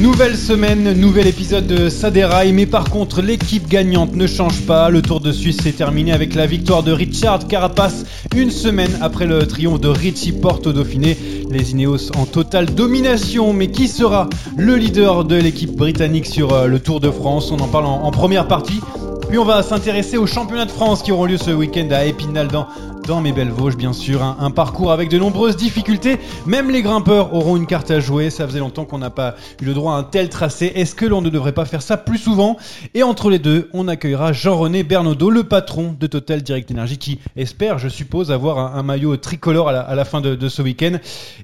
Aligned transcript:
Nouvelle 0.00 0.34
semaine, 0.34 0.94
nouvel 0.94 1.26
épisode 1.26 1.66
de 1.66 1.90
Saderail, 1.90 2.54
mais 2.54 2.64
par 2.64 2.84
contre 2.88 3.20
l'équipe 3.20 3.68
gagnante 3.68 4.16
ne 4.16 4.26
change 4.26 4.62
pas. 4.62 4.88
Le 4.88 5.02
Tour 5.02 5.20
de 5.20 5.30
Suisse 5.30 5.58
s'est 5.58 5.72
terminé 5.72 6.12
avec 6.12 6.34
la 6.34 6.46
victoire 6.46 6.82
de 6.82 6.90
Richard 6.90 7.46
Carapace 7.46 8.06
une 8.34 8.50
semaine 8.50 8.90
après 9.02 9.26
le 9.26 9.46
triomphe 9.46 9.78
de 9.78 9.88
Richie 9.88 10.32
Porte 10.32 10.66
au 10.66 10.72
Dauphiné. 10.72 11.18
Les 11.50 11.72
Ineos 11.72 12.16
en 12.16 12.24
totale 12.24 12.74
domination, 12.74 13.52
mais 13.52 13.70
qui 13.70 13.88
sera 13.88 14.30
le 14.56 14.76
leader 14.76 15.26
de 15.26 15.36
l'équipe 15.36 15.76
britannique 15.76 16.26
sur 16.26 16.54
euh, 16.54 16.66
le 16.66 16.78
Tour 16.78 17.00
de 17.00 17.10
France? 17.10 17.52
On 17.52 17.58
en 17.58 17.68
parle 17.68 17.84
en, 17.84 18.02
en 18.02 18.10
première 18.10 18.48
partie. 18.48 18.80
Puis 19.28 19.36
on 19.36 19.44
va 19.44 19.62
s'intéresser 19.62 20.16
aux 20.16 20.26
championnats 20.26 20.64
de 20.64 20.70
France 20.70 21.02
qui 21.02 21.12
auront 21.12 21.26
lieu 21.26 21.36
ce 21.36 21.50
week-end 21.50 21.88
à 21.90 22.06
Épinal 22.06 22.48
dans, 22.48 22.66
dans 23.10 23.20
mes 23.20 23.32
belles 23.32 23.50
Vosges, 23.50 23.76
bien 23.76 23.92
sûr. 23.92 24.22
Un, 24.22 24.52
parcours 24.52 24.92
avec 24.92 25.08
de 25.08 25.18
nombreuses 25.18 25.56
difficultés. 25.56 26.20
Même 26.46 26.70
les 26.70 26.80
grimpeurs 26.80 27.34
auront 27.34 27.56
une 27.56 27.66
carte 27.66 27.90
à 27.90 27.98
jouer. 27.98 28.30
Ça 28.30 28.46
faisait 28.46 28.60
longtemps 28.60 28.84
qu'on 28.84 28.98
n'a 28.98 29.10
pas 29.10 29.34
eu 29.60 29.64
le 29.64 29.74
droit 29.74 29.94
à 29.94 29.96
un 29.96 30.04
tel 30.04 30.28
tracé. 30.28 30.70
Est-ce 30.76 30.94
que 30.94 31.06
l'on 31.06 31.20
ne 31.20 31.28
devrait 31.28 31.50
pas 31.50 31.64
faire 31.64 31.82
ça 31.82 31.96
plus 31.96 32.18
souvent? 32.18 32.56
Et 32.94 33.02
entre 33.02 33.28
les 33.28 33.40
deux, 33.40 33.68
on 33.72 33.88
accueillera 33.88 34.32
Jean-René 34.32 34.84
Bernaudot, 34.84 35.30
le 35.30 35.42
patron 35.42 35.96
de 35.98 36.06
Total 36.06 36.40
Direct 36.40 36.70
Energy, 36.70 36.98
qui 36.98 37.18
espère, 37.34 37.80
je 37.80 37.88
suppose, 37.88 38.30
avoir 38.30 38.76
un, 38.76 38.82
maillot 38.84 39.16
tricolore 39.16 39.70
à 39.70 39.72
la, 39.72 39.80
à 39.80 39.96
la 39.96 40.04
fin 40.04 40.20
de, 40.20 40.36
de 40.36 40.48
ce 40.48 40.62
week-end. 40.62 40.92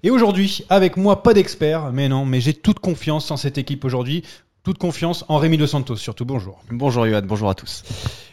Et 0.05 0.11
aujourd'hui, 0.13 0.65
avec 0.71 0.97
moi, 0.97 1.25
pas 1.25 1.35
d'expert, 1.35 1.91
mais 1.93 2.09
non, 2.09 2.25
mais 2.27 2.41
j'ai 2.41 2.55
toute 2.55 2.79
confiance 2.79 3.33
en 3.33 3.37
cette 3.37 3.59
équipe 3.59 3.85
aujourd'hui. 3.85 4.23
Toute 4.67 4.79
confiance 4.79 5.25
en 5.29 5.37
Rémi 5.37 5.59
Dos 5.59 5.69
Santos, 5.69 5.95
surtout. 5.95 6.25
Bonjour. 6.25 6.59
Bonjour 6.73 7.07
Yoann, 7.07 7.25
bonjour 7.25 7.49
à 7.49 7.55
tous. 7.55 7.85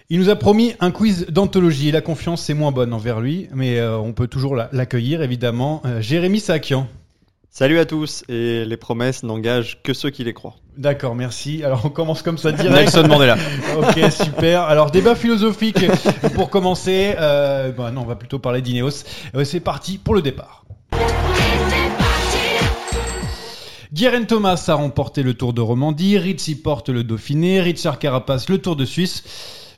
Il 0.09 0.17
nous 0.17 0.29
a 0.29 0.35
promis 0.35 0.73
un 0.79 0.89
quiz 0.89 1.27
d'anthologie. 1.29 1.91
La 1.91 2.01
confiance, 2.01 2.41
c'est 2.41 2.55
moins 2.55 2.71
bonne 2.71 2.91
envers 2.91 3.19
lui, 3.21 3.49
mais 3.53 3.77
euh, 3.77 3.99
on 3.99 4.13
peut 4.13 4.25
toujours 4.25 4.55
la- 4.55 4.67
l'accueillir, 4.71 5.21
évidemment. 5.21 5.83
Euh, 5.85 6.01
Jérémy 6.01 6.39
Sakian. 6.39 6.87
Salut 7.51 7.77
à 7.77 7.85
tous, 7.85 8.23
et 8.29 8.65
les 8.65 8.77
promesses 8.77 9.21
n'engagent 9.21 9.83
que 9.83 9.93
ceux 9.93 10.09
qui 10.09 10.23
les 10.23 10.33
croient. 10.33 10.55
D'accord, 10.75 11.13
merci. 11.13 11.63
Alors, 11.63 11.85
on 11.85 11.89
commence 11.89 12.23
comme 12.23 12.39
ça 12.39 12.51
direct. 12.51 12.73
Nelson 12.95 13.07
Mandela. 13.07 13.37
ok, 13.77 14.11
super. 14.11 14.63
Alors, 14.63 14.89
débat 14.89 15.13
philosophique 15.13 15.85
pour 16.33 16.49
commencer. 16.49 17.13
Euh, 17.19 17.71
bah 17.71 17.91
non, 17.91 18.01
on 18.01 18.05
va 18.05 18.15
plutôt 18.15 18.39
parler 18.39 18.63
d'Ineos. 18.63 19.03
Euh, 19.35 19.43
c'est 19.43 19.59
parti 19.59 19.99
pour 19.99 20.15
le 20.15 20.23
départ. 20.23 20.65
Guerin 23.93 24.23
Thomas 24.23 24.65
a 24.69 24.73
remporté 24.73 25.21
le 25.21 25.35
Tour 25.35 25.53
de 25.53 25.61
Romandie, 25.61 26.17
Richie 26.17 26.55
porte 26.55 26.89
le 26.89 27.03
Dauphiné, 27.03 27.61
Richard 27.61 27.99
Carapace 27.99 28.49
le 28.49 28.57
Tour 28.57 28.75
de 28.75 28.85
Suisse. 28.85 29.23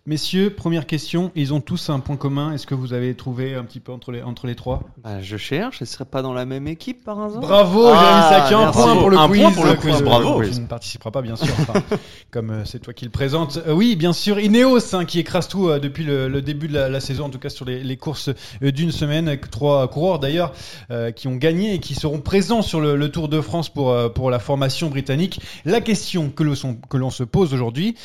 Messieurs, 0.07 0.51
première 0.51 0.85
question, 0.85 1.31
ils 1.33 1.51
ont 1.51 1.61
tous 1.61 1.89
un 1.89 1.99
point 1.99 2.15
commun. 2.15 2.51
Est-ce 2.53 2.67
que 2.67 2.75
vous 2.75 2.93
avez 2.93 3.15
trouvé 3.15 3.55
un 3.55 3.63
petit 3.63 3.79
peu 3.79 3.91
entre 3.91 4.11
les, 4.11 4.21
entre 4.21 4.45
les 4.45 4.53
trois? 4.53 4.83
Bah, 5.03 5.19
je 5.19 5.35
cherche, 5.35 5.81
elle 5.81 5.87
serait 5.87 6.05
pas 6.05 6.21
dans 6.21 6.31
la 6.31 6.45
même 6.45 6.67
équipe 6.67 7.03
par 7.03 7.19
hasard? 7.19 7.41
Bravo, 7.41 7.87
Ah, 7.87 8.29
Jérémy 8.29 8.43
Sakian, 8.43 8.67
un 8.67 8.71
point 8.71 8.95
pour 8.97 9.09
le 9.09 9.17
Un 9.17 9.27
quiz. 9.27 9.41
point 9.41 9.51
pour 9.51 9.65
le 9.65 9.73
quiz, 9.73 10.03
bravo. 10.03 10.43
Tu 10.43 10.59
ne 10.61 10.67
participeras 10.67 11.09
pas, 11.09 11.23
bien 11.23 11.35
sûr, 11.35 11.51
enfin, 11.59 11.81
comme 12.29 12.51
euh, 12.51 12.65
c'est 12.65 12.77
toi 12.77 12.93
qui 12.93 13.05
le 13.05 13.09
présente. 13.09 13.57
Euh, 13.65 13.73
oui, 13.73 13.95
bien 13.95 14.13
sûr, 14.13 14.39
Ineos, 14.39 14.93
hein, 14.93 15.05
qui 15.05 15.17
écrase 15.17 15.47
tout 15.47 15.69
euh, 15.69 15.79
depuis 15.79 16.03
le, 16.03 16.27
le 16.27 16.41
début 16.43 16.67
de 16.67 16.75
la, 16.75 16.87
la 16.87 16.99
saison, 16.99 17.25
en 17.25 17.29
tout 17.31 17.39
cas 17.39 17.49
sur 17.49 17.65
les, 17.65 17.83
les 17.83 17.97
courses 17.97 18.29
euh, 18.61 18.71
d'une 18.71 18.91
semaine. 18.91 19.27
avec 19.27 19.49
Trois 19.49 19.87
coureurs 19.87 20.19
d'ailleurs 20.19 20.53
euh, 20.91 21.09
qui 21.11 21.27
ont 21.27 21.35
gagné 21.35 21.73
et 21.73 21.79
qui 21.79 21.95
seront 21.95 22.19
présents 22.21 22.61
sur 22.61 22.79
le, 22.79 22.95
le 22.95 23.09
Tour 23.09 23.27
de 23.27 23.41
France 23.41 23.69
pour, 23.69 23.89
euh, 23.89 24.09
pour 24.09 24.29
la 24.29 24.37
formation 24.37 24.87
britannique. 24.91 25.41
La 25.65 25.81
question 25.81 26.29
que 26.29 26.43
l'on 26.43 26.53
que 26.89 26.97
l'on 26.97 27.09
se 27.09 27.23
pose 27.23 27.55
aujourd'hui, 27.55 27.95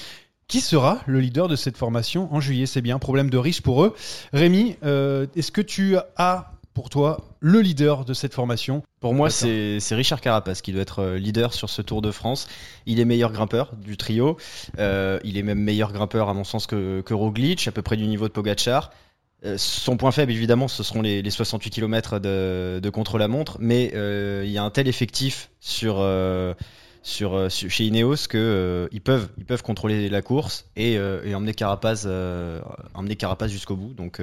qui 0.50 0.60
sera 0.60 0.98
le 1.06 1.20
leader 1.20 1.46
de 1.46 1.54
cette 1.54 1.76
formation 1.76 2.28
en 2.34 2.40
juillet? 2.40 2.66
C'est 2.66 2.80
bien, 2.80 2.98
problème 2.98 3.30
de 3.30 3.38
riche 3.38 3.62
pour 3.62 3.84
eux. 3.84 3.94
Rémi, 4.32 4.76
euh, 4.84 5.26
est-ce 5.36 5.52
que 5.52 5.60
tu 5.60 5.96
as 6.16 6.50
pour 6.74 6.90
toi 6.90 7.18
le 7.38 7.60
leader 7.60 8.04
de 8.04 8.14
cette 8.14 8.34
formation? 8.34 8.82
Pour 8.98 9.14
moi, 9.14 9.30
c'est 9.30 9.78
Richard 9.92 10.20
Carapace 10.20 10.60
qui 10.60 10.72
doit 10.72 10.82
être 10.82 11.02
euh, 11.02 11.18
leader 11.18 11.54
sur 11.54 11.70
ce 11.70 11.82
Tour 11.82 12.02
de 12.02 12.10
France. 12.10 12.48
Il 12.84 12.98
est 12.98 13.04
meilleur 13.04 13.30
grimpeur 13.30 13.76
du 13.76 13.96
trio. 13.96 14.38
Euh, 14.80 15.20
il 15.22 15.38
est 15.38 15.44
même 15.44 15.60
meilleur 15.60 15.92
grimpeur, 15.92 16.28
à 16.28 16.34
mon 16.34 16.44
sens, 16.44 16.66
que, 16.66 17.00
que 17.00 17.14
Roglic, 17.14 17.68
à 17.68 17.72
peu 17.72 17.82
près 17.82 17.96
du 17.96 18.08
niveau 18.08 18.26
de 18.26 18.32
Pogacar. 18.32 18.90
Euh, 19.44 19.54
son 19.56 19.96
point 19.96 20.10
faible, 20.10 20.32
évidemment, 20.32 20.66
ce 20.66 20.82
seront 20.82 21.00
les, 21.00 21.22
les 21.22 21.30
68 21.30 21.70
km 21.70 22.18
de, 22.18 22.80
de 22.82 22.90
contre-la-montre. 22.90 23.56
Mais 23.60 23.92
euh, 23.94 24.42
il 24.44 24.50
y 24.50 24.58
a 24.58 24.64
un 24.64 24.70
tel 24.70 24.88
effectif 24.88 25.50
sur, 25.60 26.04
sur, 27.02 27.34
euh, 27.34 27.48
chez 27.48 27.84
Ineos 27.84 28.26
que 28.28 28.36
euh, 28.38 28.88
ils 28.92 29.00
peuvent, 29.00 29.28
ils 29.38 29.44
peuvent 29.44 29.62
contrôler 29.62 30.08
la 30.08 30.22
course 30.22 30.66
et, 30.76 30.98
euh, 30.98 31.22
et 31.24 31.34
emmener 31.34 31.54
Carapace, 31.54 32.04
euh, 32.06 32.60
emmener 32.94 33.16
Carapace 33.16 33.50
jusqu'au 33.50 33.76
bout. 33.76 33.94
Donc, 33.94 34.20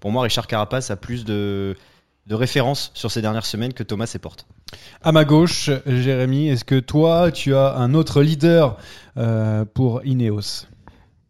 pour 0.00 0.10
moi, 0.10 0.22
Richard 0.22 0.46
Carapace 0.46 0.90
a 0.90 0.96
plus 0.96 1.24
de, 1.24 1.76
de 2.26 2.34
références 2.34 2.90
sur 2.94 3.10
ces 3.10 3.22
dernières 3.22 3.46
semaines 3.46 3.72
que 3.72 3.82
Thomas 3.82 4.10
et 4.14 4.18
Porte. 4.18 4.46
À 5.02 5.12
ma 5.12 5.24
gauche, 5.24 5.70
Jérémy, 5.86 6.48
est-ce 6.48 6.64
que 6.64 6.78
toi, 6.78 7.32
tu 7.32 7.54
as 7.54 7.74
un 7.74 7.94
autre 7.94 8.22
leader 8.22 8.76
pour 9.74 10.04
Ineos? 10.04 10.66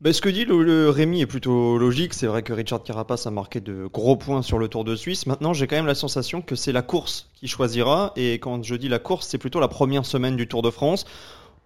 Bah, 0.03 0.15
ce 0.15 0.22
que 0.22 0.31
dit 0.31 0.47
le, 0.47 0.62
le 0.62 0.88
Rémi 0.88 1.21
est 1.21 1.27
plutôt 1.27 1.77
logique. 1.77 2.15
C'est 2.15 2.27
vrai 2.27 2.43
que 2.43 2.55
Richard 2.55 2.83
Carapace 2.83 3.27
a 3.27 3.31
marqué 3.31 3.61
de 3.61 3.87
gros 3.93 4.16
points 4.16 4.41
sur 4.41 4.59
le 4.59 4.66
Tour 4.66 4.83
de 4.83 4.97
Suisse. 4.97 5.27
Maintenant, 5.27 5.53
j'ai 5.53 5.66
quand 5.66 5.77
même 5.77 5.84
la 5.84 5.94
sensation 5.94 6.41
que 6.41 6.55
c'est 6.55 6.72
la 6.72 6.81
course 6.81 7.28
qui 7.34 7.49
choisira. 7.49 8.15
Et 8.16 8.34
quand 8.34 8.62
je 8.62 8.77
dis 8.77 8.89
la 8.89 8.99
course, 8.99 9.27
c'est 9.28 9.37
plutôt 9.37 9.60
la 9.60 9.69
première 9.69 10.06
semaine 10.06 10.37
du 10.37 10.49
Tour 10.49 10.62
de 10.62 10.71
France. 10.71 11.05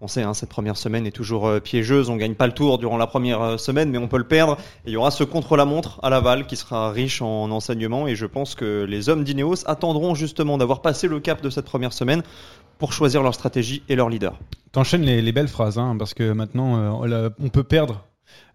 On 0.00 0.08
sait, 0.08 0.22
hein, 0.22 0.34
cette 0.34 0.48
première 0.48 0.76
semaine 0.76 1.06
est 1.06 1.12
toujours 1.12 1.46
euh, 1.46 1.60
piégeuse. 1.60 2.10
On 2.10 2.16
gagne 2.16 2.34
pas 2.34 2.48
le 2.48 2.52
Tour 2.52 2.78
durant 2.78 2.96
la 2.96 3.06
première 3.06 3.40
euh, 3.40 3.56
semaine, 3.56 3.88
mais 3.90 3.98
on 3.98 4.08
peut 4.08 4.18
le 4.18 4.26
perdre. 4.26 4.56
Et 4.84 4.90
il 4.90 4.92
y 4.94 4.96
aura 4.96 5.12
ce 5.12 5.22
contre-la-montre 5.22 6.00
à 6.02 6.10
Laval 6.10 6.48
qui 6.48 6.56
sera 6.56 6.90
riche 6.90 7.22
en 7.22 7.52
enseignements. 7.52 8.08
Et 8.08 8.16
je 8.16 8.26
pense 8.26 8.56
que 8.56 8.82
les 8.82 9.08
hommes 9.08 9.22
d'Ineos 9.22 9.64
attendront 9.66 10.16
justement 10.16 10.58
d'avoir 10.58 10.82
passé 10.82 11.06
le 11.06 11.20
cap 11.20 11.40
de 11.40 11.50
cette 11.50 11.66
première 11.66 11.92
semaine 11.92 12.24
pour 12.78 12.92
choisir 12.92 13.22
leur 13.22 13.32
stratégie 13.32 13.84
et 13.88 13.94
leur 13.94 14.08
leader. 14.08 14.40
T'enchaînes 14.72 15.02
les, 15.02 15.22
les 15.22 15.30
belles 15.30 15.46
phrases, 15.46 15.78
hein, 15.78 15.94
parce 15.96 16.14
que 16.14 16.32
maintenant, 16.32 17.04
euh, 17.04 17.30
on 17.38 17.48
peut 17.48 17.62
perdre 17.62 18.04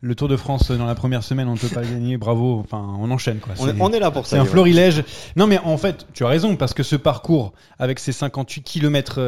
le 0.01 0.15
Tour 0.15 0.27
de 0.27 0.37
France 0.37 0.71
dans 0.71 0.85
la 0.85 0.95
première 0.95 1.23
semaine, 1.23 1.47
on 1.47 1.53
ne 1.53 1.57
peut 1.57 1.67
pas 1.67 1.83
gagner. 1.83 2.17
Bravo, 2.17 2.59
enfin, 2.63 2.95
on 2.99 3.09
enchaîne 3.11 3.39
quoi. 3.39 3.53
On 3.59 3.67
est, 3.67 3.71
C'est- 3.73 3.81
on 3.81 3.91
est 3.91 3.99
là 3.99 4.11
pour 4.11 4.25
ça. 4.25 4.35
C'est 4.35 4.41
un 4.41 4.45
florilège. 4.45 5.03
Non, 5.35 5.45
mais 5.47 5.57
en 5.59 5.77
fait, 5.77 6.07
tu 6.13 6.23
as 6.23 6.27
raison, 6.27 6.55
parce 6.55 6.73
que 6.73 6.83
ce 6.83 6.95
parcours, 6.95 7.53
avec 7.77 7.99
ses 7.99 8.11
58 8.11 8.61
km 8.63 9.19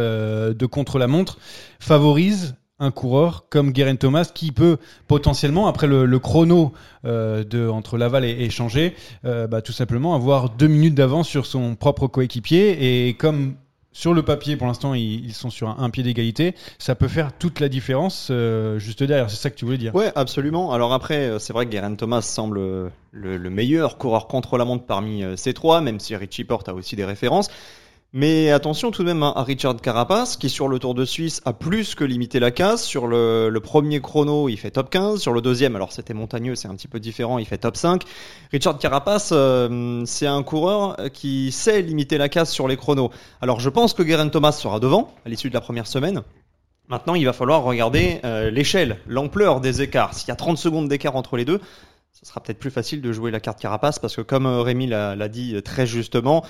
de 0.53 0.65
contre-la-montre, 0.65 1.37
favorise 1.79 2.55
un 2.79 2.89
coureur 2.89 3.45
comme 3.49 3.71
Guerin 3.73 3.95
Thomas 3.95 4.31
qui 4.33 4.51
peut 4.51 4.77
potentiellement, 5.07 5.67
après 5.67 5.85
le, 5.85 6.05
le 6.05 6.19
chrono 6.19 6.73
euh, 7.05 7.43
de, 7.43 7.67
entre 7.67 7.97
Laval 7.97 8.25
et, 8.25 8.29
et 8.31 8.49
Changé, 8.49 8.95
euh, 9.23 9.45
bah, 9.45 9.61
tout 9.61 9.71
simplement 9.71 10.15
avoir 10.15 10.49
deux 10.49 10.67
minutes 10.67 10.95
d'avance 10.95 11.27
sur 11.27 11.45
son 11.45 11.75
propre 11.75 12.07
coéquipier. 12.07 13.07
Et 13.07 13.13
comme 13.13 13.53
sur 13.93 14.13
le 14.13 14.23
papier, 14.23 14.55
pour 14.55 14.67
l'instant, 14.67 14.93
ils, 14.93 15.33
sont 15.33 15.49
sur 15.49 15.67
un, 15.69 15.89
pied 15.89 16.03
d'égalité. 16.03 16.55
Ça 16.79 16.95
peut 16.95 17.09
faire 17.09 17.33
toute 17.37 17.59
la 17.59 17.67
différence 17.67 18.29
euh, 18.31 18.79
juste 18.79 19.03
derrière. 19.03 19.29
C'est 19.29 19.35
ça 19.35 19.49
que 19.49 19.55
tu 19.55 19.65
voulais 19.65 19.77
dire. 19.77 19.93
Ouais, 19.93 20.11
absolument. 20.15 20.71
Alors 20.71 20.93
après, 20.93 21.29
euh, 21.29 21.39
c'est 21.39 21.51
vrai 21.51 21.65
que 21.65 21.71
Geraint 21.73 21.95
Thomas 21.95 22.21
semble 22.21 22.57
euh, 22.59 22.89
le, 23.11 23.35
le 23.35 23.49
meilleur 23.49 23.97
coureur 23.97 24.27
contre 24.27 24.57
la 24.57 24.63
montre 24.63 24.85
parmi 24.85 25.23
ces 25.35 25.53
trois, 25.53 25.81
même 25.81 25.99
si 25.99 26.15
Richie 26.15 26.45
Porte 26.45 26.69
a 26.69 26.73
aussi 26.73 26.95
des 26.95 27.05
références. 27.05 27.49
Mais 28.13 28.51
attention 28.51 28.91
tout 28.91 29.03
de 29.03 29.07
même 29.07 29.23
hein, 29.23 29.31
à 29.37 29.43
Richard 29.43 29.77
Carapace, 29.77 30.35
qui 30.35 30.49
sur 30.49 30.67
le 30.67 30.79
Tour 30.79 30.95
de 30.95 31.05
Suisse 31.05 31.41
a 31.45 31.53
plus 31.53 31.95
que 31.95 32.03
limité 32.03 32.41
la 32.41 32.51
casse. 32.51 32.83
Sur 32.83 33.07
le, 33.07 33.57
premier 33.63 34.01
chrono, 34.01 34.49
il 34.49 34.57
fait 34.57 34.71
top 34.71 34.89
15. 34.89 35.21
Sur 35.21 35.31
le 35.31 35.39
deuxième, 35.39 35.77
alors 35.77 35.93
c'était 35.93 36.13
montagneux, 36.13 36.55
c'est 36.55 36.67
un 36.67 36.75
petit 36.75 36.89
peu 36.89 36.99
différent, 36.99 37.39
il 37.39 37.45
fait 37.45 37.59
top 37.59 37.77
5. 37.77 38.03
Richard 38.51 38.79
Carapace, 38.79 39.29
euh, 39.31 40.03
c'est 40.05 40.27
un 40.27 40.43
coureur 40.43 40.97
qui 41.13 41.53
sait 41.53 41.81
limiter 41.81 42.17
la 42.17 42.27
casse 42.27 42.51
sur 42.51 42.67
les 42.67 42.75
chronos. 42.75 43.11
Alors 43.39 43.61
je 43.61 43.69
pense 43.69 43.93
que 43.93 44.05
Geraint 44.05 44.27
Thomas 44.27 44.51
sera 44.51 44.81
devant 44.81 45.13
à 45.25 45.29
l'issue 45.29 45.47
de 45.47 45.53
la 45.53 45.61
première 45.61 45.87
semaine. 45.87 46.21
Maintenant, 46.89 47.15
il 47.15 47.23
va 47.23 47.31
falloir 47.31 47.63
regarder 47.63 48.19
euh, 48.25 48.51
l'échelle, 48.51 48.97
l'ampleur 49.07 49.61
des 49.61 49.81
écarts. 49.81 50.15
S'il 50.15 50.27
y 50.27 50.31
a 50.31 50.35
30 50.35 50.57
secondes 50.57 50.89
d'écart 50.89 51.15
entre 51.15 51.37
les 51.37 51.45
deux, 51.45 51.61
ce 52.11 52.25
sera 52.25 52.41
peut-être 52.41 52.59
plus 52.59 52.71
facile 52.71 53.01
de 53.01 53.13
jouer 53.13 53.31
la 53.31 53.39
carte 53.39 53.61
Carapace 53.61 53.99
parce 53.99 54.17
que 54.17 54.21
comme 54.21 54.45
euh, 54.45 54.61
Rémi 54.63 54.87
l'a 54.87 55.27
dit 55.29 55.55
très 55.63 55.87
justement, 55.87 56.43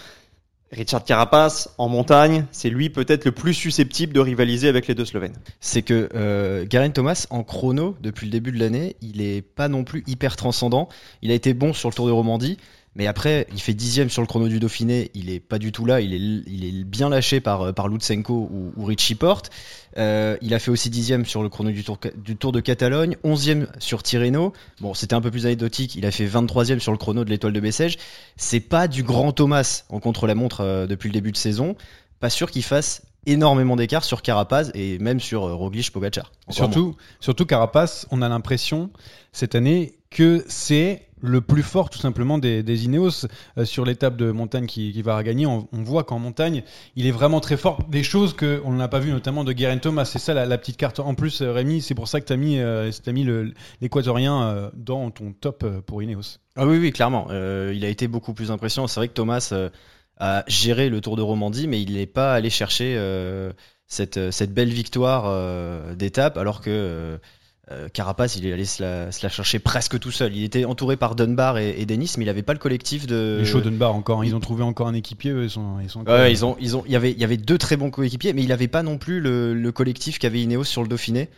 Richard 0.71 1.03
Carapace 1.03 1.69
en 1.77 1.89
montagne, 1.89 2.45
c'est 2.51 2.69
lui 2.69 2.89
peut-être 2.89 3.25
le 3.25 3.33
plus 3.33 3.53
susceptible 3.53 4.13
de 4.13 4.21
rivaliser 4.21 4.69
avec 4.69 4.87
les 4.87 4.95
deux 4.95 5.03
Slovènes. 5.03 5.35
c'est 5.59 5.81
que 5.81 6.07
euh, 6.15 6.65
Geraint 6.69 6.91
Thomas 6.91 7.27
en 7.29 7.43
chrono 7.43 7.97
depuis 8.01 8.25
le 8.25 8.31
début 8.31 8.53
de 8.53 8.59
l'année, 8.59 8.95
il 9.01 9.21
est 9.21 9.41
pas 9.41 9.67
non 9.67 9.83
plus 9.83 10.03
hyper 10.07 10.37
transcendant. 10.37 10.87
Il 11.21 11.31
a 11.31 11.33
été 11.33 11.53
bon 11.53 11.73
sur 11.73 11.89
le 11.89 11.93
Tour 11.95 12.07
de 12.07 12.11
Romandie, 12.11 12.57
mais 12.95 13.07
après 13.07 13.47
il 13.53 13.61
fait 13.61 13.73
dixième 13.73 14.09
sur 14.09 14.21
le 14.21 14.27
chrono 14.27 14.47
du 14.47 14.59
Dauphiné. 14.59 15.11
Il 15.13 15.29
est 15.29 15.39
pas 15.39 15.59
du 15.59 15.71
tout 15.71 15.85
là. 15.85 16.01
Il 16.01 16.13
est, 16.13 16.43
il 16.47 16.65
est 16.65 16.83
bien 16.83 17.09
lâché 17.09 17.39
par 17.39 17.61
euh, 17.61 17.71
par 17.71 17.87
Lutsenko 17.87 18.49
ou, 18.51 18.73
ou 18.75 18.85
Richie 18.85 19.15
Porte. 19.15 19.49
Euh, 19.97 20.37
il 20.41 20.53
a 20.53 20.59
fait 20.59 20.71
aussi 20.71 20.89
dixième 20.89 21.25
sur 21.25 21.43
le 21.43 21.49
chrono 21.49 21.71
du 21.71 21.83
Tour 21.83 21.99
du 22.15 22.35
Tour 22.35 22.51
de 22.51 22.59
Catalogne, 22.59 23.17
onzième 23.23 23.67
sur 23.79 24.03
Tirreno. 24.03 24.53
Bon, 24.79 24.93
c'était 24.93 25.13
un 25.13 25.21
peu 25.21 25.31
plus 25.31 25.45
anecdotique. 25.45 25.95
Il 25.95 26.05
a 26.05 26.11
fait 26.11 26.25
23e 26.25 26.79
sur 26.79 26.91
le 26.91 26.97
chrono 26.97 27.23
de 27.23 27.29
l'Étoile 27.29 27.53
de 27.53 27.59
Bessèges. 27.59 27.97
C'est 28.37 28.59
pas 28.59 28.87
du 28.87 29.03
grand 29.03 29.31
Thomas 29.31 29.83
en 29.89 29.99
contre-la-montre 29.99 30.61
euh, 30.61 30.87
depuis 30.87 31.09
le 31.09 31.13
début 31.13 31.31
de 31.31 31.37
saison. 31.37 31.75
Pas 32.19 32.29
sûr 32.29 32.51
qu'il 32.51 32.63
fasse 32.63 33.03
énormément 33.25 33.75
d'écart 33.75 34.03
sur 34.03 34.21
Carapaz 34.21 34.71
et 34.73 34.97
même 34.99 35.19
sur 35.19 35.45
euh, 35.45 35.53
Roglic 35.53 35.91
Pogacar. 35.91 36.31
Moins. 36.47 36.55
Surtout, 36.55 36.95
surtout 37.19 37.45
Carapace, 37.45 38.07
on 38.11 38.21
a 38.21 38.29
l'impression 38.29 38.89
cette 39.31 39.55
année 39.55 39.95
que 40.09 40.43
c'est 40.47 41.07
le 41.21 41.41
plus 41.41 41.63
fort 41.63 41.89
tout 41.89 41.99
simplement 41.99 42.37
des, 42.37 42.85
Ineos 42.85 43.27
Euh, 43.57 43.65
sur 43.65 43.85
l'étape 43.85 44.15
de 44.17 44.31
montagne 44.31 44.65
qui, 44.65 45.01
va 45.01 45.21
gagner. 45.23 45.45
On, 45.45 45.67
on 45.71 45.83
voit 45.83 46.03
qu'en 46.03 46.19
montagne, 46.19 46.63
il 46.95 47.05
est 47.05 47.11
vraiment 47.11 47.39
très 47.39 47.57
fort. 47.57 47.83
Des 47.89 48.03
choses 48.03 48.33
qu'on 48.33 48.71
n'a 48.73 48.87
pas 48.87 48.99
vu 48.99 49.11
notamment 49.11 49.43
de 49.43 49.57
Geraint 49.57 49.77
Thomas. 49.77 50.05
C'est 50.05 50.19
ça 50.19 50.33
la, 50.33 50.57
petite 50.57 50.77
carte. 50.77 50.99
En 50.99 51.15
plus, 51.15 51.41
euh, 51.41 51.51
Rémi, 51.51 51.81
c'est 51.81 51.95
pour 51.95 52.07
ça 52.07 52.21
que 52.21 52.25
tu 52.25 52.33
as 52.33 52.37
mis, 52.37 52.59
euh, 52.59 52.91
mis 53.07 53.25
l'équatorien 53.81 54.43
euh, 54.43 54.69
dans 54.73 55.09
ton 55.11 55.33
top 55.33 55.65
pour 55.81 56.01
Ineos. 56.03 56.37
Ah 56.55 56.65
oui, 56.65 56.77
oui, 56.77 56.91
clairement. 56.91 57.27
Il 57.31 57.85
a 57.85 57.89
été 57.89 58.07
beaucoup 58.07 58.33
plus 58.33 58.51
impressionnant. 58.51 58.87
C'est 58.87 58.99
vrai 58.99 59.07
que 59.07 59.13
Thomas 59.13 59.53
a 60.17 60.43
géré 60.47 60.89
le 60.89 61.01
Tour 61.01 61.15
de 61.15 61.21
Romandie, 61.21 61.67
mais 61.67 61.81
il 61.81 61.93
n'est 61.93 62.05
pas 62.05 62.33
allé 62.33 62.49
chercher 62.49 62.99
cette, 63.87 64.31
cette 64.31 64.53
belle 64.53 64.69
victoire 64.69 65.95
d'étape, 65.95 66.37
alors 66.37 66.61
que 66.61 67.19
euh, 67.71 67.89
Carapace, 67.89 68.35
il 68.35 68.45
est 68.45 68.53
allé 68.53 68.65
se 68.65 68.83
la, 68.83 69.11
se 69.11 69.23
la 69.25 69.29
chercher 69.29 69.59
presque 69.59 69.97
tout 69.99 70.11
seul. 70.11 70.35
Il 70.35 70.43
était 70.43 70.65
entouré 70.65 70.97
par 70.97 71.15
Dunbar 71.15 71.57
et, 71.57 71.75
et 71.79 71.85
Dennis, 71.85 72.13
mais 72.17 72.23
il 72.25 72.27
n'avait 72.27 72.43
pas 72.43 72.53
le 72.53 72.59
collectif 72.59 73.07
de. 73.07 73.37
Les 73.39 73.45
chauds 73.45 73.61
Dunbar 73.61 73.95
encore. 73.95 74.21
hein. 74.21 74.25
Ils 74.25 74.35
ont 74.35 74.39
trouvé 74.39 74.63
encore 74.63 74.87
un 74.87 74.93
équipier. 74.93 75.31
eux, 75.31 75.43
Ils 75.45 75.49
sont, 75.49 75.77
ils 75.81 75.89
sont 75.89 76.01
encore- 76.01 76.15
Ouais, 76.15 76.31
ils 76.31 76.45
ont, 76.45 76.55
ils 76.59 76.75
ont, 76.77 76.83
il 76.85 76.91
y 76.91 76.95
avait, 76.95 77.11
il 77.11 77.17
y 77.19 77.23
avait 77.23 77.37
deux 77.37 77.57
très 77.57 77.77
bons 77.77 77.89
coéquipiers, 77.89 78.33
mais 78.33 78.43
il 78.43 78.49
n'avait 78.49 78.67
pas 78.67 78.83
non 78.83 78.97
plus 78.97 79.19
le, 79.21 79.53
le 79.53 79.71
collectif 79.71 80.19
qu'avait 80.19 80.41
Ineos 80.41 80.63
sur 80.65 80.81
le 80.83 80.87
Dauphiné. 80.87 81.29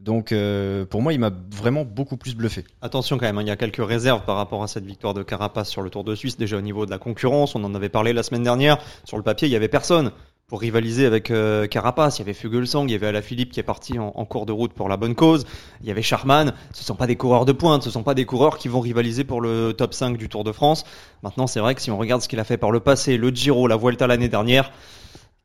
Donc, 0.00 0.32
euh, 0.32 0.84
pour 0.84 1.00
moi, 1.00 1.12
il 1.12 1.20
m'a 1.20 1.30
vraiment 1.54 1.84
beaucoup 1.84 2.16
plus 2.16 2.34
bluffé. 2.34 2.64
Attention 2.80 3.18
quand 3.18 3.26
même, 3.26 3.38
hein, 3.38 3.42
il 3.42 3.46
y 3.46 3.52
a 3.52 3.56
quelques 3.56 3.86
réserves 3.86 4.22
par 4.24 4.34
rapport 4.34 4.60
à 4.64 4.66
cette 4.66 4.84
victoire 4.84 5.14
de 5.14 5.22
Carapace 5.22 5.68
sur 5.70 5.80
le 5.80 5.90
Tour 5.90 6.02
de 6.02 6.16
Suisse, 6.16 6.36
déjà 6.36 6.56
au 6.56 6.60
niveau 6.60 6.86
de 6.86 6.90
la 6.90 6.98
concurrence, 6.98 7.54
on 7.54 7.62
en 7.62 7.72
avait 7.76 7.88
parlé 7.88 8.12
la 8.12 8.24
semaine 8.24 8.42
dernière, 8.42 8.78
sur 9.04 9.16
le 9.16 9.22
papier 9.22 9.46
il 9.46 9.52
y 9.52 9.56
avait 9.56 9.68
personne 9.68 10.10
pour 10.52 10.60
rivaliser 10.60 11.06
avec 11.06 11.30
euh, 11.30 11.66
Carapace, 11.66 12.18
il 12.18 12.20
y 12.20 12.24
avait 12.24 12.34
Fuglsang, 12.34 12.84
il 12.84 12.90
y 12.90 12.94
avait 12.94 13.06
Alaphilippe 13.06 13.52
qui 13.52 13.60
est 13.60 13.62
parti 13.62 13.98
en, 13.98 14.12
en 14.14 14.26
cours 14.26 14.44
de 14.44 14.52
route 14.52 14.74
pour 14.74 14.90
la 14.90 14.98
bonne 14.98 15.14
cause, 15.14 15.46
il 15.80 15.88
y 15.88 15.90
avait 15.90 16.02
Charman, 16.02 16.52
ce 16.74 16.84
sont 16.84 16.94
pas 16.94 17.06
des 17.06 17.16
coureurs 17.16 17.46
de 17.46 17.52
pointe, 17.52 17.82
ce 17.82 17.88
sont 17.88 18.02
pas 18.02 18.12
des 18.12 18.26
coureurs 18.26 18.58
qui 18.58 18.68
vont 18.68 18.80
rivaliser 18.80 19.24
pour 19.24 19.40
le 19.40 19.72
top 19.72 19.94
5 19.94 20.18
du 20.18 20.28
Tour 20.28 20.44
de 20.44 20.52
France. 20.52 20.84
Maintenant 21.22 21.46
c'est 21.46 21.60
vrai 21.60 21.74
que 21.74 21.80
si 21.80 21.90
on 21.90 21.96
regarde 21.96 22.20
ce 22.20 22.28
qu'il 22.28 22.38
a 22.38 22.44
fait 22.44 22.58
par 22.58 22.70
le 22.70 22.80
passé, 22.80 23.16
le 23.16 23.30
Giro, 23.30 23.66
la 23.66 23.78
Vuelta 23.78 24.06
l'année 24.06 24.28
dernière, 24.28 24.70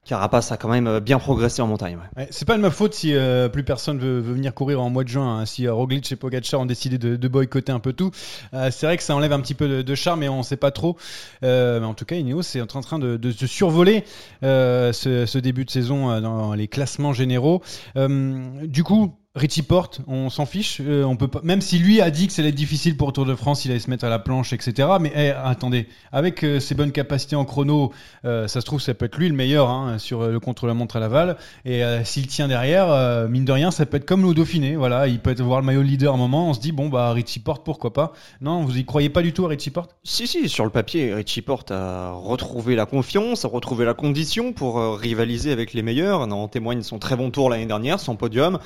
Carapace 0.07 0.51
a 0.51 0.57
quand 0.57 0.69
même 0.69 0.87
euh, 0.87 0.99
bien 0.99 1.19
progressé 1.19 1.61
en 1.61 1.67
montagne. 1.67 1.97
ouais. 1.97 2.23
Ouais, 2.23 2.27
c'est 2.31 2.47
pas 2.47 2.55
de 2.55 2.61
ma 2.61 2.71
faute 2.71 2.93
si 2.93 3.13
euh, 3.13 3.49
plus 3.49 3.63
personne 3.63 3.99
veut, 3.99 4.19
veut 4.19 4.33
venir 4.33 4.53
courir 4.53 4.81
en 4.81 4.89
mois 4.89 5.03
de 5.03 5.09
juin. 5.09 5.39
hein. 5.39 5.45
Si 5.45 5.67
euh, 5.67 5.73
Roglic 5.73 6.11
et 6.11 6.15
Pogacar 6.15 6.61
ont 6.61 6.65
décidé 6.65 6.97
de, 6.97 7.27
boycotter 7.27 7.71
un 7.71 7.79
peu 7.79 7.93
tout, 7.93 8.11
Euh, 8.53 8.71
c'est 8.71 8.85
vrai 8.85 8.97
que 8.97 9.03
ça 9.03 9.15
enlève 9.15 9.33
un 9.33 9.41
petit 9.41 9.53
peu 9.53 9.83
de, 9.83 9.95
charme 9.95 10.23
et 10.23 10.29
on 10.29 10.43
sait 10.43 10.57
pas 10.57 10.71
trop. 10.71 10.97
Mais 11.41 11.83
en 11.83 11.93
tout 11.93 12.05
cas, 12.05 12.15
Ineos 12.15 12.41
est 12.55 12.61
en 12.61 12.81
train 12.81 12.99
de, 12.99 13.31
survoler 13.45 14.03
ce, 14.41 15.37
début 15.37 15.65
de 15.65 15.71
saison 15.71 16.19
dans 16.21 16.53
les 16.53 16.67
classements 16.67 17.13
généraux. 17.13 17.61
Du 17.95 18.83
coup. 18.83 19.13
Richie 19.37 19.61
Porte, 19.61 20.01
on 20.07 20.31
s'en 20.31 20.47
fiche. 20.47 20.81
euh, 20.81 21.03
on 21.03 21.15
peut 21.15 21.27
pas, 21.27 21.41
même 21.43 21.61
si 21.61 21.77
lui 21.77 22.01
a 22.01 22.09
dit 22.09 22.25
que 22.25 22.33
ça 22.33 22.41
allait 22.41 22.49
être 22.49 22.55
difficile 22.55 22.97
pour 22.97 23.07
le 23.07 23.13
Tour 23.13 23.25
de 23.25 23.35
France, 23.35 23.65
il 23.65 23.71
allait 23.71 23.79
se 23.79 23.89
mettre 23.89 24.03
à 24.03 24.09
la 24.09 24.17
planche, 24.17 24.51
etc. 24.51 24.89
Mais 24.99 25.11
eh, 25.15 25.29
attendez, 25.29 25.87
avec 26.11 26.43
euh, 26.43 26.59
ses 26.59 26.73
bonnes 26.73 26.91
capacités 26.91 27.35
en 27.35 27.45
chrono, 27.45 27.93
euh, 28.25 28.47
ça 28.47 28.61
se 28.61 28.65
trouve 28.65 28.81
ça 28.81 28.95
peut 28.95 29.05
être 29.05 29.17
lui 29.17 29.29
le 29.29 29.35
meilleur 29.35 29.69
hein, 29.69 29.99
sur 29.99 30.21
euh, 30.23 30.31
le 30.31 30.39
contre-la-montre 30.39 30.95
à 30.95 30.99
Laval. 30.99 31.37
Et 31.65 31.83
euh, 31.83 32.03
s'il 32.03 32.25
tient 32.25 32.47
derrière, 32.47 33.27
mine 33.29 33.45
de 33.45 33.51
rien, 33.51 33.69
ça 33.69 33.85
peut 33.85 33.97
être 33.97 34.05
comme 34.05 34.23
le 34.27 34.33
Dauphiné. 34.33 34.75
Voilà, 34.75 35.07
il 35.07 35.19
peut 35.19 35.29
être 35.29 35.41
voir 35.41 35.59
le 35.59 35.65
maillot 35.67 35.83
leader 35.83 36.13
à 36.13 36.15
un 36.15 36.19
moment. 36.19 36.49
On 36.49 36.53
se 36.53 36.59
dit 36.59 36.71
bon 36.71 36.89
bah 36.89 37.11
Richie 37.11 37.39
Porte, 37.39 37.63
pourquoi 37.63 37.93
pas 37.93 38.13
Non, 38.41 38.63
vous 38.63 38.75
y 38.75 38.85
croyez 38.85 39.09
pas 39.09 39.21
du 39.21 39.33
tout 39.33 39.45
à 39.45 39.49
Richie 39.49 39.69
Porte? 39.69 39.95
Si, 40.03 40.25
si, 40.25 40.49
sur 40.49 40.65
le 40.65 40.71
papier, 40.71 41.13
Richie 41.13 41.43
Porte 41.43 41.69
a 41.69 42.11
retrouvé 42.11 42.75
la 42.75 42.87
confiance, 42.87 43.45
a 43.45 43.47
retrouvé 43.47 43.85
la 43.85 43.93
condition 43.93 44.51
pour 44.51 44.97
rivaliser 44.97 45.51
avec 45.51 45.73
les 45.73 45.83
meilleurs. 45.83 46.21
On 46.21 46.31
en 46.31 46.47
témoigne 46.47 46.81
son 46.81 46.97
très 46.97 47.15
bon 47.15 47.29
tour 47.29 47.51
l'année 47.51 47.67
dernière, 47.67 47.99
son 47.99 48.15
podium. 48.15 48.57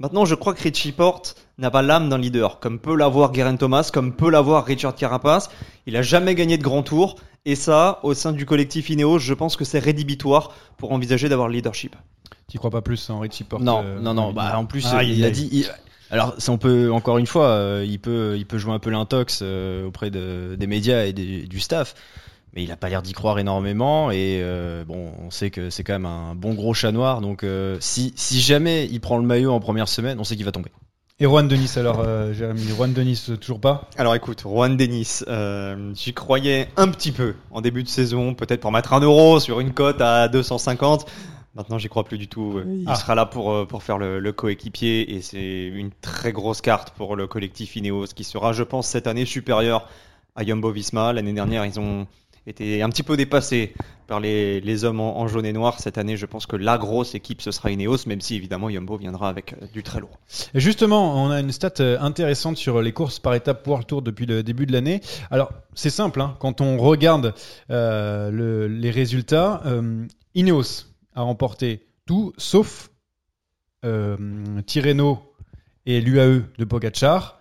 Maintenant, 0.00 0.24
je 0.24 0.34
crois 0.36 0.54
que 0.54 0.62
Richie 0.62 0.92
Porte 0.92 1.34
n'a 1.58 1.70
pas 1.70 1.82
l'âme 1.82 2.08
d'un 2.08 2.18
leader, 2.18 2.60
comme 2.60 2.78
peut 2.78 2.94
l'avoir 2.96 3.34
Geraint 3.34 3.56
Thomas, 3.56 3.90
comme 3.92 4.12
peut 4.14 4.30
l'avoir 4.30 4.64
Richard 4.64 4.94
Carapace. 4.94 5.50
Il 5.86 5.96
a 5.96 6.02
jamais 6.02 6.34
gagné 6.36 6.56
de 6.56 6.62
grand 6.62 6.82
tour, 6.84 7.16
et 7.44 7.56
ça, 7.56 7.98
au 8.04 8.14
sein 8.14 8.32
du 8.32 8.46
collectif 8.46 8.90
Ineos, 8.90 9.18
je 9.18 9.34
pense 9.34 9.56
que 9.56 9.64
c'est 9.64 9.80
rédhibitoire 9.80 10.52
pour 10.76 10.92
envisager 10.92 11.28
d'avoir 11.28 11.48
le 11.48 11.54
leadership. 11.54 11.96
Tu 12.48 12.58
crois 12.58 12.70
pas 12.70 12.80
plus 12.80 13.10
en 13.10 13.18
Richie 13.18 13.42
Porte 13.44 13.62
Non, 13.62 13.82
euh, 13.84 13.98
non, 14.00 14.14
non. 14.14 14.32
Bah, 14.32 14.56
en 14.56 14.66
plus, 14.66 14.86
il 15.02 15.24
a 15.24 15.30
dit. 15.30 15.48
il- 15.52 15.66
Alors, 16.10 16.34
ça, 16.38 16.52
on 16.52 16.58
peut 16.58 16.90
encore 16.92 17.18
une 17.18 17.26
fois, 17.26 17.46
euh, 17.48 17.84
il 17.86 17.98
peut, 17.98 18.36
il 18.38 18.46
peut 18.46 18.56
jouer 18.56 18.72
un 18.72 18.78
peu 18.78 18.88
l'intox 18.90 19.40
euh, 19.42 19.86
auprès 19.86 20.10
de- 20.10 20.56
des 20.58 20.66
médias 20.66 21.04
et 21.04 21.12
des- 21.12 21.42
du 21.46 21.60
staff, 21.60 21.94
mais 22.54 22.62
il 22.62 22.72
a 22.72 22.76
pas 22.76 22.88
l'air 22.88 23.02
d'y 23.02 23.12
croire 23.12 23.38
énormément. 23.38 24.10
Et 24.10 24.40
euh, 24.42 24.84
bon, 24.84 25.12
on 25.22 25.30
sait 25.30 25.50
que 25.50 25.70
c'est 25.70 25.84
quand 25.84 25.92
même 25.94 26.06
un 26.06 26.34
bon 26.34 26.54
gros 26.54 26.74
chat 26.74 26.92
noir. 26.92 27.20
Donc, 27.20 27.44
euh, 27.44 27.76
si, 27.80 28.12
si 28.16 28.40
jamais 28.40 28.86
il 28.86 29.00
prend 29.00 29.18
le 29.18 29.24
maillot 29.26 29.52
en 29.52 29.60
première 29.60 29.88
semaine, 29.88 30.18
on 30.20 30.24
sait 30.24 30.36
qu'il 30.36 30.44
va 30.44 30.52
tomber. 30.52 30.70
Et 31.20 31.24
Juan 31.24 31.48
Denis 31.48 31.72
alors, 31.76 31.98
euh, 31.98 32.32
Jérémy, 32.32 32.60
Juan 32.68 32.92
Denis 32.92 33.20
toujours 33.40 33.60
pas? 33.60 33.88
Alors 33.96 34.14
écoute, 34.14 34.42
Juan 34.42 34.76
Denis, 34.76 35.18
euh, 35.26 35.92
j'y 35.94 36.14
croyais 36.14 36.68
un 36.76 36.86
petit 36.88 37.10
peu 37.10 37.34
en 37.50 37.60
début 37.60 37.82
de 37.82 37.88
saison, 37.88 38.34
peut-être 38.34 38.60
pour 38.60 38.70
mettre 38.70 38.92
un 38.92 39.00
euro 39.00 39.40
sur 39.40 39.58
une 39.58 39.72
cote 39.72 40.00
à 40.00 40.28
250. 40.28 41.06
Maintenant, 41.56 41.76
j'y 41.76 41.88
crois 41.88 42.04
plus 42.04 42.18
du 42.18 42.28
tout. 42.28 42.60
Il 42.64 42.84
Ah. 42.86 42.94
sera 42.94 43.16
là 43.16 43.26
pour, 43.26 43.66
pour 43.66 43.82
faire 43.82 43.98
le, 43.98 44.20
le 44.20 44.32
coéquipier 44.32 45.16
et 45.16 45.20
c'est 45.20 45.66
une 45.66 45.90
très 46.02 46.30
grosse 46.30 46.60
carte 46.60 46.90
pour 46.90 47.16
le 47.16 47.26
collectif 47.26 47.74
Ineos 47.74 48.06
qui 48.14 48.22
sera, 48.22 48.52
je 48.52 48.62
pense, 48.62 48.86
cette 48.86 49.08
année 49.08 49.24
supérieur 49.24 49.88
à 50.36 50.44
Jumbo 50.44 50.70
Visma. 50.70 51.12
L'année 51.12 51.32
dernière, 51.32 51.66
ils 51.66 51.80
ont 51.80 52.06
été 52.48 52.82
un 52.82 52.88
petit 52.90 53.02
peu 53.02 53.16
dépassés 53.16 53.74
par 54.06 54.20
les, 54.20 54.60
les 54.60 54.84
hommes 54.84 55.00
en, 55.00 55.18
en 55.20 55.28
jaune 55.28 55.44
et 55.44 55.52
noir. 55.52 55.78
Cette 55.80 55.98
année, 55.98 56.16
je 56.16 56.26
pense 56.26 56.46
que 56.46 56.56
la 56.56 56.78
grosse 56.78 57.14
équipe, 57.14 57.42
ce 57.42 57.50
sera 57.50 57.70
Ineos, 57.70 58.06
même 58.06 58.20
si 58.20 58.36
évidemment 58.36 58.70
Jumbo 58.70 58.96
viendra 58.96 59.28
avec 59.28 59.52
euh, 59.52 59.66
du 59.72 59.82
très 59.82 60.00
lourd. 60.00 60.18
Et 60.54 60.60
justement, 60.60 61.22
on 61.22 61.30
a 61.30 61.40
une 61.40 61.52
stat 61.52 61.74
euh, 61.80 61.98
intéressante 62.00 62.56
sur 62.56 62.80
les 62.80 62.92
courses 62.92 63.18
par 63.18 63.34
étapes 63.34 63.66
World 63.66 63.86
Tour 63.86 64.02
depuis 64.02 64.26
le 64.26 64.42
début 64.42 64.66
de 64.66 64.72
l'année. 64.72 65.00
Alors, 65.30 65.50
c'est 65.74 65.90
simple, 65.90 66.20
hein, 66.20 66.36
quand 66.40 66.60
on 66.60 66.78
regarde 66.78 67.34
euh, 67.70 68.30
le- 68.30 68.66
les 68.66 68.90
résultats, 68.90 69.62
euh, 69.66 70.06
Ineos 70.34 70.84
a 71.14 71.22
remporté 71.22 71.86
tout 72.06 72.32
sauf 72.38 72.90
euh, 73.84 74.16
Tirreno 74.66 75.18
et 75.86 76.00
l'UAE 76.00 76.42
de 76.58 76.64
Pogacar 76.64 77.38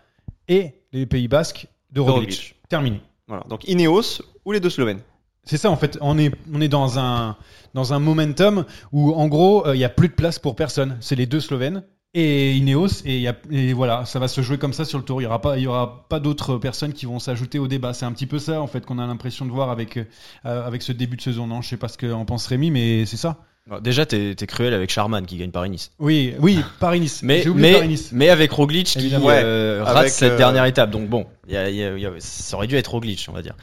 et 0.47 0.73
les 0.91 1.05
Pays 1.05 1.27
Basques 1.27 1.67
de. 1.91 2.01
Roglic. 2.01 2.55
Terminé. 2.69 3.01
Voilà. 3.27 3.43
Donc 3.49 3.67
Ineos 3.67 4.21
ou 4.47 4.53
les 4.53 4.61
deux 4.61 4.69
Slovènes. 4.69 5.01
C'est 5.43 5.57
ça 5.57 5.69
en 5.69 5.75
fait, 5.75 5.97
on 5.99 6.17
est, 6.17 6.33
on 6.53 6.61
est 6.61 6.69
dans, 6.69 6.99
un, 6.99 7.35
dans 7.73 7.93
un 7.93 7.99
momentum 7.99 8.65
où 8.93 9.11
en 9.11 9.27
gros 9.27 9.67
euh, 9.67 9.75
il 9.75 9.77
n'y 9.77 9.83
a 9.83 9.89
plus 9.89 10.07
de 10.07 10.13
place 10.13 10.39
pour 10.39 10.55
personne. 10.55 10.97
C'est 11.01 11.15
les 11.15 11.25
deux 11.25 11.41
Slovènes 11.41 11.83
et 12.13 12.55
Ineos 12.55 13.03
et, 13.05 13.73
voilà, 13.73 14.05
ça 14.05 14.19
va 14.19 14.29
se 14.29 14.39
jouer 14.39 14.57
comme 14.57 14.71
ça 14.71 14.85
sur 14.85 14.99
le 14.99 15.03
tour. 15.03 15.21
Il 15.21 15.23
n'y 15.23 15.27
aura 15.27 15.41
pas, 15.41 15.57
y 15.57 15.67
aura 15.67 16.07
pas 16.07 16.21
d'autres 16.21 16.57
personnes 16.57 16.93
qui 16.93 17.05
vont 17.05 17.19
s'ajouter 17.19 17.59
au 17.59 17.67
débat. 17.67 17.93
C'est 17.93 18.05
un 18.05 18.13
petit 18.13 18.25
peu 18.25 18.39
ça 18.39 18.61
en 18.61 18.67
fait 18.67 18.85
qu'on 18.85 18.99
a 18.99 19.05
l'impression 19.05 19.45
de 19.45 19.51
voir 19.51 19.69
avec, 19.69 19.97
euh, 19.97 20.05
avec 20.43 20.81
ce 20.81 20.93
début 20.93 21.17
de 21.17 21.21
saison. 21.21 21.45
Non, 21.45 21.61
je 21.61 21.67
sais 21.67 21.77
pas 21.77 21.89
ce 21.89 21.97
qu'en 21.97 22.23
pense 22.23 22.47
Rémi, 22.47 22.71
mais 22.71 23.05
c'est 23.05 23.17
ça. 23.17 23.43
Déjà, 23.81 24.05
t'es 24.05 24.33
t'es 24.35 24.47
cruel 24.47 24.73
avec 24.73 24.89
Charman 24.89 25.25
qui 25.25 25.35
gagne 25.37 25.51
Paris-Nice. 25.51 25.91
Oui, 25.99 26.33
oui, 26.39 26.59
Paris-Nice. 26.79 27.21
Mais, 27.23 27.43
mais, 27.53 27.73
Paris-Nice. 27.73 28.09
mais 28.13 28.29
avec 28.29 28.51
Roglic 28.51 28.87
qui 28.87 29.13
euh, 29.13 29.19
Ouais, 29.19 29.81
rate 29.81 29.97
avec, 29.97 30.11
cette 30.11 30.31
euh, 30.33 30.37
dernière 30.37 30.63
étape. 30.65 30.89
Donc 30.89 31.09
bon, 31.09 31.25
il 31.47 31.53
y 31.53 31.57
a- 31.57 31.69
il 31.69 31.75
y 31.75 31.83
a- 31.83 31.95
il 31.97 32.01
y 32.01 32.05
a- 32.05 32.11
ça 32.19 32.55
aurait 32.55 32.67
dû 32.67 32.75
être 32.77 32.87
Roglic, 32.91 33.25
on 33.29 33.33
va 33.33 33.41
dire. 33.41 33.55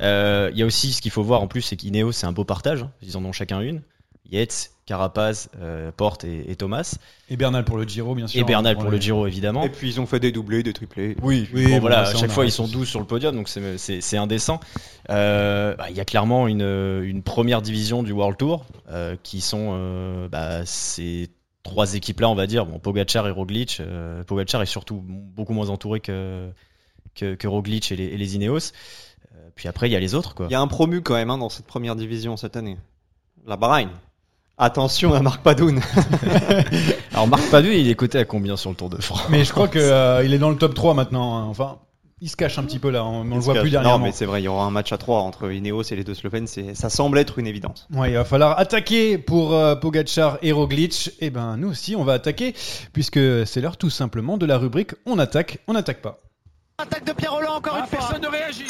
Euh, 0.00 0.50
Il 0.52 0.58
y 0.58 0.62
a 0.62 0.66
aussi 0.66 0.92
ce 0.92 1.02
qu'il 1.02 1.10
faut 1.10 1.22
voir 1.22 1.42
en 1.42 1.46
plus, 1.46 1.60
c'est 1.62 1.76
qu'Ineos, 1.76 2.12
c'est 2.12 2.26
un 2.26 2.32
beau 2.32 2.44
partage. 2.44 2.82
hein. 2.82 2.90
Ils 3.02 3.16
en 3.18 3.24
ont 3.24 3.32
chacun 3.32 3.60
une. 3.60 3.82
Yates, 4.30 4.70
Carapaz, 4.86 5.48
euh, 5.60 5.90
Porte 5.96 6.24
et, 6.24 6.50
et 6.50 6.56
Thomas. 6.56 6.96
Et 7.28 7.36
Bernal 7.36 7.64
pour 7.64 7.76
le 7.76 7.84
Giro, 7.84 8.14
bien 8.14 8.26
sûr. 8.26 8.40
Et 8.40 8.44
Bernal 8.44 8.74
pour 8.76 8.84
Ouais. 8.86 8.90
le 8.92 9.00
Giro, 9.00 9.26
évidemment. 9.26 9.62
Et 9.62 9.68
puis 9.68 9.88
ils 9.88 10.00
ont 10.00 10.06
fait 10.06 10.20
des 10.20 10.32
doublés, 10.32 10.62
des 10.62 10.72
triplés. 10.72 11.16
Oui, 11.22 11.48
Oui, 11.52 11.64
bon, 11.64 11.70
bon, 11.70 11.78
voilà, 11.80 12.00
à 12.00 12.14
chaque 12.14 12.30
fois 12.30 12.44
ils 12.44 12.50
sont 12.52 12.64
aussi. 12.64 12.72
12 12.72 12.88
sur 12.88 13.00
le 13.00 13.06
podium, 13.06 13.34
donc 13.34 13.48
c'est- 13.48 14.16
indécent. 14.16 14.60
Euh, 15.10 15.74
bah, 15.76 15.90
Il 15.90 15.96
y 15.96 16.00
a 16.00 16.04
clairement 16.04 16.46
une, 16.48 16.62
une 16.62 17.22
première 17.22 17.62
division 17.62 18.02
du 18.02 18.12
World 18.12 18.36
Tour 18.38 18.66
euh, 18.90 19.16
qui 19.22 19.40
sont 19.40 19.70
euh, 19.74 20.28
bah, 20.28 20.64
ces 20.66 21.28
trois 21.62 21.94
équipes-là, 21.94 22.28
on 22.28 22.34
va 22.34 22.46
dire. 22.46 22.66
Bon, 22.66 22.78
Pogacar 22.78 23.26
et 23.28 23.30
Roglic. 23.30 23.78
Euh, 23.80 24.24
Pogacar 24.24 24.62
est 24.62 24.66
surtout 24.66 25.00
beaucoup 25.04 25.52
moins 25.52 25.68
entouré 25.70 26.00
que, 26.00 26.48
que, 27.14 27.34
que 27.34 27.46
Roglic 27.48 27.92
et 27.92 27.96
les, 27.96 28.04
et 28.06 28.16
les 28.16 28.36
Ineos. 28.36 28.72
Puis 29.56 29.68
après, 29.68 29.88
il 29.88 29.92
y 29.92 29.96
a 29.96 30.00
les 30.00 30.14
autres. 30.14 30.34
Quoi. 30.34 30.46
Il 30.48 30.52
y 30.52 30.56
a 30.56 30.60
un 30.60 30.66
promu 30.68 31.02
quand 31.02 31.14
même 31.14 31.30
hein, 31.30 31.36
dans 31.38 31.48
cette 31.50 31.66
première 31.66 31.94
division 31.96 32.36
cette 32.36 32.56
année. 32.56 32.76
La 33.46 33.56
Bahreïn. 33.56 33.90
Attention 34.62 35.14
à 35.14 35.20
Marc 35.20 35.42
Padoun. 35.42 35.80
Alors 37.14 37.26
Marc 37.28 37.42
Padu, 37.50 37.74
il 37.74 37.88
est 37.88 37.94
coté 37.94 38.18
à 38.18 38.24
combien 38.26 38.56
sur 38.56 38.70
le 38.70 38.76
Tour 38.76 38.90
de 38.90 39.00
France 39.00 39.22
Mais 39.30 39.42
je 39.44 39.52
crois 39.52 39.68
qu'il 39.68 39.80
est 39.80 40.38
dans 40.38 40.50
le 40.50 40.56
top 40.56 40.74
3 40.74 40.92
maintenant. 40.94 41.36
hein. 41.38 41.44
Enfin, 41.46 41.78
il 42.20 42.28
se 42.28 42.36
cache 42.36 42.58
un 42.58 42.64
petit 42.64 42.78
peu 42.78 42.90
là. 42.90 43.02
On, 43.04 43.22
on 43.22 43.34
le 43.36 43.40
voit 43.40 43.54
plus 43.54 43.64
Non, 43.64 43.70
dernièrement. 43.70 44.04
mais 44.04 44.12
c'est 44.12 44.26
vrai, 44.26 44.42
il 44.42 44.44
y 44.44 44.48
aura 44.48 44.64
un 44.66 44.70
match 44.70 44.92
à 44.92 44.98
3 44.98 45.20
entre 45.20 45.50
Ineos 45.50 45.82
et 45.84 45.96
les 45.96 46.04
deux 46.04 46.12
Slovènes. 46.14 46.46
c'est- 46.46 46.74
Ça 46.74 46.90
semble 46.90 47.18
être 47.18 47.38
une 47.38 47.46
évidence. 47.46 47.88
Ouais, 47.94 48.10
il 48.10 48.14
va 48.14 48.24
falloir 48.26 48.58
attaquer 48.58 49.16
pour 49.16 49.54
euh, 49.54 49.74
Pogacar 49.76 50.36
et 50.42 50.52
Roglic. 50.52 51.12
Et 51.20 51.30
ben 51.30 51.56
nous 51.56 51.70
aussi, 51.70 51.96
on 51.96 52.04
va 52.04 52.12
attaquer 52.12 52.54
puisque 52.92 53.18
c'est 53.46 53.62
l'heure 53.62 53.78
tout 53.78 53.88
simplement 53.90 54.36
de 54.36 54.44
la 54.46 54.58
rubrique 54.58 54.90
On 55.06 55.18
attaque, 55.18 55.58
on 55.68 55.72
n'attaque 55.72 56.02
pas. 56.02 56.18
Attaque 56.76 57.06
de 57.06 57.12
Pierre 57.12 57.32
Roland 57.32 57.54
encore 57.56 57.76
une 57.76 57.86
fois. 57.86 57.98
Personne 57.98 58.22
ne 58.22 58.28
réagit. 58.28 58.64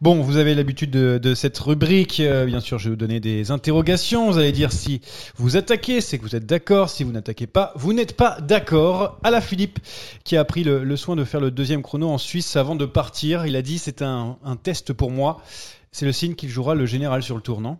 Bon, 0.00 0.22
vous 0.22 0.36
avez 0.36 0.54
l'habitude 0.54 0.92
de, 0.92 1.18
de 1.18 1.34
cette 1.34 1.58
rubrique. 1.58 2.20
Euh, 2.20 2.46
bien 2.46 2.60
sûr, 2.60 2.78
je 2.78 2.84
vais 2.84 2.90
vous 2.90 2.96
donner 2.96 3.18
des 3.18 3.50
interrogations. 3.50 4.30
Vous 4.30 4.38
allez 4.38 4.52
dire 4.52 4.70
si 4.70 5.00
vous 5.34 5.56
attaquez, 5.56 6.00
c'est 6.00 6.18
que 6.18 6.22
vous 6.22 6.36
êtes 6.36 6.46
d'accord. 6.46 6.88
Si 6.88 7.02
vous 7.02 7.10
n'attaquez 7.10 7.48
pas, 7.48 7.72
vous 7.74 7.92
n'êtes 7.92 8.16
pas 8.16 8.40
d'accord. 8.40 9.18
À 9.24 9.32
la 9.32 9.40
Philippe, 9.40 9.80
qui 10.22 10.36
a 10.36 10.44
pris 10.44 10.62
le, 10.62 10.84
le 10.84 10.96
soin 10.96 11.16
de 11.16 11.24
faire 11.24 11.40
le 11.40 11.50
deuxième 11.50 11.82
chrono 11.82 12.08
en 12.08 12.18
Suisse 12.18 12.54
avant 12.54 12.76
de 12.76 12.86
partir. 12.86 13.44
Il 13.44 13.56
a 13.56 13.62
dit 13.62 13.78
c'est 13.78 14.00
un, 14.00 14.38
un 14.44 14.54
test 14.54 14.92
pour 14.92 15.10
moi. 15.10 15.42
C'est 15.90 16.06
le 16.06 16.12
signe 16.12 16.36
qu'il 16.36 16.48
jouera 16.48 16.76
le 16.76 16.86
général 16.86 17.24
sur 17.24 17.34
le 17.34 17.42
tour, 17.42 17.60
non 17.60 17.76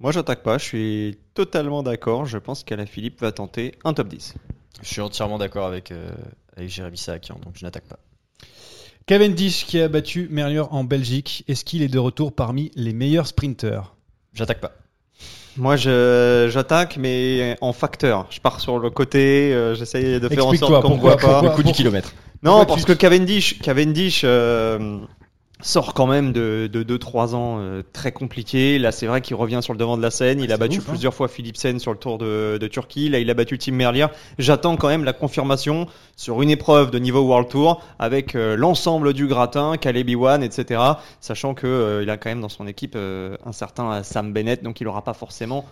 Moi, 0.00 0.12
j'attaque 0.12 0.42
pas, 0.42 0.56
je 0.56 0.64
suis 0.64 1.18
totalement 1.34 1.82
d'accord. 1.82 2.24
Je 2.24 2.38
pense 2.38 2.64
qu'Ala 2.64 2.86
Philippe 2.86 3.20
va 3.20 3.32
tenter 3.32 3.74
un 3.84 3.92
top 3.92 4.08
10. 4.08 4.34
Je 4.80 4.88
suis 4.88 5.02
entièrement 5.02 5.36
d'accord 5.36 5.66
avec, 5.66 5.90
euh, 5.90 6.10
avec 6.56 6.70
Jérémy 6.70 6.96
Sahakian, 6.96 7.38
donc 7.44 7.52
je 7.58 7.66
n'attaque 7.66 7.84
pas. 7.84 7.98
Cavendish 9.06 9.66
qui 9.66 9.80
a 9.80 9.88
battu 9.88 10.26
Merlier 10.30 10.60
en 10.70 10.82
Belgique. 10.84 11.44
Est-ce 11.46 11.64
qu'il 11.64 11.82
est 11.82 11.88
de 11.88 11.98
retour 11.98 12.32
parmi 12.32 12.72
les 12.74 12.92
meilleurs 12.92 13.26
sprinteurs? 13.28 13.94
J'attaque 14.34 14.60
pas. 14.60 14.72
Moi, 15.56 15.76
je- 15.76 16.48
j'attaque, 16.52 16.96
mais 16.98 17.56
en 17.60 17.72
facteur. 17.72 18.26
Je 18.30 18.40
pars 18.40 18.60
sur 18.60 18.78
le 18.78 18.90
côté, 18.90 19.54
euh, 19.54 19.74
j'essaye 19.74 20.20
de 20.20 20.28
faire 20.28 20.46
en 20.46 20.54
sorte 20.54 20.82
qu'on 20.82 20.96
ne 20.96 21.00
voit 21.00 21.16
pas. 21.16 21.40
pourquoi- 21.40 21.48
Le 21.50 21.54
coup 21.54 21.62
du 21.62 21.72
kilomètre. 21.72 22.12
Non, 22.42 22.50
Pourquoi 22.58 22.66
parce 22.66 22.80
tu- 22.80 22.86
que 22.88 22.92
Cavendish, 22.92 23.58
Cavendish 23.60 24.22
euh, 24.24 24.98
sort 25.62 25.94
quand 25.94 26.06
même 26.06 26.32
de 26.32 26.68
2-3 26.72 27.34
ans 27.34 27.56
euh, 27.58 27.82
très 27.92 28.12
compliqués. 28.12 28.78
Là, 28.78 28.92
c'est 28.92 29.06
vrai 29.06 29.20
qu'il 29.20 29.36
revient 29.36 29.60
sur 29.62 29.72
le 29.72 29.78
devant 29.78 29.96
de 29.96 30.02
la 30.02 30.10
scène. 30.10 30.40
Il 30.40 30.52
a 30.52 30.56
battu 30.56 30.78
ouf, 30.78 30.84
hein. 30.88 30.90
plusieurs 30.90 31.14
fois 31.14 31.28
Philipsen 31.28 31.78
sur 31.78 31.92
le 31.92 31.98
Tour 31.98 32.18
de, 32.18 32.58
de 32.60 32.66
Turquie. 32.66 33.08
Là, 33.08 33.18
il 33.18 33.30
a 33.30 33.34
battu 33.34 33.58
Tim 33.58 33.72
Merlier. 33.72 34.06
J'attends 34.38 34.76
quand 34.76 34.88
même 34.88 35.04
la 35.04 35.12
confirmation 35.12 35.86
sur 36.16 36.42
une 36.42 36.50
épreuve 36.50 36.90
de 36.90 36.98
niveau 36.98 37.20
World 37.20 37.48
Tour 37.48 37.82
avec 37.98 38.34
euh, 38.34 38.56
l'ensemble 38.56 39.12
du 39.12 39.26
gratin, 39.26 39.76
Caleb 39.76 40.08
Iwan, 40.08 40.42
etc. 40.42 40.80
Sachant 41.20 41.54
que 41.54 41.66
euh, 41.66 42.02
il 42.02 42.10
a 42.10 42.16
quand 42.16 42.30
même 42.30 42.40
dans 42.40 42.48
son 42.48 42.66
équipe 42.66 42.94
euh, 42.96 43.36
un 43.44 43.52
certain 43.52 44.02
Sam 44.02 44.32
Bennett, 44.32 44.62
donc 44.62 44.80
il 44.80 44.84
n'aura 44.84 45.04
pas 45.04 45.14
forcément 45.14 45.64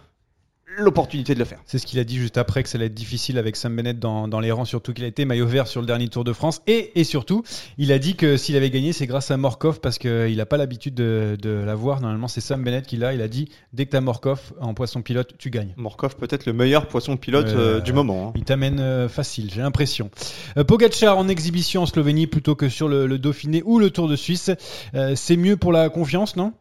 l'opportunité 0.78 1.34
de 1.34 1.38
le 1.38 1.44
faire. 1.44 1.60
C'est 1.66 1.78
ce 1.78 1.86
qu'il 1.86 1.98
a 1.98 2.04
dit 2.04 2.16
juste 2.16 2.36
après 2.38 2.62
que 2.62 2.68
ça 2.68 2.76
allait 2.78 2.86
être 2.86 2.94
difficile 2.94 3.38
avec 3.38 3.56
Sam 3.56 3.74
Bennett 3.76 3.98
dans, 3.98 4.28
dans 4.28 4.40
les 4.40 4.50
rangs, 4.52 4.64
surtout 4.64 4.92
qu'il 4.92 5.04
a 5.04 5.06
été 5.06 5.24
maillot 5.24 5.46
vert 5.46 5.66
sur 5.66 5.80
le 5.80 5.86
dernier 5.86 6.08
Tour 6.08 6.24
de 6.24 6.32
France. 6.32 6.60
Et, 6.66 6.98
et 6.98 7.04
surtout, 7.04 7.42
il 7.78 7.92
a 7.92 7.98
dit 7.98 8.14
que 8.16 8.36
s'il 8.36 8.56
avait 8.56 8.70
gagné, 8.70 8.92
c'est 8.92 9.06
grâce 9.06 9.30
à 9.30 9.36
Morkov 9.36 9.80
parce 9.80 9.98
qu'il 9.98 10.36
n'a 10.36 10.46
pas 10.46 10.56
l'habitude 10.56 10.94
de, 10.94 11.36
de 11.40 11.50
l'avoir. 11.50 12.00
Normalement, 12.00 12.28
c'est 12.28 12.40
Sam 12.40 12.62
Bennett 12.64 12.86
qui 12.86 12.96
l'a. 12.96 13.12
Il 13.14 13.22
a 13.22 13.28
dit 13.28 13.48
dès 13.72 13.86
que 13.86 13.90
tu 13.90 13.96
as 13.96 14.00
Morkov 14.00 14.52
en 14.60 14.74
poisson 14.74 15.02
pilote, 15.02 15.34
tu 15.38 15.50
gagnes. 15.50 15.74
Morkov 15.76 16.16
peut-être 16.16 16.46
le 16.46 16.52
meilleur 16.52 16.88
poisson 16.88 17.16
pilote 17.16 17.46
Euh, 17.48 17.78
euh, 17.78 17.80
du 17.80 17.92
moment. 17.92 18.28
hein. 18.28 18.32
Il 18.36 18.44
t'amène 18.44 18.80
euh, 18.80 19.08
facile, 19.08 19.50
j'ai 19.52 19.60
l'impression. 19.60 20.10
Euh, 20.56 20.64
Pogacar 20.64 21.18
en 21.18 21.28
exhibition 21.28 21.82
en 21.82 21.86
Slovénie 21.86 22.26
plutôt 22.26 22.54
que 22.54 22.68
sur 22.68 22.88
le, 22.88 23.06
le 23.06 23.18
Dauphiné 23.18 23.62
ou 23.64 23.78
le 23.78 23.90
Tour 23.90 24.08
de 24.08 24.16
Suisse. 24.16 24.50
Euh, 24.94 25.14
c'est 25.16 25.36
mieux 25.36 25.56
pour 25.56 25.72
la 25.72 25.88
confiance, 25.88 26.36
non? 26.36 26.52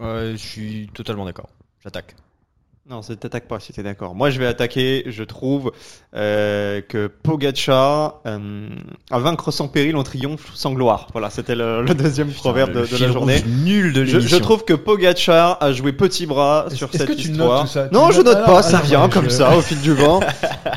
Je 0.00 0.34
suis 0.36 0.88
totalement 0.94 1.24
d'accord. 1.24 1.48
J'attaque. 1.84 2.16
Non, 2.90 3.00
c'est 3.00 3.14
t'attaques 3.14 3.46
pas 3.46 3.60
si 3.60 3.72
t'es 3.72 3.84
d'accord. 3.84 4.12
Moi, 4.16 4.30
je 4.30 4.40
vais 4.40 4.46
attaquer. 4.46 5.04
Je 5.06 5.22
trouve 5.22 5.70
euh, 6.16 6.80
que 6.80 7.06
Pogacar 7.06 8.20
euh, 8.26 8.68
à 9.08 9.18
vaincre 9.20 9.52
sans 9.52 9.68
péril, 9.68 9.94
on 9.94 10.02
triomphe 10.02 10.50
sans 10.54 10.72
gloire. 10.72 11.06
Voilà, 11.12 11.30
c'était 11.30 11.54
le, 11.54 11.82
le 11.82 11.94
deuxième 11.94 12.32
proverbe 12.32 12.72
de, 12.72 12.80
Le 12.80 12.80
de 12.82 12.86
fil 12.86 13.06
la 13.06 13.12
journée. 13.12 13.40
nul 13.46 13.92
de 13.92 14.04
Je, 14.04 14.18
je 14.18 14.36
trouve 14.36 14.64
que 14.64 14.74
Pogacar 14.74 15.58
a 15.62 15.72
joué 15.72 15.92
petit 15.92 16.26
bras 16.26 16.66
sur 16.74 16.88
est-ce 16.88 16.98
cette 16.98 17.06
que 17.06 17.12
tu 17.12 17.28
notes 17.30 17.38
histoire. 17.38 17.60
tout 17.62 17.68
ça? 17.68 17.88
Non, 17.92 18.10
je 18.10 18.20
note 18.20 18.34
Alors, 18.36 18.46
pas. 18.46 18.62
Ça 18.64 18.78
alors, 18.78 18.88
vient 18.88 19.08
comme 19.08 19.26
je- 19.26 19.30
ça 19.36 19.56
au 19.56 19.60
fil 19.62 19.80
du 19.80 19.94
vent. 19.94 20.18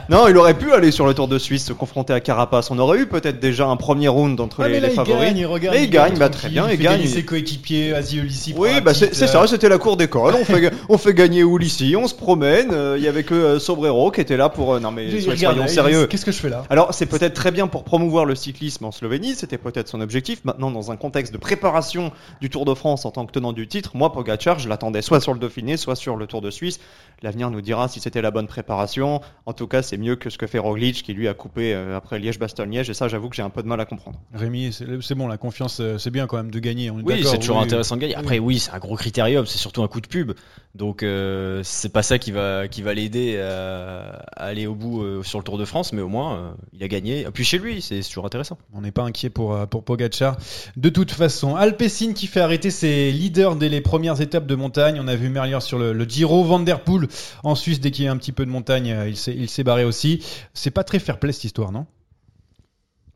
Non, 0.09 0.27
il 0.27 0.37
aurait 0.37 0.53
pu 0.53 0.71
aller 0.73 0.91
sur 0.91 1.05
le 1.07 1.13
Tour 1.13 1.27
de 1.27 1.37
Suisse 1.39 1.65
se 1.65 1.73
confronter 1.73 2.13
à 2.13 2.19
Carapace. 2.19 2.69
On 2.71 2.77
aurait 2.79 2.99
eu 2.99 3.07
peut-être 3.07 3.39
déjà 3.39 3.65
un 3.67 3.75
premier 3.75 4.07
round 4.07 4.39
entre 4.39 4.59
Ouais, 4.59 4.67
les, 4.69 4.73
mais 4.75 4.79
là, 4.81 4.87
les 4.87 4.93
il 4.93 4.95
favoris. 4.95 5.19
gagne, 5.25 5.37
il 5.37 5.45
regarde, 5.45 5.75
Mais 5.75 5.83
il 5.83 5.89
gagne, 5.89 6.17
bah, 6.17 6.29
très 6.29 6.49
bien, 6.49 6.67
il 6.69 6.73
il 6.75 6.79
gagne. 6.79 7.05
ses 7.07 7.25
coéquipiers, 7.25 7.91
vas-y 7.91 8.17
Ulissi. 8.17 8.53
Oui, 8.57 8.81
bah 8.81 8.93
c'est 8.93 9.15
c'est 9.15 9.25
euh, 9.25 9.27
ça, 9.27 9.47
c'était 9.47 9.69
la 9.69 9.77
cour 9.77 9.97
d'école. 9.97 10.35
On 10.39 10.45
fait, 10.45 10.71
on 10.89 10.97
fait 10.97 11.13
gagner 11.13 11.41
Ulissi, 11.41 11.95
on 11.95 12.07
se 12.07 12.13
promène. 12.15 12.69
euh, 12.71 12.95
Il 12.97 13.03
y 13.03 13.07
avait 13.07 13.23
que 13.23 13.33
euh, 13.33 13.59
Sobrero 13.59 14.11
qui 14.11 14.21
était 14.21 14.37
là 14.37 14.49
pour. 14.49 14.73
euh, 14.75 14.79
non 14.79 14.91
mais 14.91 15.09
soyons 15.21 15.49
regarde, 15.49 15.67
sérieux. 15.69 16.05
Qu'est-ce 16.07 16.25
que 16.25 16.31
je 16.31 16.39
fais 16.39 16.49
là? 16.49 16.63
Alors 16.69 16.93
c'est 16.93 17.05
peut-être 17.07 17.33
très 17.33 17.51
bien 17.51 17.67
pour 17.67 17.83
promouvoir 17.83 18.25
le 18.25 18.35
cyclisme 18.35 18.85
en 18.85 18.91
Slovénie, 18.91 19.35
c'était 19.35 19.57
peut-être 19.57 19.87
son 19.87 20.01
objectif. 20.01 20.41
Maintenant, 20.45 20.71
dans 20.71 20.91
un 20.91 20.97
contexte 20.97 21.33
de 21.33 21.37
préparation 21.37 22.11
du 22.41 22.49
Tour 22.49 22.65
de 22.65 22.73
France 22.73 23.05
en 23.05 23.11
tant 23.11 23.25
que 23.25 23.31
tenant 23.31 23.53
du 23.53 23.67
titre, 23.67 23.91
moi 23.95 24.11
Pogacar, 24.11 24.59
je 24.59 24.69
l'attendais 24.69 25.01
soit 25.01 25.19
sur 25.21 25.33
le 25.33 25.39
Dauphiné, 25.39 25.77
soit 25.77 25.95
sur 25.95 26.15
le 26.15 26.27
Tour 26.27 26.41
de 26.41 26.51
Suisse. 26.51 26.79
L'avenir 27.23 27.49
nous 27.49 27.61
dira 27.61 27.87
si 27.87 27.99
c'était 27.99 28.21
la 28.21 28.29
bonne 28.31 28.47
préparation. 28.47 29.21
En 29.45 29.53
tout 29.53 29.67
cas, 29.67 29.81
c'est 29.81 29.94
mieux 29.97 30.15
que 30.15 30.29
ce 30.29 30.37
que 30.37 30.47
fait 30.47 30.59
Roglic, 30.59 31.03
qui 31.03 31.13
lui 31.13 31.27
a 31.27 31.33
coupé 31.33 31.73
euh, 31.73 31.95
après 31.97 32.19
Liège-Bastogne-Liège. 32.19 32.89
Et 32.89 32.93
ça, 32.93 33.07
j'avoue 33.07 33.29
que 33.29 33.35
j'ai 33.35 33.41
un 33.41 33.49
peu 33.49 33.63
de 33.63 33.67
mal 33.67 33.79
à 33.79 33.85
comprendre. 33.85 34.19
Rémi, 34.33 34.71
c'est 34.73 34.85
c'est 35.01 35.15
bon, 35.15 35.27
la 35.27 35.37
confiance, 35.37 35.79
euh, 35.81 35.97
c'est 35.97 36.11
bien 36.11 36.27
quand 36.27 36.37
même 36.37 36.51
de 36.51 36.59
gagner. 36.59 36.89
On 36.91 36.99
est 36.99 37.03
Oui, 37.03 37.23
c'est 37.23 37.37
toujours 37.39 37.57
oui. 37.57 37.63
intéressant 37.63 37.95
de 37.95 38.01
gagner. 38.01 38.15
Après, 38.15 38.39
oui, 38.39 38.59
c'est 38.59 38.71
un 38.71 38.79
gros 38.79 38.95
critérium, 38.95 39.45
c'est 39.45 39.57
surtout 39.57 39.83
un 39.83 39.87
coup 39.87 40.01
de 40.01 40.07
pub. 40.07 40.33
Donc, 40.73 41.03
euh, 41.03 41.61
c'est 41.63 41.91
pas 41.93 42.03
ça 42.03 42.19
qui 42.19 42.31
va, 42.31 42.67
qui 42.67 42.81
va 42.81 42.93
l'aider 42.93 43.39
à, 43.39 44.25
à 44.35 44.45
aller 44.45 44.67
au 44.67 44.75
bout 44.75 45.01
euh, 45.01 45.23
sur 45.23 45.39
le 45.39 45.43
Tour 45.45 45.57
de 45.57 45.63
France, 45.63 45.93
mais 45.93 46.01
au 46.01 46.09
moins, 46.09 46.35
euh, 46.35 46.51
il 46.73 46.83
a 46.83 46.87
gagné. 46.89 47.21
Et 47.21 47.31
puis 47.31 47.45
chez 47.45 47.57
lui, 47.57 47.81
c'est 47.81 48.01
c'est 48.01 48.09
toujours 48.09 48.25
intéressant. 48.25 48.57
On 48.73 48.81
n'est 48.81 48.91
pas 48.91 49.03
inquiet 49.03 49.29
pour, 49.29 49.57
pour 49.67 49.85
Pogacar. 49.85 50.35
De 50.75 50.89
toute 50.89 51.11
façon, 51.11 51.55
Alpecin 51.55 52.11
qui 52.13 52.27
fait 52.27 52.41
arrêter 52.41 52.71
ses 52.71 53.11
leaders 53.11 53.55
dès 53.55 53.69
les 53.69 53.79
premières 53.79 54.19
étapes 54.19 54.45
de 54.47 54.55
montagne. 54.55 54.99
On 55.01 55.07
a 55.07 55.15
vu 55.15 55.29
Merlier 55.29 55.61
sur 55.61 55.79
le, 55.79 55.93
le 55.93 56.03
Giro, 56.03 56.43
Van 56.43 56.59
Der 56.59 56.81
Poel 56.81 57.07
en 57.43 57.55
Suisse 57.55 57.79
dès 57.79 57.91
qu'il 57.91 58.03
y 58.03 58.07
a 58.09 58.11
un 58.11 58.17
petit 58.17 58.33
peu 58.33 58.45
de 58.45 58.51
montagne, 58.51 58.93
il 59.07 59.15
s'est 59.15 59.33
il 59.33 59.49
s'est 59.49 59.63
barré 59.63 59.84
aussi. 59.85 60.25
C'est 60.53 60.71
pas 60.71 60.83
très 60.83 60.99
fair 60.99 61.19
play 61.19 61.31
cette 61.31 61.45
histoire, 61.45 61.71
non? 61.71 61.85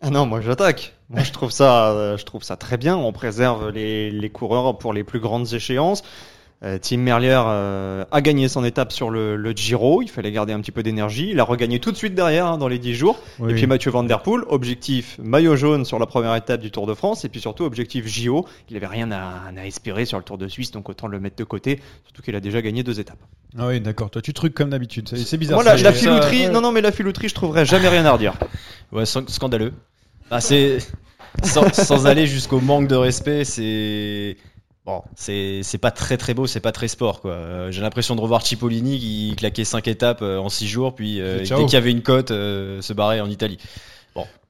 Ah 0.02 0.10
non, 0.10 0.26
moi 0.26 0.40
j'attaque. 0.40 0.96
Moi 1.10 1.24
je 1.24 1.32
trouve 1.32 1.52
ça, 1.52 1.92
euh, 1.92 2.18
je 2.18 2.24
trouve 2.24 2.44
ça 2.44 2.56
très 2.56 2.78
bien. 2.78 2.96
On 2.96 3.12
préserve 3.12 3.70
les, 3.70 4.12
les 4.12 4.30
coureurs 4.30 4.78
pour 4.78 4.94
les 4.94 5.04
plus 5.04 5.20
grandes 5.20 5.54
échéances. 5.54 6.04
Euh, 6.62 6.78
Tim 6.82 6.98
Merlier 6.98 7.42
euh, 7.48 8.04
a 8.12 8.22
gagné 8.22 8.50
son 8.50 8.66
étape 8.66 8.92
sur 8.92 9.10
le, 9.10 9.38
le 9.38 9.52
Giro. 9.52 10.02
Il 10.02 10.10
fallait 10.10 10.32
garder 10.32 10.52
un 10.52 10.60
petit 10.60 10.72
peu 10.72 10.84
d'énergie. 10.84 11.30
Il 11.32 11.40
a 11.40 11.44
regagné 11.44 11.80
tout 11.80 11.92
de 11.92 11.98
suite 11.98 12.16
derrière 12.16 12.48
hein, 12.48 12.58
dans 12.58 12.68
les 12.68 12.80
10 12.80 12.96
jours. 12.96 13.20
Oui. 13.40 13.52
Et 13.52 13.56
puis 13.56 13.66
Mathieu 13.66 13.92
Van 13.92 14.04
Der 14.04 14.22
Poel, 14.22 14.44
objectif 14.48 15.18
maillot 15.24 15.56
jaune 15.56 15.86
sur 15.86 16.00
la 16.00 16.06
première 16.06 16.36
étape 16.36 16.60
du 16.60 16.70
Tour 16.70 16.86
de 16.86 16.94
France. 16.94 17.24
Et 17.24 17.30
puis 17.30 17.40
surtout 17.40 17.64
objectif 17.64 18.08
JO. 18.08 18.46
Il 18.70 18.76
avait 18.76 18.88
rien 18.88 19.12
à, 19.12 19.52
à 19.56 19.66
espérer 19.66 20.06
sur 20.06 20.18
le 20.18 20.24
Tour 20.24 20.38
de 20.38 20.48
Suisse, 20.48 20.72
donc 20.72 20.90
autant 20.90 21.08
le 21.08 21.20
mettre 21.20 21.38
de 21.38 21.46
côté. 21.46 21.80
Surtout 22.06 22.22
qu'il 22.22 22.36
a 22.36 22.42
déjà 22.42 22.62
gagné 22.62 22.84
deux 22.84 23.00
étapes. 23.00 23.20
Ah 23.58 23.68
oui, 23.68 23.82
d'accord. 23.82 24.10
Toi, 24.12 24.22
tu 24.22 24.34
trucs 24.34 24.54
comme 24.54 24.70
d'habitude. 24.70 25.08
C'est 25.10 25.18
c'est 25.18 25.38
bizarre. 25.38 25.56
Moi 25.58 25.64
la, 25.64 25.78
ça. 25.78 25.84
la 25.84 25.92
Ça- 25.94 26.00
filouterie, 26.00 26.48
non 26.50 26.62
non 26.62 26.72
mais 26.72 26.82
la 26.82 26.92
filouterie, 26.92 27.30
je 27.30 27.36
trouverais 27.36 27.66
jamais 27.66 27.88
rien 27.88 28.06
à 28.06 28.12
redire. 28.12 28.34
Ouais, 28.92 29.06
scandaleux. 29.06 29.74
Ah, 30.32 30.42
c'est 30.42 30.78
sans, 31.44 31.74
sans 31.74 32.06
aller 32.06 32.28
jusqu'au 32.28 32.60
manque 32.60 32.88
de 32.88 32.96
respect, 32.96 33.46
c'est 33.46 34.38
bon, 34.86 35.02
c'est 35.16 35.62
c'est 35.64 35.78
pas 35.80 35.90
très 35.92 36.18
très 36.18 36.34
beau, 36.36 36.46
c'est 36.48 36.60
pas 36.60 36.72
très 36.72 36.88
sport 36.88 37.22
quoi. 37.22 37.32
Euh, 37.32 37.72
J'ai 37.72 37.82
l'impression 37.82 38.16
de 38.16 38.22
revoir 38.22 38.46
Cipollini 38.46 39.00
qui 39.00 39.34
claquait 39.36 39.64
5 39.64 39.88
étapes 39.88 40.22
euh, 40.22 40.38
en 40.38 40.50
6 40.50 40.68
jours, 40.68 40.94
puis 40.94 41.20
euh, 41.20 41.38
Et 41.38 41.40
dès 41.40 41.46
ciao. 41.48 41.66
qu'il 41.66 41.74
y 41.74 41.78
avait 41.78 41.92
une 41.92 42.04
cote, 42.04 42.30
euh, 42.32 42.82
se 42.82 42.94
barrer 42.94 43.22
en 43.22 43.30
Italie. 43.30 43.58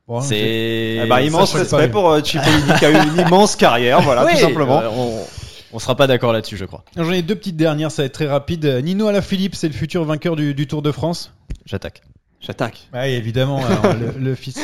Bon, 0.08 0.22
C'est 0.22 1.02
Eh 1.04 1.06
bah, 1.08 1.22
immense 1.22 1.52
ça, 1.52 1.60
je 1.60 1.64
sais 1.66 1.76
respect 1.76 1.92
pour 1.92 2.10
euh, 2.10 2.22
Cipollini 2.24 2.74
qui 2.80 2.86
a 2.86 2.90
eu 2.92 3.08
une 3.08 3.20
immense 3.28 3.56
carrière, 3.56 4.02
voilà 4.02 4.26
tout 4.26 4.38
simplement. 4.40 4.80
euh, 4.82 4.90
on- 4.92 5.24
On 5.74 5.80
sera 5.80 5.96
pas 5.96 6.08
d'accord 6.08 6.34
là-dessus, 6.34 6.58
je 6.58 6.66
crois. 6.66 6.84
J'en 6.96 7.12
ai 7.12 7.22
deux 7.22 7.36
petites 7.36 7.58
dernières, 7.58 7.92
ça 7.92 8.02
va 8.02 8.08
être 8.08 8.14
très 8.14 8.28
rapide. 8.28 8.66
Nino 8.84 9.08
Alaphilippe, 9.08 9.56
c'est 9.56 9.68
le 9.68 9.74
futur 9.74 10.04
vainqueur 10.04 10.36
du, 10.36 10.54
du 10.54 10.68
Tour 10.68 10.82
de 10.82 10.92
France? 10.92 11.34
J'attaque. 11.66 12.02
J'attaque. 12.42 12.88
Oui, 12.94 13.10
évidemment, 13.10 13.64
alors, 13.66 13.94
le, 13.96 14.12
le 14.18 14.36
fils 14.36 14.58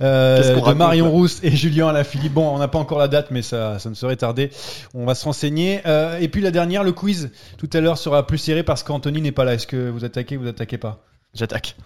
euh, 0.00 0.56
de 0.56 0.60
raconte, 0.60 0.76
Marion 0.76 1.10
Rousse 1.10 1.38
et 1.44 1.52
Julien 1.52 1.88
Alaphilippe. 1.88 2.32
Bon, 2.32 2.48
on 2.48 2.58
n'a 2.58 2.66
pas 2.66 2.80
encore 2.80 2.98
la 2.98 3.06
date, 3.06 3.30
mais 3.30 3.42
ça, 3.42 3.78
ça 3.78 3.88
ne 3.88 3.94
serait 3.94 4.16
tardé. 4.16 4.50
On 4.92 5.04
va 5.04 5.14
se 5.14 5.24
renseigner. 5.24 5.80
Euh, 5.86 6.18
et 6.18 6.28
puis 6.28 6.42
la 6.42 6.50
dernière, 6.50 6.82
le 6.82 6.92
quiz, 6.92 7.30
tout 7.58 7.70
à 7.72 7.80
l'heure 7.80 7.96
sera 7.96 8.26
plus 8.26 8.38
serré 8.38 8.64
parce 8.64 8.82
qu'Anthony 8.82 9.20
n'est 9.20 9.32
pas 9.32 9.44
là. 9.44 9.54
Est-ce 9.54 9.68
que 9.68 9.88
vous 9.88 10.04
attaquez 10.04 10.36
ou 10.36 10.42
vous 10.42 10.48
attaquez 10.48 10.78
pas? 10.78 11.04
J'attaque. 11.34 11.76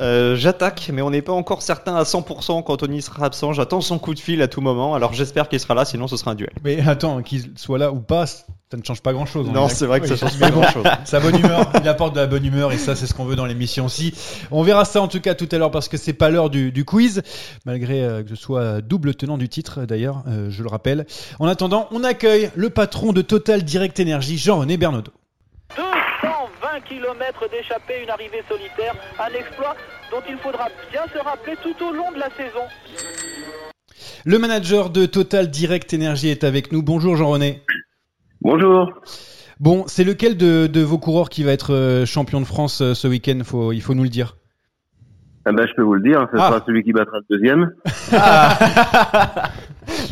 Euh, 0.00 0.36
J'attaque, 0.36 0.90
mais 0.92 1.02
on 1.02 1.10
n'est 1.10 1.22
pas 1.22 1.32
encore 1.32 1.62
certain 1.62 1.96
à 1.96 2.04
100% 2.04 2.62
qu'Anthony 2.62 3.02
sera 3.02 3.26
absent. 3.26 3.52
J'attends 3.52 3.80
son 3.80 3.98
coup 3.98 4.14
de 4.14 4.20
fil 4.20 4.40
à 4.42 4.48
tout 4.48 4.60
moment. 4.60 4.94
Alors 4.94 5.12
j'espère 5.12 5.48
qu'il 5.48 5.58
sera 5.60 5.74
là, 5.74 5.84
sinon 5.84 6.06
ce 6.08 6.16
sera 6.16 6.32
un 6.32 6.34
duel. 6.34 6.52
Mais 6.64 6.80
attends, 6.86 7.22
qu'il 7.22 7.52
soit 7.56 7.78
là 7.78 7.90
ou 7.92 8.00
pas, 8.00 8.26
ça 8.26 8.44
ne 8.76 8.82
change 8.84 9.00
pas 9.02 9.12
grand-chose. 9.12 9.46
on 9.48 9.52
Non, 9.52 9.66
est 9.66 9.70
c'est 9.70 9.86
vrai 9.86 10.00
que 10.00 10.06
ça 10.06 10.16
change 10.16 10.38
pas 10.38 10.50
bon, 10.50 10.60
grand-chose. 10.60 10.84
Sa 11.04 11.20
bonne 11.20 11.38
humeur, 11.38 11.70
il 11.82 11.88
apporte 11.88 12.14
de 12.14 12.20
la 12.20 12.26
bonne 12.26 12.44
humeur 12.44 12.70
et 12.72 12.78
ça, 12.78 12.94
c'est 12.94 13.06
ce 13.06 13.14
qu'on 13.14 13.24
veut 13.24 13.36
dans 13.36 13.46
l'émission 13.46 13.86
aussi. 13.86 14.14
On 14.50 14.62
verra 14.62 14.84
ça 14.84 15.00
en 15.02 15.08
tout 15.08 15.20
cas 15.20 15.34
tout 15.34 15.48
à 15.50 15.58
l'heure 15.58 15.70
parce 15.70 15.88
que 15.88 15.96
c'est 15.96 16.12
pas 16.12 16.30
l'heure 16.30 16.50
du, 16.50 16.70
du 16.70 16.84
quiz, 16.84 17.22
malgré 17.64 18.04
euh, 18.04 18.22
que 18.22 18.28
je 18.30 18.34
sois 18.34 18.80
double 18.80 19.14
tenant 19.14 19.38
du 19.38 19.48
titre 19.48 19.84
d'ailleurs, 19.84 20.22
euh, 20.28 20.48
je 20.50 20.62
le 20.62 20.68
rappelle. 20.68 21.06
En 21.38 21.46
attendant, 21.46 21.88
on 21.90 22.04
accueille 22.04 22.50
le 22.54 22.70
patron 22.70 23.12
de 23.12 23.22
Total 23.22 23.62
Direct 23.64 23.98
Energy, 24.00 24.38
Jean-René 24.38 24.76
Bernaudot. 24.76 25.12
220 26.78 26.80
km 26.86 27.48
d'échappée, 27.50 28.02
une 28.02 28.10
arrivée 28.10 28.42
solitaire, 28.48 28.94
un 29.18 29.32
exploit 29.38 29.74
dont 30.10 30.22
il 30.28 30.36
faudra 30.38 30.68
bien 30.90 31.02
se 31.12 31.18
rappeler 31.22 31.54
tout 31.62 31.74
au 31.84 31.92
long 31.92 32.10
de 32.12 32.18
la 32.18 32.30
saison. 32.30 32.64
Le 34.24 34.38
manager 34.38 34.90
de 34.90 35.06
Total 35.06 35.48
Direct 35.50 35.92
Energy 35.94 36.28
est 36.28 36.44
avec 36.44 36.72
nous. 36.72 36.82
Bonjour 36.82 37.16
Jean-René. 37.16 37.62
Bonjour. 38.40 38.90
Bon, 39.60 39.84
c'est 39.88 40.04
lequel 40.04 40.36
de, 40.36 40.66
de 40.68 40.80
vos 40.82 40.98
coureurs 40.98 41.30
qui 41.30 41.42
va 41.42 41.52
être 41.52 41.74
euh, 41.74 42.06
champion 42.06 42.40
de 42.40 42.46
France 42.46 42.80
euh, 42.80 42.94
ce 42.94 43.08
week-end? 43.08 43.40
Faut, 43.44 43.72
Il 43.72 43.80
faut 43.82 43.94
nous 43.94 44.04
le 44.04 44.08
dire. 44.08 44.36
Ah 45.44 45.52
ben, 45.52 45.66
je 45.66 45.72
peux 45.74 45.82
vous 45.82 45.94
le 45.94 46.02
dire, 46.02 46.28
ce 46.32 46.38
Ah. 46.38 46.48
sera 46.48 46.62
celui 46.66 46.84
qui 46.84 46.92
battra 46.92 47.18
le 47.18 47.36
deuxième. 47.36 47.72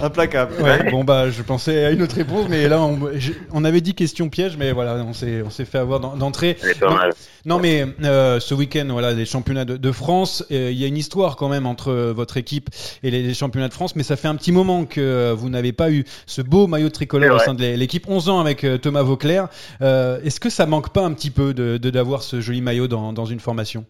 Implacable. 0.02 0.52
Ouais, 0.62 0.90
bon 0.90 1.04
bah 1.04 1.30
je 1.30 1.42
pensais 1.42 1.84
à 1.84 1.90
une 1.90 2.02
autre 2.02 2.16
réponse, 2.16 2.46
mais 2.48 2.68
là 2.68 2.80
on, 2.82 2.98
je- 3.14 3.32
on 3.52 3.64
avait 3.64 3.80
dit 3.80 3.94
question 3.94 4.28
piège, 4.28 4.56
mais 4.58 4.72
voilà, 4.72 4.96
on 5.06 5.12
s'est 5.12 5.42
on 5.44 5.50
s'est 5.50 5.64
fait 5.64 5.78
avoir 5.78 6.00
d'en- 6.00 6.16
d'entrée. 6.16 6.56
Non, 6.82 6.94
mal. 6.94 7.12
Non 7.44 7.58
mais 7.58 7.84
euh, 8.04 8.38
ce 8.40 8.54
week-end, 8.54 8.86
voilà, 8.90 9.12
les 9.12 9.24
championnats 9.24 9.64
de, 9.64 9.76
de 9.76 9.92
France, 9.92 10.44
euh, 10.50 10.70
il 10.70 10.76
y 10.78 10.84
a 10.84 10.86
une 10.88 10.96
histoire 10.96 11.36
quand 11.36 11.48
même 11.48 11.66
entre 11.66 11.90
euh, 11.92 12.12
votre 12.12 12.36
équipe 12.36 12.68
et 13.02 13.10
les, 13.10 13.22
les 13.22 13.34
championnats 13.34 13.68
de 13.68 13.74
France, 13.74 13.96
mais 13.96 14.02
ça 14.02 14.16
fait 14.16 14.28
un 14.28 14.34
petit 14.36 14.52
moment 14.52 14.84
que 14.84 15.00
euh, 15.00 15.34
vous 15.36 15.48
n'avez 15.48 15.72
pas 15.72 15.90
eu 15.90 16.04
ce 16.26 16.42
beau 16.42 16.66
maillot 16.66 16.90
tricolore 16.90 17.36
au 17.36 17.38
sein 17.38 17.54
de 17.54 17.60
l'é- 17.62 17.76
l'équipe. 17.76 18.04
11 18.08 18.28
ans 18.28 18.40
avec 18.40 18.64
euh, 18.64 18.78
Thomas 18.78 19.02
Vauclair. 19.02 19.48
Euh, 19.82 20.18
Est-ce 20.24 20.40
que 20.40 20.50
ça 20.50 20.66
manque 20.66 20.90
pas 20.92 21.02
un 21.04 21.12
petit 21.12 21.30
peu 21.30 21.54
de 21.54 21.76
de- 21.78 21.90
d'avoir 21.90 22.22
ce 22.22 22.40
joli 22.40 22.60
maillot 22.60 22.88
dans, 22.88 23.12
dans 23.12 23.24
une 23.26 23.40
formation? 23.40 23.84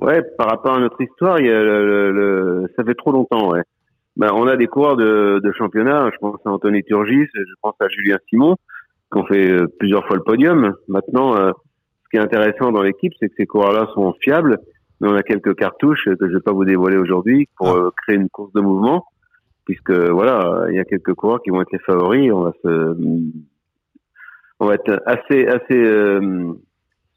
Ouais, 0.00 0.22
par 0.38 0.48
rapport 0.48 0.74
à 0.76 0.80
notre 0.80 1.00
histoire, 1.02 1.38
il 1.38 1.46
y 1.46 1.50
a 1.50 1.52
le, 1.62 1.86
le- 1.86 2.12
le- 2.62 2.72
ça 2.76 2.82
fait 2.84 2.94
trop 2.94 3.12
longtemps, 3.12 3.50
ouais. 3.50 3.60
Ben, 4.16 4.30
on 4.34 4.46
a 4.46 4.56
des 4.56 4.66
coureurs 4.66 4.96
de, 4.96 5.40
de 5.42 5.52
championnat, 5.52 6.10
je 6.12 6.18
pense 6.18 6.36
à 6.44 6.50
Anthony 6.50 6.84
Turgis, 6.84 7.28
je 7.34 7.54
pense 7.62 7.74
à 7.80 7.88
Julien 7.88 8.18
Simon, 8.28 8.56
qui 9.10 9.18
ont 9.18 9.24
fait 9.26 9.50
euh, 9.52 9.66
plusieurs 9.78 10.06
fois 10.06 10.16
le 10.16 10.22
podium. 10.22 10.74
Maintenant, 10.88 11.34
euh, 11.36 11.52
ce 12.04 12.08
qui 12.10 12.16
est 12.16 12.20
intéressant 12.20 12.72
dans 12.72 12.82
l'équipe, 12.82 13.12
c'est 13.18 13.28
que 13.28 13.34
ces 13.38 13.46
coureurs-là 13.46 13.88
sont 13.94 14.12
fiables, 14.20 14.58
mais 15.00 15.08
on 15.08 15.14
a 15.14 15.22
quelques 15.22 15.54
cartouches 15.54 16.04
que 16.04 16.28
je 16.28 16.34
vais 16.34 16.40
pas 16.40 16.52
vous 16.52 16.64
dévoiler 16.66 16.98
aujourd'hui 16.98 17.48
pour 17.56 17.68
Ah. 17.68 17.76
euh, 17.76 17.90
créer 18.02 18.16
une 18.16 18.28
course 18.28 18.52
de 18.52 18.60
mouvement, 18.60 19.06
puisque 19.64 19.92
voilà, 19.92 20.66
il 20.68 20.76
y 20.76 20.80
a 20.80 20.84
quelques 20.84 21.14
coureurs 21.14 21.40
qui 21.42 21.50
vont 21.50 21.62
être 21.62 21.72
les 21.72 21.78
favoris, 21.78 22.30
on 22.32 22.42
va 22.42 22.52
se, 22.62 22.96
on 24.60 24.66
va 24.66 24.74
être 24.74 25.02
assez, 25.06 25.46
assez 25.46 25.74
euh, 25.84 26.52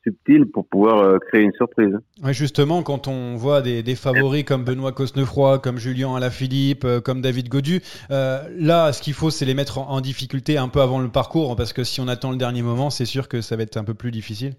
subtil 0.06 0.46
pour 0.46 0.68
pouvoir 0.68 1.00
euh, 1.00 1.18
créer 1.18 1.42
une 1.42 1.54
surprise. 1.54 1.96
Ouais, 2.24 2.34
justement, 2.34 2.84
quand 2.84 3.08
on 3.08 3.36
voit 3.36 3.62
des, 3.62 3.84
des 3.84 3.96
favoris 3.96 4.46
comme 4.46 4.64
Benoît 4.64 4.92
Cosnefroy, 4.92 5.60
comme 5.60 5.78
Julien 5.78 6.16
Alaphilippe, 6.16 6.86
euh, 6.86 7.02
comme 7.02 7.22
David 7.22 7.50
Godu, 7.50 7.82
euh, 8.12 8.40
là, 8.58 8.94
ce 8.94 9.02
qu'il 9.02 9.14
faut, 9.14 9.32
c'est 9.32 9.46
les 9.46 9.56
mettre 9.56 9.80
en, 9.80 9.90
en 9.90 10.02
difficulté 10.02 10.58
un 10.58 10.70
peu 10.70 10.82
avant 10.82 11.02
le 11.02 11.10
parcours, 11.10 11.56
parce 11.56 11.74
que 11.74 11.84
si 11.84 12.00
on 12.00 12.08
attend 12.08 12.32
le 12.32 12.38
dernier 12.38 12.62
moment, 12.62 12.90
c'est 12.90 13.06
sûr 13.06 13.28
que 13.28 13.42
ça 13.42 13.56
va 13.58 13.64
être 13.64 13.78
un 13.78 13.84
peu 13.84 13.96
plus 13.96 14.12
difficile. 14.12 14.54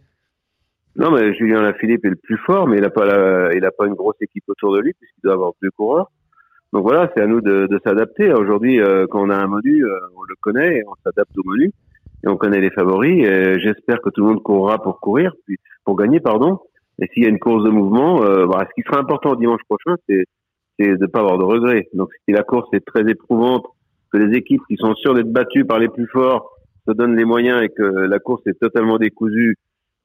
Non, 0.97 1.11
mais 1.11 1.35
Julien 1.35 1.63
Lafilippe 1.63 2.05
est 2.07 2.11
le 2.11 2.17
plus 2.17 2.39
fort, 2.39 2.67
mais 2.67 2.79
il 2.79 2.85
a 2.85 2.91
pas 2.91 3.05
la, 3.05 3.55
il 3.55 3.65
a 3.65 3.71
pas 3.71 3.87
une 3.87 3.95
grosse 3.95 4.17
équipe 4.21 4.45
autour 4.49 4.75
de 4.75 4.81
lui 4.81 4.95
puisqu'il 4.99 5.21
doit 5.25 5.35
avoir 5.35 5.53
deux 5.63 5.71
coureurs. 5.71 6.11
Donc 6.73 6.83
voilà, 6.83 7.11
c'est 7.15 7.23
à 7.23 7.27
nous 7.27 7.41
de, 7.41 7.67
de 7.67 7.81
s'adapter. 7.85 8.33
Aujourd'hui, 8.33 8.81
euh, 8.81 9.07
quand 9.09 9.23
on 9.23 9.31
a 9.31 9.37
un 9.37 9.47
menu, 9.47 9.85
euh, 9.85 9.95
on 10.17 10.23
le 10.23 10.35
connaît, 10.41 10.79
et 10.79 10.83
on 10.87 10.95
s'adapte 11.05 11.37
au 11.37 11.43
menu 11.45 11.71
et 12.25 12.29
on 12.29 12.37
connaît 12.37 12.61
les 12.61 12.71
favoris. 12.71 13.25
J'espère 13.59 14.01
que 14.01 14.11
tout 14.11 14.23
le 14.23 14.29
monde 14.29 14.43
courra 14.43 14.83
pour 14.83 15.01
courir, 15.01 15.33
puis 15.47 15.57
pour 15.85 15.97
gagner, 15.97 16.21
pardon. 16.21 16.61
Et 16.99 17.09
s'il 17.13 17.23
y 17.23 17.27
a 17.27 17.29
une 17.29 17.39
course 17.39 17.65
de 17.65 17.71
mouvement, 17.71 18.23
euh, 18.23 18.47
bah, 18.47 18.67
ce 18.69 18.75
qui 18.75 18.87
sera 18.87 19.01
important 19.01 19.35
dimanche 19.35 19.61
prochain, 19.69 19.97
c'est 20.09 20.25
de 20.79 21.07
pas 21.07 21.21
avoir 21.21 21.39
de 21.39 21.45
regrets. 21.45 21.89
Donc 21.95 22.11
si 22.27 22.35
la 22.35 22.43
course 22.43 22.69
est 22.73 22.85
très 22.85 23.09
éprouvante, 23.09 23.67
que 24.13 24.19
les 24.19 24.37
équipes 24.37 24.63
qui 24.69 24.77
sont 24.77 24.95
sûres 24.95 25.15
d'être 25.15 25.33
battues 25.33 25.65
par 25.65 25.79
les 25.79 25.89
plus 25.89 26.07
forts 26.07 26.51
se 26.87 26.93
donnent 26.93 27.17
les 27.17 27.25
moyens 27.25 27.63
et 27.63 27.69
que 27.69 27.83
la 27.83 28.19
course 28.19 28.43
est 28.47 28.59
totalement 28.59 28.99
décousue 28.99 29.57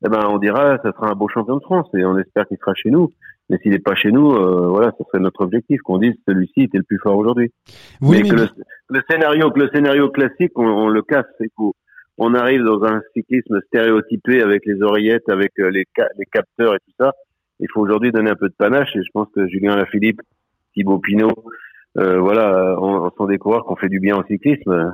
eh 0.03 0.09
ben, 0.09 0.25
on 0.29 0.39
dira, 0.39 0.77
ça 0.83 0.91
sera 0.93 1.11
un 1.11 1.15
beau 1.15 1.27
champion 1.27 1.57
de 1.57 1.61
France 1.61 1.87
et 1.93 2.03
on 2.03 2.17
espère 2.17 2.47
qu'il 2.47 2.57
sera 2.57 2.73
chez 2.73 2.89
nous. 2.89 3.11
Mais 3.49 3.57
s'il 3.59 3.71
n'est 3.71 3.79
pas 3.79 3.95
chez 3.95 4.11
nous, 4.11 4.31
euh, 4.31 4.67
voilà, 4.67 4.91
ce 4.97 5.03
serait 5.03 5.19
notre 5.19 5.41
objectif, 5.41 5.81
qu'on 5.81 5.97
dise 5.97 6.13
celui-ci 6.27 6.61
était 6.61 6.77
le 6.77 6.83
plus 6.83 6.97
fort 6.97 7.17
aujourd'hui. 7.17 7.51
Vous 7.99 8.11
Mais 8.13 8.23
que 8.23 8.35
le, 8.35 9.01
scénario, 9.09 9.51
que 9.51 9.59
le 9.59 9.69
scénario 9.73 10.09
classique, 10.09 10.53
on, 10.55 10.65
on 10.65 10.87
le 10.87 11.01
casse. 11.01 11.25
Il 11.39 11.49
faut, 11.55 11.75
on 12.23 12.33
arrive 12.35 12.63
dans 12.63 12.83
un 12.83 13.01
cyclisme 13.13 13.59
stéréotypé 13.67 14.41
avec 14.41 14.65
les 14.65 14.81
oreillettes, 14.81 15.27
avec 15.29 15.51
euh, 15.59 15.69
les, 15.71 15.85
ca- 15.95 16.09
les 16.17 16.25
capteurs 16.25 16.75
et 16.75 16.79
tout 16.85 16.93
ça. 16.99 17.13
Il 17.59 17.67
faut 17.73 17.81
aujourd'hui 17.81 18.11
donner 18.11 18.29
un 18.31 18.35
peu 18.35 18.49
de 18.49 18.53
panache 18.57 18.95
et 18.95 19.01
je 19.01 19.09
pense 19.13 19.27
que 19.35 19.47
Julien 19.47 19.75
Lafilippe, 19.75 20.21
Thibaut 20.73 20.99
Pinot, 20.99 21.31
euh, 21.97 22.19
voilà, 22.19 22.75
on, 22.79 23.05
on 23.05 23.11
sont 23.17 23.27
ont 23.71 23.75
fait 23.75 23.89
du 23.89 23.99
bien 23.99 24.17
au 24.17 24.23
cyclisme. 24.25 24.93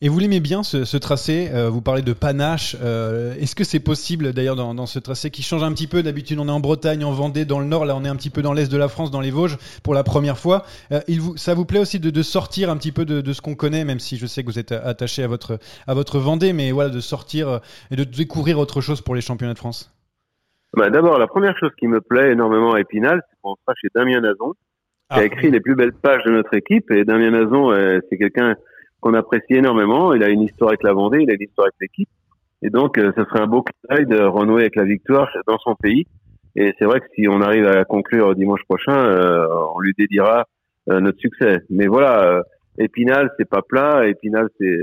Et 0.00 0.08
vous 0.08 0.20
l'aimez 0.20 0.38
bien 0.38 0.62
ce, 0.62 0.84
ce 0.84 0.96
tracé 0.96 1.50
euh, 1.52 1.68
Vous 1.68 1.80
parlez 1.82 2.02
de 2.02 2.12
panache. 2.12 2.76
euh, 2.80 3.34
Est-ce 3.34 3.56
que 3.56 3.64
c'est 3.64 3.80
possible 3.80 4.32
d'ailleurs 4.32 4.54
dans, 4.54 4.72
dans 4.72 4.86
ce 4.86 5.00
tracé 5.00 5.30
qui 5.30 5.42
change 5.42 5.64
un 5.64 5.72
petit 5.72 5.88
peu 5.88 6.04
D'habitude, 6.04 6.38
on 6.38 6.46
est 6.46 6.52
en 6.52 6.60
Bretagne, 6.60 7.04
en 7.04 7.10
Vendée, 7.10 7.44
dans 7.44 7.58
le 7.58 7.66
Nord. 7.66 7.84
Là, 7.84 7.96
on 7.96 8.04
est 8.04 8.08
un 8.08 8.14
petit 8.14 8.30
peu 8.30 8.40
dans 8.40 8.52
l'Est 8.52 8.70
de 8.70 8.76
la 8.78 8.86
France, 8.86 9.10
dans 9.10 9.20
les 9.20 9.32
Vosges, 9.32 9.58
pour 9.82 9.94
la 9.94 10.04
première 10.04 10.38
fois. 10.38 10.64
Euh, 10.92 11.00
il 11.08 11.20
vous, 11.20 11.36
ça 11.36 11.54
vous 11.54 11.64
plaît 11.64 11.80
aussi 11.80 11.98
de, 11.98 12.10
de 12.10 12.22
sortir 12.22 12.70
un 12.70 12.76
petit 12.76 12.92
peu 12.92 13.04
de, 13.04 13.20
de 13.20 13.32
ce 13.32 13.40
qu'on 13.42 13.56
connaît, 13.56 13.84
même 13.84 13.98
si 13.98 14.16
je 14.18 14.26
sais 14.26 14.42
que 14.42 14.46
vous 14.46 14.60
êtes 14.60 14.70
attaché 14.70 15.24
à 15.24 15.26
votre, 15.26 15.58
à 15.88 15.94
votre 15.94 16.20
Vendée, 16.20 16.52
mais 16.52 16.70
voilà, 16.70 16.90
de 16.90 17.00
sortir 17.00 17.60
et 17.90 17.96
de 17.96 18.04
découvrir 18.04 18.60
autre 18.60 18.80
chose 18.80 19.00
pour 19.00 19.16
les 19.16 19.20
championnats 19.20 19.54
de 19.54 19.58
France? 19.58 19.92
Bah, 20.76 20.90
D'abord, 20.90 21.18
la 21.18 21.26
première 21.26 21.58
chose 21.58 21.72
qui 21.76 21.88
me 21.88 22.00
plaît 22.00 22.30
énormément 22.30 22.74
à 22.74 22.80
Épinal, 22.80 23.20
c'est 23.28 23.36
qu'on 23.42 23.56
sera 23.56 23.74
chez 23.80 23.88
Damien 23.96 24.20
Nazon, 24.20 24.52
qui 24.52 25.16
a 25.18 25.22
Ah. 25.22 25.24
écrit 25.24 25.50
les 25.50 25.58
plus 25.60 25.74
belles 25.74 25.92
pages 25.92 26.22
de 26.24 26.30
notre 26.30 26.54
équipe. 26.54 26.88
Et 26.92 27.04
Damien 27.04 27.32
Nazon, 27.32 27.72
c'est 28.08 28.16
quelqu'un 28.16 28.54
qu'on 29.00 29.14
apprécie 29.14 29.54
énormément. 29.54 30.12
Il 30.14 30.22
a 30.22 30.28
une 30.28 30.42
histoire 30.42 30.70
avec 30.70 30.82
la 30.82 30.92
Vendée, 30.92 31.20
il 31.22 31.30
a 31.30 31.34
une 31.34 31.42
histoire 31.42 31.66
avec 31.66 31.76
l'équipe. 31.80 32.08
Et 32.62 32.70
donc, 32.70 32.98
euh, 32.98 33.12
ce 33.16 33.24
serait 33.24 33.40
un 33.40 33.46
beau 33.46 33.64
d'œil 33.88 34.06
de 34.06 34.20
renouer 34.20 34.62
avec 34.62 34.76
la 34.76 34.84
victoire 34.84 35.28
dans 35.46 35.58
son 35.58 35.74
pays. 35.76 36.06
Et 36.56 36.74
c'est 36.78 36.84
vrai 36.84 37.00
que 37.00 37.06
si 37.14 37.28
on 37.28 37.40
arrive 37.40 37.66
à 37.66 37.84
conclure 37.84 38.34
dimanche 38.34 38.64
prochain, 38.64 38.96
euh, 38.96 39.46
on 39.76 39.80
lui 39.80 39.92
dédiera 39.96 40.46
euh, 40.90 41.00
notre 41.00 41.18
succès. 41.18 41.60
Mais 41.70 41.86
voilà, 41.86 42.42
Épinal, 42.78 43.30
c'est 43.38 43.48
pas 43.48 43.62
plat. 43.62 44.08
Épinal, 44.08 44.48
c'est 44.58 44.76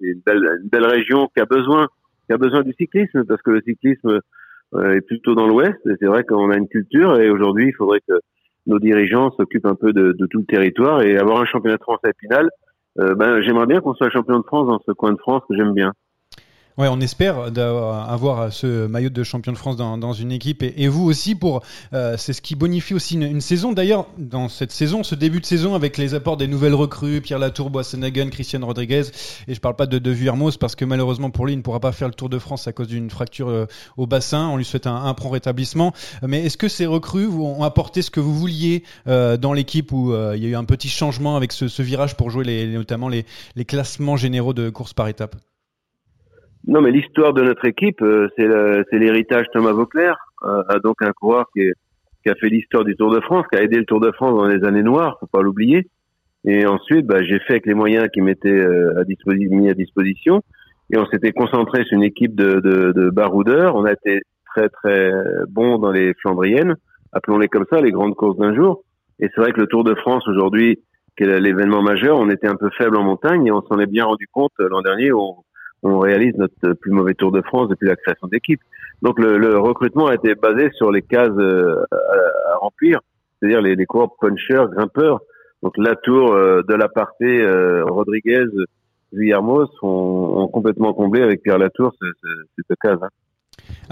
une 0.00 0.20
belle, 0.24 0.60
une 0.62 0.68
belle 0.68 0.86
région 0.86 1.28
qui 1.34 1.40
a 1.40 1.44
besoin, 1.44 1.88
qui 2.26 2.32
a 2.32 2.38
besoin 2.38 2.62
du 2.62 2.72
cyclisme 2.72 3.24
parce 3.26 3.42
que 3.42 3.50
le 3.50 3.60
cyclisme 3.60 4.20
est 4.78 5.00
plutôt 5.02 5.34
dans 5.34 5.46
l'Ouest. 5.46 5.78
Et 5.86 5.94
c'est 5.98 6.06
vrai 6.06 6.24
qu'on 6.24 6.50
a 6.50 6.56
une 6.56 6.68
culture 6.68 7.20
et 7.20 7.28
aujourd'hui, 7.28 7.68
il 7.68 7.74
faudrait 7.74 8.00
que 8.08 8.14
nos 8.66 8.78
dirigeants 8.78 9.30
s'occupent 9.32 9.66
un 9.66 9.74
peu 9.74 9.92
de, 9.92 10.12
de 10.12 10.26
tout 10.26 10.38
le 10.38 10.44
territoire 10.44 11.02
et 11.02 11.18
avoir 11.18 11.40
un 11.40 11.46
championnat 11.46 11.76
de 11.76 11.82
France 11.82 12.00
à 12.04 12.10
Épinal. 12.10 12.48
Euh, 12.98 13.14
ben, 13.14 13.40
j'aimerais 13.42 13.66
bien 13.66 13.80
qu'on 13.80 13.94
soit 13.94 14.10
champion 14.10 14.38
de 14.38 14.44
France 14.44 14.66
dans 14.66 14.80
ce 14.84 14.92
coin 14.92 15.12
de 15.12 15.18
France 15.18 15.42
que 15.48 15.56
j'aime 15.56 15.72
bien. 15.74 15.92
Ouais, 16.78 16.88
on 16.88 17.00
espère 17.00 17.50
d'avoir 17.50 18.10
avoir 18.10 18.52
ce 18.52 18.86
maillot 18.86 19.10
de 19.10 19.22
champion 19.24 19.52
de 19.52 19.58
France 19.58 19.76
dans, 19.76 20.12
une 20.12 20.32
équipe 20.32 20.62
et, 20.62 20.88
vous 20.88 21.04
aussi 21.04 21.34
pour 21.34 21.62
euh, 21.92 22.16
c'est 22.16 22.32
ce 22.32 22.40
qui 22.40 22.54
bonifie 22.54 22.94
aussi 22.94 23.16
une, 23.16 23.40
saison. 23.40 23.72
D'ailleurs, 23.72 24.06
dans 24.18 24.48
cette 24.48 24.70
saison, 24.70 25.02
ce 25.02 25.14
début 25.14 25.40
de 25.40 25.46
saison 25.46 25.74
avec 25.74 25.98
les 25.98 26.14
apports 26.14 26.36
des 26.36 26.46
nouvelles 26.46 26.74
recrues, 26.74 27.20
Pierre 27.20 27.40
Latour, 27.40 27.70
Boissenagen, 27.70 28.30
Christian 28.30 28.64
Rodriguez 28.64 29.02
et 29.48 29.54
je 29.54 29.60
parle 29.60 29.76
pas 29.76 29.86
de, 29.86 29.98
de 29.98 30.10
Vuillermoz 30.10 30.56
parce 30.58 30.76
que 30.76 30.84
malheureusement 30.84 31.30
pour 31.30 31.44
lui, 31.44 31.54
il 31.54 31.56
ne 31.56 31.62
pourra 31.62 31.80
pas 31.80 31.92
faire 31.92 32.08
le 32.08 32.14
Tour 32.14 32.28
de 32.28 32.38
France 32.38 32.68
à 32.68 32.72
cause 32.72 32.88
d'une 32.88 33.10
fracture 33.10 33.48
euh, 33.48 33.66
au 33.96 34.06
bassin. 34.06 34.48
On 34.48 34.56
lui 34.56 34.64
souhaite 34.64 34.86
un, 34.86 35.04
un 35.04 35.14
prompt 35.14 35.30
rétablissement. 35.30 35.92
Mais 36.22 36.46
est-ce 36.46 36.56
que 36.56 36.68
ces 36.68 36.86
recrues 36.86 37.26
ont 37.26 37.64
apporté 37.64 38.00
ce 38.00 38.10
que 38.10 38.20
vous 38.20 38.34
vouliez 38.34 38.84
euh, 39.08 39.36
dans 39.36 39.52
l'équipe 39.52 39.90
où 39.92 40.14
il 40.34 40.42
y 40.42 40.46
a 40.46 40.48
eu 40.50 40.56
un 40.56 40.64
petit 40.64 40.88
changement 40.88 41.36
avec 41.36 41.52
ce, 41.52 41.82
virage 41.82 42.16
pour 42.16 42.30
jouer 42.30 42.44
les, 42.44 42.66
notamment 42.68 43.08
les, 43.08 43.26
les 43.56 43.64
classements 43.64 44.16
généraux 44.16 44.54
de 44.54 44.70
course 44.70 44.92
par 44.92 45.08
étape? 45.08 45.36
Non, 46.66 46.80
mais 46.82 46.90
l'histoire 46.90 47.32
de 47.32 47.42
notre 47.42 47.64
équipe, 47.64 48.02
euh, 48.02 48.28
c'est 48.36 48.98
l'héritage 48.98 49.46
Thomas 49.52 49.72
Vauclair, 49.72 50.16
euh, 50.44 50.62
donc 50.84 51.02
un 51.02 51.12
coureur 51.12 51.46
qui, 51.52 51.60
est- 51.62 51.74
qui 52.22 52.30
a 52.30 52.34
fait 52.34 52.48
l'histoire 52.48 52.84
du 52.84 52.96
Tour 52.96 53.10
de 53.12 53.20
France, 53.20 53.46
qui 53.50 53.58
a 53.58 53.62
aidé 53.62 53.78
le 53.78 53.84
Tour 53.86 54.00
de 54.00 54.10
France 54.12 54.34
dans 54.36 54.46
les 54.46 54.62
années 54.64 54.82
noires, 54.82 55.16
faut 55.20 55.26
pas 55.26 55.42
l'oublier. 55.42 55.88
Et 56.44 56.66
ensuite, 56.66 57.06
bah, 57.06 57.22
j'ai 57.22 57.38
fait 57.40 57.54
avec 57.54 57.66
les 57.66 57.74
moyens 57.74 58.08
qui 58.12 58.20
m'étaient 58.20 58.48
euh, 58.50 59.00
à 59.00 59.04
mis 59.04 59.70
à 59.70 59.74
disposition. 59.74 60.42
Et 60.92 60.98
on 60.98 61.06
s'était 61.06 61.32
concentré 61.32 61.84
sur 61.84 61.96
une 61.96 62.02
équipe 62.02 62.34
de, 62.34 62.60
de, 62.60 62.92
de 62.92 63.10
baroudeurs. 63.10 63.76
On 63.76 63.84
a 63.84 63.92
été 63.92 64.22
très 64.54 64.68
très 64.68 65.12
bon 65.48 65.78
dans 65.78 65.92
les 65.92 66.12
Flandriennes, 66.14 66.74
appelons-les 67.12 67.48
comme 67.48 67.66
ça, 67.70 67.80
les 67.80 67.92
grandes 67.92 68.14
courses 68.16 68.38
d'un 68.38 68.54
jour. 68.54 68.82
Et 69.20 69.28
c'est 69.34 69.40
vrai 69.40 69.52
que 69.52 69.60
le 69.60 69.66
Tour 69.66 69.84
de 69.84 69.94
France 69.94 70.26
aujourd'hui, 70.28 70.80
qui 71.16 71.24
est 71.24 71.40
l'événement 71.40 71.82
majeur, 71.82 72.18
on 72.18 72.28
était 72.30 72.48
un 72.48 72.56
peu 72.56 72.70
faible 72.76 72.96
en 72.96 73.04
montagne 73.04 73.46
et 73.46 73.52
on 73.52 73.62
s'en 73.62 73.78
est 73.78 73.86
bien 73.86 74.04
rendu 74.04 74.26
compte 74.32 74.52
l'an 74.58 74.80
dernier. 74.80 75.10
Réalise 75.82 76.34
notre 76.36 76.74
plus 76.74 76.90
mauvais 76.90 77.14
Tour 77.14 77.32
de 77.32 77.42
France 77.42 77.68
depuis 77.68 77.88
la 77.88 77.96
création 77.96 78.28
d'équipe. 78.28 78.60
Donc 79.02 79.18
le, 79.18 79.38
le, 79.38 79.58
recrutement 79.58 80.08
a 80.08 80.14
été 80.14 80.34
basé 80.34 80.70
sur 80.72 80.92
les 80.92 81.02
cases 81.02 81.30
euh, 81.38 81.84
à, 81.90 82.56
remplir, 82.56 83.00
c'est-à-dire 83.38 83.62
les, 83.62 83.74
les 83.74 83.86
coureurs 83.86 84.14
punchers, 84.20 84.66
grimpeurs. 84.70 85.20
Donc 85.62 85.76
la 85.78 85.94
tour 85.96 86.32
euh, 86.32 86.62
de 86.68 86.74
la 86.74 86.88
euh, 87.22 87.84
Rodriguez, 87.84 88.44
Villarmos 89.12 89.68
sont, 89.80 90.48
complètement 90.52 90.92
comblé 90.92 91.22
avec 91.22 91.42
Pierre 91.42 91.58
Latour 91.58 91.94
cette 91.98 92.78
case. 92.78 92.98
Hein. 93.02 93.08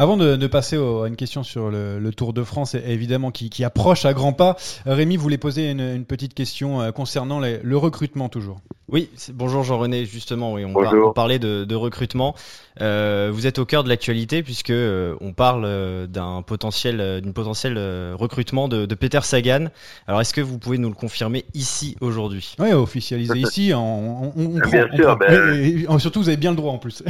Avant 0.01 0.17
de, 0.17 0.47
passer 0.47 0.77
à 0.77 1.09
une 1.09 1.17
question 1.17 1.43
sur 1.43 1.71
le, 1.71 2.11
Tour 2.13 2.33
de 2.33 2.45
France, 2.45 2.77
évidemment 2.77 3.33
qui, 3.33 3.65
approche 3.65 4.05
à 4.05 4.15
grands 4.15 4.33
pas, 4.33 4.57
Rémi 4.87 5.17
voulait 5.17 5.39
poser 5.39 5.73
une, 5.73 6.05
petite 6.05 6.35
question 6.35 6.81
euh, 6.81 6.93
concernant 6.93 7.41
le 7.41 7.77
recrutement 7.77 8.29
toujours. 8.29 8.61
Oui, 8.91 9.11
bonjour 9.35 9.65
Jean-René, 9.65 10.07
justement, 10.07 10.55
oui, 10.55 10.65
on, 10.65 11.13
parlait 11.13 11.39
de, 11.39 11.75
recrutement. 11.75 12.35
Euh, 12.81 13.29
vous 13.31 13.47
êtes 13.47 13.59
au 13.59 13.67
cœur 13.67 13.85
de 13.85 13.89
l'actualité 13.91 14.43
puisque 14.43 14.71
euh, 14.71 15.15
on 15.21 15.33
parle 15.35 16.07
d'un 16.07 16.41
potentiel, 16.41 17.21
d'une 17.21 17.35
potentiel 17.35 17.77
recrutement 18.15 18.67
de, 18.67 18.87
Peter 18.95 19.21
Sagan. 19.23 19.67
Alors, 20.07 20.23
est-ce 20.23 20.33
que 20.33 20.41
vous 20.41 20.59
pouvez 20.59 20.79
nous 20.79 20.89
le 20.89 20.95
confirmer 20.95 21.45
ici 21.53 21.97
aujourd'hui? 22.01 22.55
Oui, 22.59 22.73
officialisé 22.73 23.37
ici. 23.37 23.73
On, 23.75 24.33
bien 24.71 24.87
sûr. 24.95 25.19
Ben, 25.19 25.99
surtout, 25.99 26.21
vous 26.21 26.29
avez 26.29 26.39
bien 26.39 26.53
le 26.53 26.57
droit 26.57 26.73
en 26.73 26.79
plus. 26.79 27.03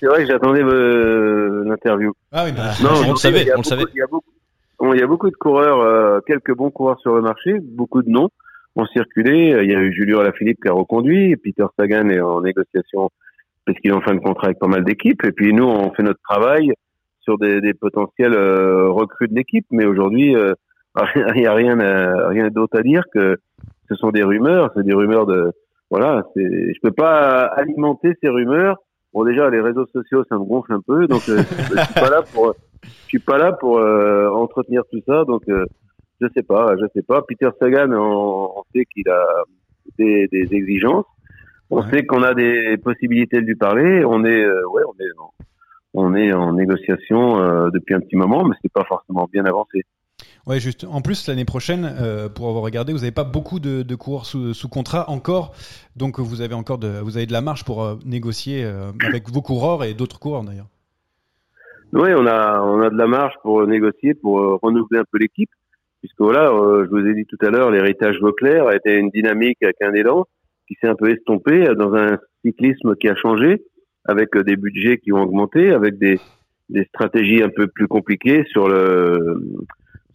C'est 0.00 0.06
vrai 0.06 0.24
que 0.24 0.26
j'attendais 0.26 0.62
l'interview. 1.68 2.12
Ah 2.32 2.44
oui, 2.44 2.52
bah, 2.52 2.72
non, 2.82 2.90
on 3.08 3.10
le 3.12 3.16
savait, 3.16 3.46
on 3.54 3.58
le 3.58 3.64
savait. 3.64 3.84
Il 3.94 3.98
y, 3.98 4.02
a 4.02 4.06
beaucoup, 4.06 4.94
il 4.94 4.98
y 4.98 5.02
a 5.02 5.06
beaucoup 5.06 5.30
de 5.30 5.36
coureurs, 5.36 5.80
euh, 5.80 6.20
quelques 6.26 6.54
bons 6.54 6.70
coureurs 6.70 7.00
sur 7.00 7.14
le 7.14 7.22
marché, 7.22 7.58
beaucoup 7.60 8.02
de 8.02 8.10
noms 8.10 8.30
ont 8.76 8.86
circulé. 8.86 9.56
Il 9.62 9.70
y 9.70 9.74
a 9.74 9.80
eu 9.80 9.92
Julien 9.92 10.20
Alaphilippe 10.20 10.60
qui 10.62 10.68
a 10.68 10.72
reconduit, 10.72 11.36
Peter 11.36 11.64
Sagan 11.78 12.08
est 12.08 12.20
en 12.20 12.40
négociation 12.40 13.10
parce 13.66 13.78
qu'il 13.78 13.90
est 13.90 13.94
en 13.94 14.00
fin 14.00 14.14
de 14.14 14.20
contrat 14.20 14.48
avec 14.48 14.58
pas 14.58 14.66
mal 14.66 14.84
d'équipes. 14.84 15.24
Et 15.24 15.32
puis 15.32 15.52
nous, 15.52 15.64
on 15.64 15.92
fait 15.92 16.02
notre 16.02 16.20
travail 16.28 16.72
sur 17.20 17.38
des, 17.38 17.60
des 17.60 17.72
potentiels 17.72 18.34
euh, 18.34 18.90
recrues 18.90 19.28
de 19.28 19.34
l'équipe. 19.34 19.66
Mais 19.70 19.86
aujourd'hui, 19.86 20.36
euh, 20.36 20.54
il 21.34 21.40
n'y 21.40 21.46
a 21.46 21.54
rien, 21.54 21.76
rien 22.28 22.48
d'autre 22.48 22.78
à 22.78 22.82
dire 22.82 23.04
que 23.12 23.38
ce 23.88 23.94
sont 23.94 24.10
des 24.10 24.22
rumeurs. 24.22 24.70
C'est 24.76 24.84
des 24.84 24.94
rumeurs 24.94 25.26
de 25.26 25.52
voilà. 25.90 26.24
Je 26.34 26.80
peux 26.82 26.92
pas 26.92 27.44
alimenter 27.44 28.14
ces 28.22 28.28
rumeurs 28.28 28.78
Bon, 29.14 29.24
déjà, 29.24 29.48
les 29.48 29.60
réseaux 29.60 29.86
sociaux, 29.86 30.24
ça 30.28 30.36
me 30.36 30.44
gonfle 30.44 30.72
un 30.72 30.80
peu, 30.80 31.06
donc 31.06 31.22
euh, 31.28 31.38
je 31.38 31.80
suis 31.84 31.94
pas 31.94 32.10
là 32.10 32.22
pour, 32.22 32.52
je 32.82 33.06
suis 33.06 33.20
pas 33.20 33.38
là 33.38 33.52
pour 33.52 33.78
euh, 33.78 34.28
entretenir 34.30 34.82
tout 34.90 35.00
ça, 35.06 35.24
donc 35.24 35.42
euh, 35.48 35.64
je 36.20 36.26
sais 36.34 36.42
pas, 36.42 36.74
je 36.76 36.84
sais 36.92 37.02
pas. 37.02 37.22
Peter 37.22 37.48
Sagan, 37.60 37.92
on, 37.92 38.64
sait 38.74 38.84
qu'il 38.86 39.08
a 39.08 39.24
des, 39.98 40.26
des, 40.32 40.52
exigences, 40.52 41.06
on 41.70 41.82
sait 41.82 42.04
qu'on 42.04 42.24
a 42.24 42.34
des 42.34 42.76
possibilités 42.76 43.40
de 43.40 43.46
lui 43.46 43.54
parler, 43.54 44.04
on 44.04 44.24
est, 44.24 44.46
ouais, 44.46 44.82
on 44.88 45.00
est, 45.00 45.46
on 45.94 46.14
est 46.16 46.32
en 46.32 46.52
négociation 46.54 47.70
depuis 47.70 47.94
un 47.94 48.00
petit 48.00 48.16
moment, 48.16 48.44
mais 48.44 48.56
c'est 48.62 48.72
pas 48.72 48.84
forcément 48.84 49.28
bien 49.32 49.44
avancé. 49.44 49.84
Ouais, 50.46 50.60
juste. 50.60 50.84
En 50.84 51.00
plus, 51.00 51.26
l'année 51.26 51.46
prochaine, 51.46 51.90
euh, 51.98 52.28
pour 52.28 52.48
avoir 52.48 52.62
regardé, 52.62 52.92
vous 52.92 52.98
n'avez 52.98 53.12
pas 53.12 53.24
beaucoup 53.24 53.60
de, 53.60 53.94
coureurs 53.94 54.26
sous, 54.26 54.52
sous, 54.52 54.68
contrat 54.68 55.08
encore, 55.08 55.54
donc 55.96 56.20
vous 56.20 56.42
avez 56.42 56.54
encore 56.54 56.76
de, 56.76 57.00
vous 57.02 57.16
avez 57.16 57.24
de 57.24 57.32
la 57.32 57.40
marge 57.40 57.64
pour 57.64 57.82
euh, 57.82 57.94
négocier 58.04 58.62
euh, 58.62 58.92
avec 59.06 59.30
vos 59.30 59.40
coureurs 59.40 59.84
et 59.84 59.94
d'autres 59.94 60.18
coureurs 60.18 60.42
d'ailleurs. 60.42 60.68
Oui, 61.94 62.10
on 62.14 62.26
a, 62.26 62.60
on 62.60 62.82
a 62.82 62.90
de 62.90 62.96
la 62.96 63.06
marge 63.06 63.34
pour 63.42 63.66
négocier, 63.66 64.12
pour 64.14 64.58
renouveler 64.60 64.98
un 64.98 65.04
peu 65.10 65.16
l'équipe, 65.18 65.50
puisque 66.00 66.20
voilà, 66.20 66.50
je 66.50 66.90
vous 66.90 67.06
ai 67.06 67.14
dit 67.14 67.24
tout 67.24 67.38
à 67.40 67.50
l'heure, 67.50 67.70
l'héritage 67.70 68.18
Vauclair 68.20 68.66
a 68.66 68.74
été 68.74 68.96
une 68.96 69.10
dynamique 69.10 69.58
avec 69.62 69.80
un 69.80 69.94
élan 69.94 70.26
qui 70.66 70.76
s'est 70.80 70.88
un 70.88 70.96
peu 70.96 71.10
estompé 71.10 71.66
dans 71.78 71.94
un 71.94 72.18
cyclisme 72.44 72.96
qui 72.96 73.08
a 73.08 73.14
changé, 73.14 73.62
avec 74.06 74.36
des 74.36 74.56
budgets 74.56 74.98
qui 74.98 75.12
ont 75.12 75.22
augmenté, 75.22 75.70
avec 75.70 75.96
des, 75.98 76.18
des 76.68 76.84
stratégies 76.86 77.42
un 77.42 77.48
peu 77.48 77.68
plus 77.68 77.86
compliquées 77.86 78.44
sur 78.50 78.68
le 78.68 79.46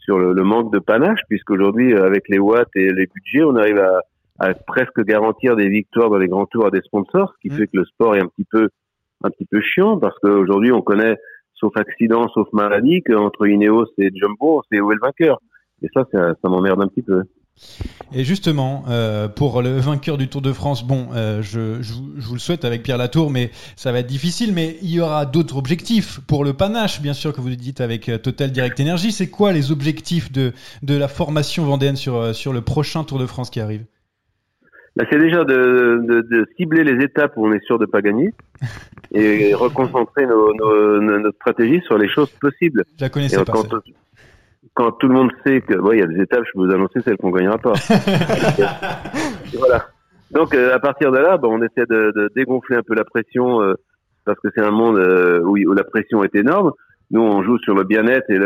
sur 0.09 0.17
le, 0.17 0.43
manque 0.43 0.73
de 0.73 0.79
panache, 0.79 1.19
puisqu'aujourd'hui, 1.29 1.93
euh, 1.93 2.03
avec 2.03 2.29
les 2.29 2.39
watts 2.39 2.75
et 2.75 2.91
les 2.91 3.05
budgets, 3.05 3.43
on 3.43 3.55
arrive 3.55 3.77
à, 3.77 4.01
à, 4.39 4.55
presque 4.55 5.03
garantir 5.03 5.55
des 5.55 5.69
victoires 5.69 6.09
dans 6.09 6.17
les 6.17 6.27
grands 6.27 6.47
tours 6.47 6.65
à 6.65 6.71
des 6.71 6.81
sponsors, 6.81 7.31
ce 7.35 7.47
qui 7.47 7.53
mmh. 7.53 7.57
fait 7.57 7.67
que 7.67 7.77
le 7.77 7.85
sport 7.85 8.15
est 8.15 8.19
un 8.19 8.25
petit 8.25 8.47
peu 8.49 8.69
un 9.23 9.29
petit 9.29 9.45
peu 9.45 9.61
chiant, 9.61 9.99
parce 9.99 10.17
qu'aujourd'hui, 10.19 10.71
on 10.71 10.81
connaît, 10.81 11.17
sauf 11.53 11.75
accident, 11.77 12.27
sauf 12.29 12.47
maladie, 12.53 13.03
qu'entre 13.03 13.47
Ineos 13.47 13.85
et 13.99 14.09
Jumbo, 14.15 14.63
c'est 14.71 14.79
où 14.79 14.91
est 14.91 14.95
le 14.95 15.01
vainqueur. 15.01 15.39
Et 15.83 15.87
ça, 15.93 16.05
ça, 16.11 16.33
ça 16.41 16.49
m'emmerde 16.49 16.81
un 16.81 16.87
petit 16.87 17.03
peu. 17.03 17.23
Et 18.13 18.23
justement, 18.23 18.85
euh, 18.89 19.27
pour 19.27 19.61
le 19.61 19.77
vainqueur 19.77 20.17
du 20.17 20.27
Tour 20.27 20.41
de 20.41 20.51
France, 20.51 20.85
bon, 20.85 21.09
euh, 21.13 21.41
je, 21.41 21.81
je, 21.81 21.93
vous 21.93 22.33
le 22.33 22.39
souhaite 22.39 22.65
avec 22.65 22.81
Pierre 22.81 22.97
Latour, 22.97 23.29
mais 23.29 23.51
ça 23.75 23.91
va 23.91 23.99
être 23.99 24.07
difficile. 24.07 24.53
Mais 24.53 24.77
il 24.81 24.89
y 24.89 24.99
aura 24.99 25.25
d'autres 25.25 25.57
objectifs 25.57 26.19
pour 26.27 26.43
le 26.43 26.53
panache, 26.53 27.01
bien 27.01 27.13
sûr, 27.13 27.33
que 27.33 27.41
vous 27.41 27.49
dites 27.49 27.81
avec 27.81 28.09
euh, 28.09 28.17
Total 28.17 28.51
Direct 28.51 28.79
Energy. 28.79 29.11
C'est 29.11 29.29
quoi 29.29 29.53
les 29.53 29.71
objectifs 29.71 30.31
de, 30.31 30.53
de 30.81 30.97
la 30.97 31.07
formation 31.07 31.65
vendéenne 31.65 31.95
sur, 31.95 32.33
sur 32.33 32.51
le 32.51 32.61
prochain 32.61 33.03
Tour 33.03 33.19
de 33.19 33.27
France 33.27 33.49
qui 33.51 33.59
arrive? 33.59 33.85
Bah, 34.95 35.05
C'est 35.11 35.19
déjà 35.19 35.43
de, 35.43 36.01
de, 36.07 36.21
de, 36.21 36.47
cibler 36.57 36.83
les 36.83 37.03
étapes 37.03 37.33
où 37.37 37.45
on 37.45 37.53
est 37.53 37.63
sûr 37.65 37.77
de 37.77 37.85
pas 37.85 38.01
gagner 38.01 38.33
et 39.13 39.53
reconcentrer 39.53 40.25
nos, 40.25 40.53
nos, 40.55 40.99
notre 41.19 41.35
stratégie 41.35 41.81
sur 41.85 41.97
les 41.97 42.09
choses 42.09 42.31
possibles. 42.41 42.85
Je 42.97 43.03
la 43.05 43.09
connaissais 43.09 43.37
pas 43.37 43.51
quand 43.51 43.67
tout 44.99 45.07
le 45.07 45.13
monde 45.13 45.31
sait 45.45 45.61
que, 45.61 45.73
il 45.93 45.99
y 45.99 46.03
a 46.03 46.07
des 46.07 46.21
étapes, 46.21 46.43
je 46.45 46.51
peux 46.53 46.65
vous 46.65 46.73
annoncer 46.73 47.01
celles 47.03 47.17
qu'on 47.17 47.31
gagnera 47.31 47.57
pas. 47.57 47.73
voilà. 49.57 49.85
Donc 50.31 50.53
euh, 50.53 50.75
à 50.75 50.79
partir 50.79 51.11
de 51.11 51.17
là, 51.17 51.37
bah, 51.37 51.47
on 51.49 51.61
essaie 51.61 51.85
de, 51.89 52.11
de, 52.15 52.29
dégonfler 52.35 52.77
un 52.77 52.83
peu 52.83 52.93
la 52.93 53.03
pression 53.03 53.61
euh, 53.61 53.73
parce 54.25 54.39
que 54.39 54.49
c'est 54.53 54.63
un 54.63 54.71
monde 54.71 54.97
euh, 54.97 55.41
où, 55.41 55.57
où, 55.57 55.73
la 55.73 55.83
pression 55.83 56.23
est 56.23 56.35
énorme. 56.35 56.71
Nous, 57.11 57.21
on 57.21 57.41
joue 57.41 57.57
sur 57.59 57.73
le 57.73 57.83
bien-être 57.83 58.29
et 58.29 58.37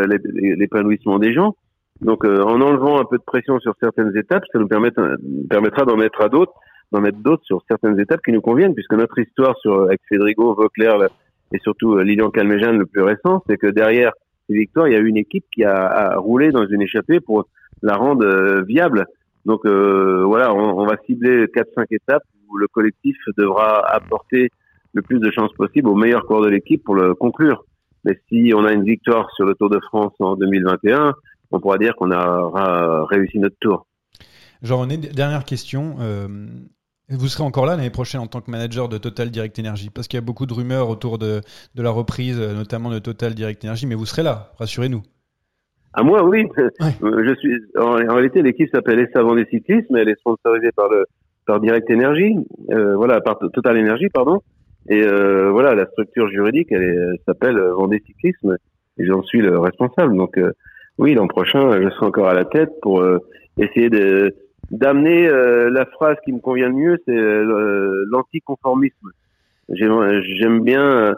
l'épanouissement 0.56 1.20
des 1.20 1.34
gens. 1.34 1.56
Donc 2.00 2.26
en 2.26 2.62
enlevant 2.62 3.00
un 3.00 3.06
peu 3.06 3.18
de 3.18 3.24
pression 3.24 3.60
sur 3.60 3.76
certaines 3.82 4.16
étapes, 4.18 4.44
ça 4.52 4.60
nous 4.60 4.68
permettra 4.68 5.86
d'en 5.86 5.98
mettre 5.98 6.22
à 6.22 6.30
d'autres, 6.30 6.54
d'en 6.92 7.02
mettre 7.02 7.18
d'autres 7.18 7.44
sur 7.44 7.62
certaines 7.70 8.00
étapes 8.00 8.22
qui 8.26 8.32
nous 8.32 8.42
conviennent, 8.42 8.74
puisque 8.74 8.94
notre 8.94 9.20
histoire 9.20 9.58
sur 9.60 9.84
avec 9.84 10.00
Federico, 10.08 10.56
Vauclair 10.56 10.96
et 11.52 11.60
surtout 11.60 11.98
Lilian 11.98 12.32
Calmejean 12.32 12.78
le 12.78 12.86
plus 12.86 13.04
récent, 13.04 13.44
c'est 13.48 13.58
que 13.58 13.68
derrière 13.68 14.14
ces 14.48 14.56
victoires, 14.56 14.88
il 14.88 14.94
y 14.94 14.98
a 14.98 15.00
eu 15.00 15.08
une 15.08 15.18
équipe 15.18 15.46
qui 15.54 15.64
a, 15.64 16.16
roulé 16.18 16.52
dans 16.52 16.66
une 16.66 16.82
échappée 16.82 17.20
pour 17.20 17.48
la 17.82 17.96
rendre 17.96 18.26
euh, 18.26 18.64
viable. 18.64 19.06
Donc 19.46 19.66
euh, 19.66 20.24
voilà, 20.26 20.54
on, 20.54 20.86
va 20.86 20.96
cibler 21.06 21.46
4-5 21.48 21.86
étapes 21.92 22.24
où 22.50 22.58
le 22.58 22.68
collectif 22.68 23.18
devra 23.38 23.86
apporter 23.90 24.50
le 24.94 25.02
plus 25.02 25.20
de 25.20 25.32
chances 25.32 25.52
possible 25.54 25.90
au 25.90 25.96
meilleur 25.96 26.26
corps 26.26 26.42
de 26.42 26.50
l'équipe 26.50 26.84
pour 26.84 26.96
le 26.96 27.14
conclure. 27.14 27.66
Mais 28.06 28.20
si 28.30 28.54
on 28.56 28.66
a 28.66 28.74
une 28.74 28.84
victoire 28.84 29.30
sur 29.36 29.46
le 29.46 29.56
Tour 29.56 29.70
de 29.70 29.80
France 29.80 30.14
en 30.20 30.36
2021, 30.36 31.14
on 31.52 31.60
pourra 31.60 31.78
dire 31.78 31.96
qu'on 31.96 32.12
aura 32.12 33.06
réussi 33.06 33.40
notre 33.40 33.58
tour. 33.60 33.86
Jean-René, 34.62 34.98
dernière 34.98 35.44
question. 35.44 35.98
Euh, 36.00 36.28
vous 37.10 37.28
serez 37.28 37.44
encore 37.44 37.66
là 37.66 37.76
l'année 37.76 37.90
prochaine 37.90 38.22
en 38.22 38.28
tant 38.28 38.42
que 38.42 38.50
manager 38.50 38.90
de 38.90 38.98
Total 38.98 39.30
Direct 39.30 39.60
Energy 39.60 39.90
Parce 39.90 40.08
qu'il 40.08 40.18
y 40.18 40.24
a 40.24 40.26
beaucoup 40.26 40.46
de 40.46 40.54
rumeurs 40.54 40.90
autour 40.90 41.18
de, 41.18 41.42
de, 41.76 41.84
la 41.84 41.90
reprise, 41.90 42.40
euh, 42.40 42.54
notamment 42.54 42.90
de 42.90 43.00
Total 43.00 43.34
Direct 43.34 43.64
Energy, 43.66 43.86
mais 43.86 43.96
vous 43.96 44.06
serez 44.06 44.24
là, 44.24 44.52
rassurez-nous. 44.58 45.04
À 45.96 46.00
ah, 46.00 46.04
moi, 46.04 46.24
oui. 46.24 46.48
Euh, 46.58 46.70
je 46.82 47.36
suis, 47.36 47.54
en, 47.78 47.94
réalité, 47.94 48.42
l'équipe 48.42 48.68
s'appelle 48.74 48.98
Les 48.98 49.08
Savants 49.12 49.36
des 49.36 49.46
Cyclismes, 49.46 49.96
elle 49.96 50.10
est 50.10 50.20
sponsorisée 50.20 50.72
par 50.76 50.90
le, 50.90 51.06
par 51.46 51.60
Direct 51.60 51.90
Energy, 51.92 52.36
euh, 52.72 52.96
voilà, 52.96 53.22
par 53.22 53.38
Total 53.38 53.78
Energy, 53.78 54.10
pardon. 54.10 54.42
Et 54.90 55.04
euh, 55.04 55.52
voilà, 55.52 55.76
la 55.76 55.86
structure 55.86 56.30
juridique, 56.30 56.72
elle, 56.72 57.16
s'appelle 57.28 57.60
Vendée 57.60 58.02
Cyclisme, 58.08 58.58
et 58.98 59.06
j'en 59.06 59.22
suis 59.22 59.40
le 59.40 59.60
responsable. 59.60 60.18
Donc, 60.18 60.40
oui, 60.98 61.14
l'an 61.14 61.28
prochain, 61.28 61.80
je 61.80 61.90
serai 61.92 62.08
encore 62.08 62.28
à 62.28 62.34
la 62.34 62.46
tête 62.46 62.72
pour 62.82 63.04
essayer 63.58 63.90
de, 63.90 64.36
d'amener 64.74 65.28
euh, 65.28 65.70
la 65.70 65.86
phrase 65.86 66.18
qui 66.26 66.34
me 66.34 66.40
convient 66.40 66.70
le 66.70 66.76
mieux, 66.76 66.98
c'est 67.06 67.16
euh, 67.16 68.06
l'anticonformisme. 68.10 69.10
J'aime 69.70 70.64
bien 70.64 71.16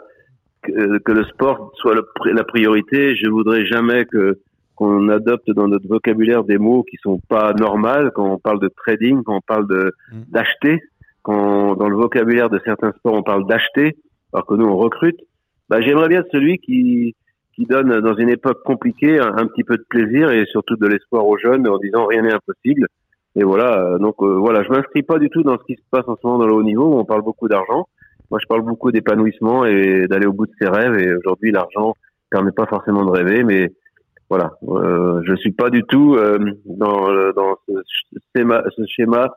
euh, 0.68 0.98
que, 0.98 1.12
le 1.12 1.24
sport 1.24 1.72
soit 1.76 1.94
la 2.26 2.44
priorité. 2.44 3.16
Je 3.16 3.28
voudrais 3.28 3.64
jamais 3.64 4.04
que 4.04 4.38
qu'on 4.74 5.08
adopte 5.08 5.50
dans 5.52 5.68
notre 5.68 5.88
vocabulaire 5.88 6.44
des 6.44 6.58
mots 6.58 6.82
qui 6.82 6.98
sont 7.02 7.18
pas 7.30 7.54
normaux 7.54 8.10
quand 8.14 8.30
on 8.30 8.38
parle 8.38 8.60
de 8.60 8.68
trading, 8.68 9.22
quand 9.22 9.36
on 9.36 9.40
parle 9.40 9.66
de 9.68 9.94
mm. 10.12 10.22
d'acheter, 10.28 10.82
quand 11.22 11.76
dans 11.76 11.88
le 11.88 11.96
vocabulaire 11.96 12.50
de 12.50 12.60
certains 12.62 12.92
sports 12.92 13.14
on 13.14 13.22
parle 13.22 13.46
d'acheter, 13.46 13.96
alors 14.34 14.44
que 14.44 14.52
nous 14.52 14.66
on 14.66 14.76
recrute. 14.76 15.18
Bah, 15.70 15.80
j'aimerais 15.80 16.08
bien 16.08 16.24
celui 16.30 16.58
qui 16.58 17.14
qui 17.54 17.64
donne 17.64 18.00
dans 18.00 18.14
une 18.16 18.28
époque 18.28 18.62
compliquée 18.64 19.18
un, 19.18 19.34
un, 19.38 19.46
petit 19.46 19.64
peu 19.64 19.78
de 19.78 19.84
plaisir 19.88 20.30
et 20.30 20.44
surtout 20.44 20.76
de 20.76 20.86
l'espoir 20.86 21.26
aux 21.26 21.38
jeunes 21.38 21.66
en 21.66 21.78
disant 21.78 22.04
rien 22.04 22.20
n'est 22.20 22.34
impossible 22.34 22.86
Et 23.38 23.44
voilà, 23.44 23.82
euh, 23.82 23.98
donc 23.98 24.14
euh, 24.22 24.38
voilà, 24.38 24.62
je 24.62 24.70
m'inscris 24.70 25.02
pas 25.02 25.18
du 25.18 25.28
tout 25.28 25.42
dans 25.42 25.58
ce 25.58 25.64
qui 25.64 25.74
se 25.74 25.82
passe 25.90 26.08
en 26.08 26.16
ce 26.16 26.26
moment 26.26 26.38
dans 26.38 26.46
le 26.46 26.54
haut 26.54 26.62
niveau 26.62 26.86
où 26.86 26.98
on 26.98 27.04
parle 27.04 27.22
beaucoup 27.22 27.48
d'argent. 27.48 27.86
Moi, 28.30 28.40
je 28.42 28.46
parle 28.46 28.62
beaucoup 28.62 28.90
d'épanouissement 28.90 29.66
et 29.66 30.06
d'aller 30.08 30.26
au 30.26 30.32
bout 30.32 30.46
de 30.46 30.52
ses 30.58 30.68
rêves. 30.68 30.98
Et 30.98 31.14
aujourd'hui, 31.14 31.52
l'argent 31.52 31.94
permet 32.30 32.50
pas 32.50 32.66
forcément 32.66 33.04
de 33.04 33.10
rêver, 33.10 33.44
mais 33.44 33.72
voilà, 34.30 34.52
euh, 34.68 35.20
je 35.24 35.34
suis 35.36 35.52
pas 35.52 35.70
du 35.70 35.84
tout 35.84 36.16
euh, 36.16 36.38
dans, 36.64 37.10
euh, 37.10 37.32
dans 37.32 37.56
ce 37.68 37.74
schéma, 38.34 38.64
ce 38.74 38.82
schéma 38.86 39.32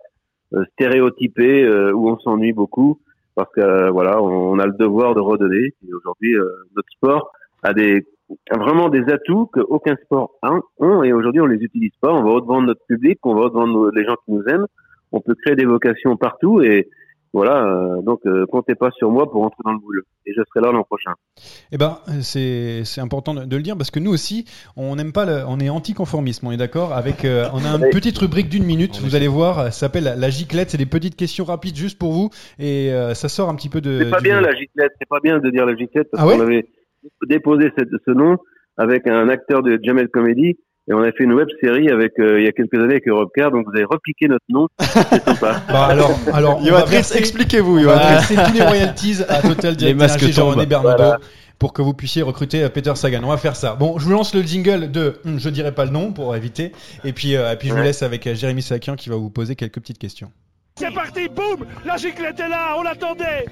euh, 0.54 0.64
stéréotypé 0.74 1.70
où 1.92 2.10
on 2.10 2.18
s'ennuie 2.20 2.54
beaucoup 2.54 3.00
parce 3.36 3.52
que 3.54 3.92
voilà, 3.92 4.22
on, 4.24 4.54
on 4.54 4.60
a 4.60 4.66
le 4.66 4.74
devoir 4.74 5.14
de 5.14 5.20
redonner. 5.20 5.74
Et 5.88 5.94
aujourd'hui, 5.94 6.36
notre 6.76 6.90
sport 6.96 7.32
a 7.64 7.74
des 7.74 8.06
vraiment 8.52 8.90
des 8.90 9.04
atouts 9.12 9.48
qu'aucun 9.54 9.96
sport 10.04 10.32
a, 10.42 10.52
ont 10.80 11.04
et 11.04 11.14
aujourd'hui 11.14 11.42
on 11.42 11.46
les 11.48 11.58
utilise 11.58 11.92
pas. 12.02 12.12
On 12.14 12.24
va 12.24 12.32
au-devant 12.32 12.62
de 12.62 12.68
notre 12.68 12.86
public, 12.88 13.20
on 13.24 13.36
va 13.36 13.42
au-devant 13.46 13.68
de 13.68 13.74
nos- 13.74 13.92
les 13.92 14.04
gens 14.06 14.16
qui 14.26 14.32
nous 14.34 14.44
aiment. 14.48 14.66
On 15.12 15.22
peut 15.22 15.36
créer 15.44 15.56
des 15.56 15.66
vocations 15.66 16.16
partout 16.18 16.62
et 16.62 16.90
voilà. 17.34 17.64
euh, 17.64 18.02
donc 18.02 18.20
euh, 18.26 18.46
comptez 18.48 18.74
pas 18.76 18.90
sur 18.92 19.12
moi 19.12 19.30
pour 19.30 19.44
entrer 19.44 19.62
dans 19.64 19.74
le 19.74 19.80
boulot 19.80 20.02
et 20.26 20.34
je 20.34 20.42
serai 20.50 20.66
là 20.66 20.72
l'an 20.72 20.84
prochain. 20.84 21.14
Eh 21.72 21.78
ben, 21.78 22.00
c'est 22.22 22.84
c'est 22.86 23.02
important 23.02 23.34
de 23.34 23.46
de 23.46 23.56
le 23.56 23.62
dire 23.64 23.76
parce 23.78 23.92
que 23.92 24.00
nous 24.00 24.12
aussi, 24.12 24.46
on 24.76 24.96
n'aime 24.96 25.12
pas, 25.14 25.26
le, 25.26 25.44
on 25.48 25.60
est 25.60 25.70
anticonformisme, 25.70 26.48
on 26.48 26.52
est 26.52 26.58
d'accord 26.58 26.94
avec. 26.94 27.26
euh, 27.26 27.46
on 27.54 27.60
a 27.66 27.76
une 27.78 27.84
Oui. 27.86 27.90
petite 27.92 28.18
rubrique 28.18 28.50
d'une 28.50 28.64
minute, 28.66 29.00
vous 29.02 29.16
allez 29.16 29.28
voir, 29.28 29.66
ça 29.66 29.72
s'appelle 29.72 30.14
la, 30.18 30.30
giclette, 30.30 30.70
c'est 30.72 30.78
des 30.78 30.86
petites 30.88 31.16
questions 31.16 31.46
rapides 31.46 31.76
juste 31.76 31.98
pour 32.00 32.12
vous 32.14 32.30
et 32.60 32.92
euh, 32.94 33.14
ça 33.14 33.30
sort 33.30 33.50
un 33.50 33.56
petit 33.56 33.70
peu 33.70 33.82
de. 33.82 34.00
C'est 34.04 34.10
pas 34.12 34.18
du- 34.18 34.24
bien 34.24 34.42
la 34.42 34.54
giclette, 34.56 34.92
c'est 35.00 35.10
pas 35.10 35.20
bien 35.22 35.40
de 35.40 35.50
dire 35.52 35.66
la 35.66 35.76
giclette 35.76 36.10
parce 36.12 36.24
Ah 36.24 36.28
ouais 36.28 36.36
qu'on 36.36 36.42
avait 36.44 36.68
déposé 37.28 37.72
cette- 37.78 37.90
ce 38.06 38.12
nom 38.12 38.38
avec 38.78 39.08
un 39.08 39.30
acteur 39.30 39.62
de 39.62 39.80
Jamel 39.84 40.08
Comedy 40.08 40.58
et 40.90 40.94
on 40.94 41.02
a 41.02 41.12
fait 41.12 41.24
une 41.24 41.34
web 41.34 41.48
série 41.62 41.90
avec 41.90 42.14
euh, 42.20 42.40
il 42.40 42.46
y 42.46 42.48
a 42.48 42.52
quelques 42.52 42.74
années 42.76 42.94
avec 42.94 43.08
Europcar 43.08 43.52
donc 43.52 43.66
vous 43.68 43.76
avez 43.76 43.84
repiqué 43.86 44.28
notre 44.28 44.46
nom, 44.50 44.68
c'est 44.80 45.24
sympa. 45.24 45.62
Bah 45.70 45.86
alors, 45.86 46.12
alors, 46.34 46.62
expliquez-vous, 46.94 47.76
verser 47.82 48.36
tous 48.36 48.54
les 48.54 48.64
royalties 48.64 49.18
à 49.28 49.42
Total 49.42 49.72
Les 49.72 49.78
Direct 49.78 50.00
masques 50.00 50.24
Energy, 50.24 50.34
Jean-René. 50.34 50.66
Voilà. 50.82 51.18
Pour 51.60 51.74
que 51.74 51.82
vous 51.82 51.94
puissiez 51.94 52.22
recruter 52.22 52.64
euh, 52.64 52.70
Peter 52.70 52.96
Sagan. 52.96 53.22
On 53.24 53.28
va 53.28 53.36
faire 53.36 53.58
ça. 53.58 53.76
Bon, 53.76 54.00
je 54.00 54.06
vous 54.06 54.12
lance 54.12 54.34
le 54.34 54.42
jingle 54.44 54.92
de 54.92 55.20
hum, 55.26 55.40
je 55.40 55.50
dirai 55.50 55.74
pas 55.74 55.84
le 55.84 55.92
nom 55.92 56.14
pour 56.14 56.34
éviter. 56.34 56.72
Et 57.04 57.12
puis, 57.12 57.36
euh, 57.36 57.52
et 57.52 57.58
puis 57.58 57.68
je 57.68 57.74
vous 57.74 57.82
laisse 57.84 58.02
avec 58.02 58.34
Jérémy 58.34 58.62
Sakian 58.62 58.96
qui 58.96 59.10
va 59.10 59.18
vous 59.18 59.30
poser 59.30 59.58
quelques 59.58 59.76
petites 59.82 59.98
questions. 60.00 60.32
C'est 60.78 60.94
parti, 60.94 61.28
boum 61.28 61.66
La 61.86 61.98
giclette 61.98 62.40
est 62.40 62.48
là, 62.48 62.76
on 62.78 62.84
l'attendait 62.84 63.46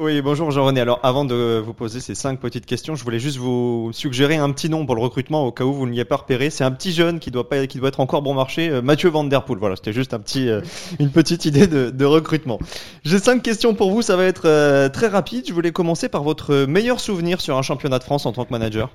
Oui, 0.00 0.22
bonjour 0.22 0.52
Jean-René. 0.52 0.80
Alors, 0.80 1.00
avant 1.02 1.24
de 1.24 1.58
vous 1.58 1.74
poser 1.74 1.98
ces 1.98 2.14
cinq 2.14 2.38
petites 2.38 2.66
questions, 2.66 2.94
je 2.94 3.02
voulais 3.02 3.18
juste 3.18 3.36
vous 3.38 3.90
suggérer 3.92 4.36
un 4.36 4.52
petit 4.52 4.70
nom 4.70 4.86
pour 4.86 4.94
le 4.94 5.00
recrutement 5.00 5.44
au 5.44 5.50
cas 5.50 5.64
où 5.64 5.72
vous 5.72 5.86
ne 5.86 5.90
l'y 5.90 5.98
avez 5.98 6.08
pas 6.08 6.14
repéré. 6.16 6.50
C'est 6.50 6.62
un 6.62 6.70
petit 6.70 6.92
jeune 6.92 7.18
qui 7.18 7.32
doit 7.32 7.48
pas, 7.48 7.66
qui 7.66 7.78
doit 7.78 7.88
être 7.88 7.98
encore 7.98 8.22
bon 8.22 8.32
marché, 8.32 8.70
euh, 8.70 8.80
Mathieu 8.80 9.08
Van 9.10 9.24
Der 9.24 9.44
Poel. 9.44 9.58
Voilà, 9.58 9.74
c'était 9.74 9.92
juste 9.92 10.14
un 10.14 10.20
petit, 10.20 10.48
euh, 10.48 10.60
une 11.00 11.10
petite 11.10 11.46
idée 11.46 11.66
de, 11.66 11.90
de 11.90 12.04
recrutement. 12.04 12.60
J'ai 13.02 13.18
cinq 13.18 13.42
questions 13.42 13.74
pour 13.74 13.90
vous. 13.90 14.00
Ça 14.00 14.16
va 14.16 14.24
être 14.26 14.46
euh, 14.46 14.88
très 14.88 15.08
rapide. 15.08 15.46
Je 15.48 15.52
voulais 15.52 15.72
commencer 15.72 16.08
par 16.08 16.22
votre 16.22 16.64
meilleur 16.66 17.00
souvenir 17.00 17.40
sur 17.40 17.56
un 17.58 17.62
championnat 17.62 17.98
de 17.98 18.04
France 18.04 18.24
en 18.24 18.30
tant 18.30 18.44
que 18.44 18.52
manager. 18.52 18.90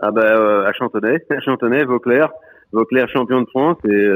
Ah 0.00 0.10
ben 0.10 0.24
euh, 0.24 0.66
à 0.66 0.72
Chantenay, 0.72 1.18
à 1.30 1.40
Chantenay, 1.40 1.84
Vauclair, 1.84 2.30
Vauclair 2.72 3.08
champion 3.08 3.40
de 3.42 3.46
France 3.50 3.76
et 3.84 4.08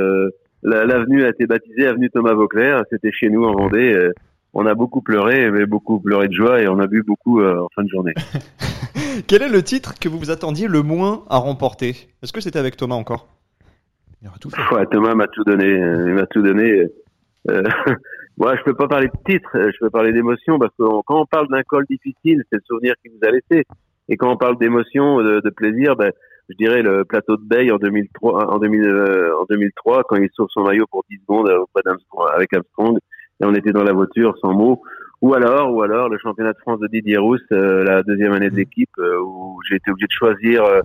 la- 0.64 0.84
l'avenue 0.84 1.22
a 1.24 1.28
été 1.28 1.46
baptisée 1.46 1.86
avenue 1.86 2.10
Thomas 2.10 2.34
Vauclair. 2.34 2.82
C'était 2.90 3.12
chez 3.12 3.30
nous 3.30 3.44
en 3.44 3.52
Vendée. 3.52 4.10
On 4.54 4.66
a 4.66 4.74
beaucoup 4.74 5.02
pleuré, 5.02 5.50
mais 5.50 5.66
beaucoup 5.66 6.00
pleuré 6.00 6.28
de 6.28 6.32
joie 6.32 6.60
et 6.60 6.68
on 6.68 6.78
a 6.78 6.86
bu 6.86 7.02
beaucoup 7.02 7.40
euh, 7.40 7.60
en 7.60 7.68
fin 7.74 7.82
de 7.82 7.88
journée. 7.88 8.14
Quel 9.26 9.42
est 9.42 9.48
le 9.48 9.62
titre 9.62 9.94
que 9.98 10.08
vous 10.08 10.18
vous 10.18 10.30
attendiez 10.30 10.68
le 10.68 10.82
moins 10.82 11.24
à 11.28 11.38
remporter? 11.38 12.08
Est-ce 12.22 12.32
que 12.32 12.40
c'était 12.40 12.58
avec 12.58 12.76
Thomas 12.76 12.94
encore? 12.94 13.28
Il 14.22 14.28
aura 14.28 14.38
tout 14.38 14.50
fait. 14.50 14.74
Ouais, 14.74 14.86
Thomas 14.86 15.14
m'a 15.14 15.28
tout 15.28 15.44
donné. 15.44 15.66
Il 15.66 16.14
m'a 16.14 16.26
tout 16.26 16.42
donné. 16.42 16.84
Euh, 17.50 17.62
moi, 18.36 18.56
je 18.56 18.62
peux 18.64 18.74
pas 18.74 18.88
parler 18.88 19.08
de 19.08 19.32
titre, 19.32 19.48
je 19.54 19.78
peux 19.80 19.90
parler 19.90 20.12
d'émotion 20.12 20.58
parce 20.58 20.72
que 20.78 20.82
on- 20.82 21.02
quand 21.02 21.20
on 21.20 21.26
parle 21.26 21.48
d'un 21.48 21.62
col 21.62 21.84
difficile, 21.88 22.42
c'est 22.50 22.56
le 22.56 22.62
souvenir 22.66 22.94
qu'il 23.02 23.12
vous 23.12 23.26
a 23.26 23.30
laissé. 23.30 23.64
Et 24.08 24.16
quand 24.16 24.30
on 24.30 24.36
parle 24.36 24.58
d'émotion, 24.58 25.18
de, 25.18 25.40
de 25.40 25.50
plaisir, 25.50 25.94
ben, 25.94 26.12
je 26.48 26.54
dirais 26.56 26.82
le 26.82 27.04
plateau 27.04 27.36
de 27.36 27.42
Bay 27.44 27.70
en 27.70 27.76
2003, 27.76 28.54
en, 28.54 28.58
2000, 28.58 28.80
euh, 28.82 29.38
en 29.38 29.44
2003, 29.50 30.04
quand 30.08 30.16
il 30.16 30.28
sauve 30.34 30.48
son 30.50 30.62
maillot 30.62 30.86
pour 30.90 31.04
10 31.10 31.18
secondes 31.20 31.48
euh, 31.48 31.58
auprès 31.60 31.82
avec 32.34 32.52
Armstrong, 32.54 32.98
et 33.40 33.44
on 33.44 33.54
était 33.54 33.72
dans 33.72 33.84
la 33.84 33.92
voiture 33.92 34.36
sans 34.40 34.54
mots. 34.54 34.82
Ou 35.20 35.34
alors, 35.34 35.74
ou 35.74 35.82
alors 35.82 36.08
le 36.08 36.18
championnat 36.18 36.52
de 36.52 36.58
France 36.58 36.78
de 36.78 36.86
Didier 36.86 37.18
Rousse, 37.18 37.40
euh, 37.50 37.82
la 37.82 38.02
deuxième 38.04 38.32
année 38.32 38.50
de 38.50 38.56
l'équipe, 38.56 38.90
euh, 38.98 39.18
où 39.20 39.58
j'ai 39.68 39.76
été 39.76 39.90
obligé 39.90 40.06
de 40.06 40.12
choisir 40.12 40.64
euh, 40.64 40.80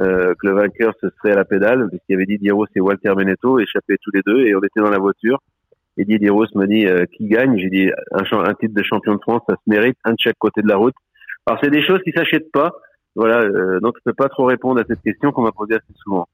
euh, 0.00 0.34
que 0.34 0.46
le 0.48 0.54
vainqueur 0.54 0.92
ce 1.00 1.08
serait 1.10 1.32
à 1.32 1.36
la 1.36 1.44
pédale, 1.44 1.88
puisqu'il 1.88 2.12
y 2.12 2.16
avait 2.16 2.26
Didier 2.26 2.50
Rousse 2.50 2.68
et 2.74 2.80
Walter 2.80 3.12
Benetto, 3.14 3.60
échappés 3.60 3.96
tous 4.02 4.10
les 4.12 4.22
deux, 4.26 4.40
et 4.40 4.56
on 4.56 4.60
était 4.60 4.80
dans 4.80 4.90
la 4.90 4.98
voiture. 4.98 5.38
Et 5.98 6.04
Didier 6.04 6.30
Rousse 6.30 6.54
me 6.56 6.66
dit 6.66 6.86
euh, 6.86 7.04
qui 7.16 7.28
gagne? 7.28 7.56
J'ai 7.58 7.70
dit 7.70 7.90
un, 8.10 8.24
un 8.38 8.54
titre 8.54 8.74
de 8.74 8.82
champion 8.82 9.14
de 9.14 9.20
France, 9.20 9.42
ça 9.48 9.54
se 9.54 9.70
mérite, 9.70 9.96
un 10.04 10.12
de 10.12 10.18
chaque 10.18 10.38
côté 10.38 10.62
de 10.62 10.68
la 10.68 10.76
route. 10.76 10.94
Alors 11.46 11.60
c'est 11.62 11.70
des 11.70 11.82
choses 11.82 12.00
qui 12.02 12.10
s'achètent 12.10 12.50
pas. 12.50 12.72
Voilà, 13.14 13.40
euh, 13.40 13.78
donc 13.80 13.94
je 13.98 14.02
peux 14.04 14.14
pas 14.14 14.28
trop 14.28 14.44
répondre 14.44 14.80
à 14.80 14.84
cette 14.84 15.00
question 15.00 15.30
qu'on 15.30 15.42
m'a 15.42 15.52
posée 15.52 15.74
assez 15.74 15.94
souvent. 16.02 16.26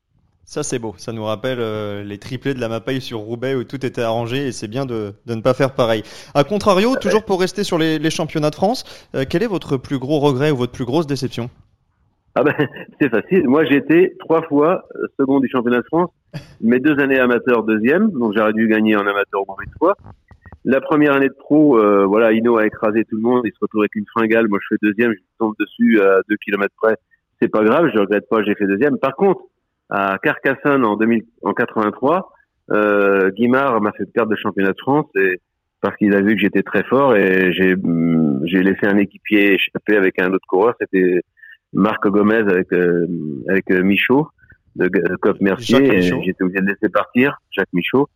Ça 0.44 0.62
c'est 0.62 0.78
beau, 0.78 0.94
ça 0.98 1.12
nous 1.12 1.24
rappelle 1.24 1.61
euh, 1.61 2.02
les 2.02 2.18
triplés 2.18 2.52
de 2.52 2.61
la 2.61 2.68
Mapaille 2.68 3.00
sur 3.00 3.18
Roubaix 3.18 3.55
où 3.55 3.62
tout 3.62 3.87
était 3.87 4.02
arrangé 4.02 4.48
et 4.48 4.52
c'est 4.52 4.66
bien 4.66 4.87
de, 4.87 5.14
de 5.24 5.35
ne 5.35 5.40
pas 5.40 5.55
faire 5.55 5.72
pareil. 5.72 6.02
A 6.35 6.42
contrario, 6.42 6.96
toujours 6.96 7.24
pour 7.24 7.40
rester 7.40 7.62
sur 7.62 7.78
les, 7.78 7.98
les 7.98 8.11
championnats 8.11 8.50
de 8.50 8.57
France, 8.57 8.85
euh, 9.14 9.24
quel 9.28 9.42
est 9.44 9.46
votre 9.46 9.76
plus 9.76 9.98
gros 9.98 10.18
regret 10.18 10.50
ou 10.50 10.57
votre 10.57 10.72
plus 10.72 10.85
grosse 10.85 11.07
déception? 11.07 11.48
Ah 12.35 12.42
ben 12.42 12.55
c'est 13.00 13.09
facile. 13.09 13.48
Moi 13.48 13.64
j'ai 13.64 13.76
été 13.76 14.16
trois 14.18 14.42
fois 14.42 14.85
euh, 14.96 15.07
second 15.18 15.38
du 15.38 15.48
championnat 15.48 15.78
de 15.78 15.87
France, 15.87 16.11
mes 16.61 16.81
deux 16.81 16.98
années 16.98 17.20
amateur 17.20 17.62
deuxième, 17.62 18.11
donc 18.11 18.35
j'aurais 18.37 18.52
dû 18.52 18.66
gagner 18.66 18.96
en 18.96 19.07
amateur 19.07 19.42
au 19.42 19.46
moins 19.46 19.57
une 19.64 19.72
fois. 19.78 19.96
La 20.64 20.81
première 20.81 21.14
année 21.14 21.28
de 21.28 21.35
pro, 21.35 21.78
euh, 21.78 22.05
voilà, 22.05 22.33
Ino 22.33 22.57
a 22.57 22.66
écrasé 22.66 23.05
tout 23.05 23.16
le 23.16 23.22
monde, 23.22 23.42
il 23.44 23.52
se 23.52 23.59
retrouve 23.61 23.83
avec 23.83 23.94
une 23.94 24.07
fringale, 24.07 24.48
moi 24.48 24.59
je 24.61 24.74
fais 24.74 24.78
deuxième, 24.83 25.12
je 25.12 25.18
tombe 25.38 25.55
dessus 25.59 26.00
à 26.00 26.20
deux 26.28 26.37
kilomètres 26.37 26.74
près. 26.81 26.96
C'est 27.40 27.48
pas 27.48 27.64
grave, 27.64 27.90
je 27.92 27.98
regrette 27.98 28.28
pas, 28.28 28.42
j'ai 28.42 28.55
fait 28.55 28.66
deuxième. 28.66 28.98
Par 28.98 29.16
contre, 29.16 29.40
à 29.92 30.18
Carcassonne 30.22 30.85
en 30.85 30.96
2000, 30.96 31.22
en 31.42 31.52
83, 31.52 32.33
euh, 32.70 33.31
Guimard 33.31 33.81
m'a 33.83 33.92
fait 33.92 34.07
perdre 34.07 34.31
le 34.31 34.37
championnat 34.37 34.72
de 34.72 34.78
France 34.78 35.07
et 35.16 35.40
parce 35.83 35.96
qu'il 35.96 36.14
a 36.14 36.22
vu 36.22 36.35
que 36.35 36.40
j'étais 36.40 36.62
très 36.62 36.85
fort 36.85 37.14
et 37.16 37.52
j'ai 37.52 37.74
hum, 37.74 38.40
j'ai 38.46 38.62
laissé 38.62 38.87
un 38.87 38.96
équipier 38.96 39.55
échapper 39.55 39.96
avec 39.96 40.18
un 40.20 40.33
autre 40.33 40.46
coureur, 40.48 40.74
c'était 40.81 41.20
Marc 41.74 42.07
Gomez 42.09 42.37
avec 42.37 42.72
euh, 42.72 43.07
avec 43.48 43.70
euh, 43.70 43.83
Michaud 43.83 44.28
de, 44.76 44.88
de 44.88 45.16
Cop 45.16 45.40
Mercier 45.40 46.00
j'étais 46.00 46.42
obligé 46.42 46.61
de 46.61 46.66
laisser 46.66 46.88
partir 46.88 47.38
Jacques 47.50 47.72
Michaud. 47.72 48.09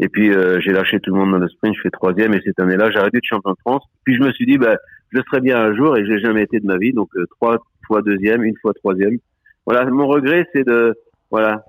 Et 0.00 0.08
puis 0.08 0.30
euh, 0.30 0.58
j'ai 0.60 0.72
lâché 0.72 0.98
tout 0.98 1.12
le 1.14 1.20
monde 1.20 1.32
dans 1.32 1.38
le 1.38 1.48
sprint 1.48 1.76
je 1.76 1.82
fais 1.82 1.90
troisième 1.90 2.34
et 2.34 2.40
cette 2.44 2.58
année-là 2.58 2.90
j'ai 2.90 2.98
arrêté 2.98 3.18
de 3.18 3.24
champion 3.24 3.52
de 3.52 3.58
France. 3.60 3.84
Puis 4.04 4.16
je 4.16 4.22
me 4.22 4.32
suis 4.32 4.46
dit 4.46 4.58
bah 4.58 4.76
je 5.12 5.20
serai 5.28 5.40
bien 5.40 5.58
un 5.60 5.74
jour 5.76 5.96
et 5.96 6.04
j'ai 6.06 6.18
jamais 6.18 6.42
été 6.42 6.58
de 6.58 6.66
ma 6.66 6.78
vie. 6.78 6.92
Donc 6.92 7.10
euh, 7.16 7.26
trois 7.36 7.58
fois 7.86 8.02
deuxième 8.02 8.42
une 8.42 8.56
fois 8.60 8.72
troisième. 8.74 9.18
Voilà 9.66 9.84
mon 9.84 10.08
regret 10.08 10.48
c'est 10.52 10.64
de 10.66 10.94
voilà 11.32 11.64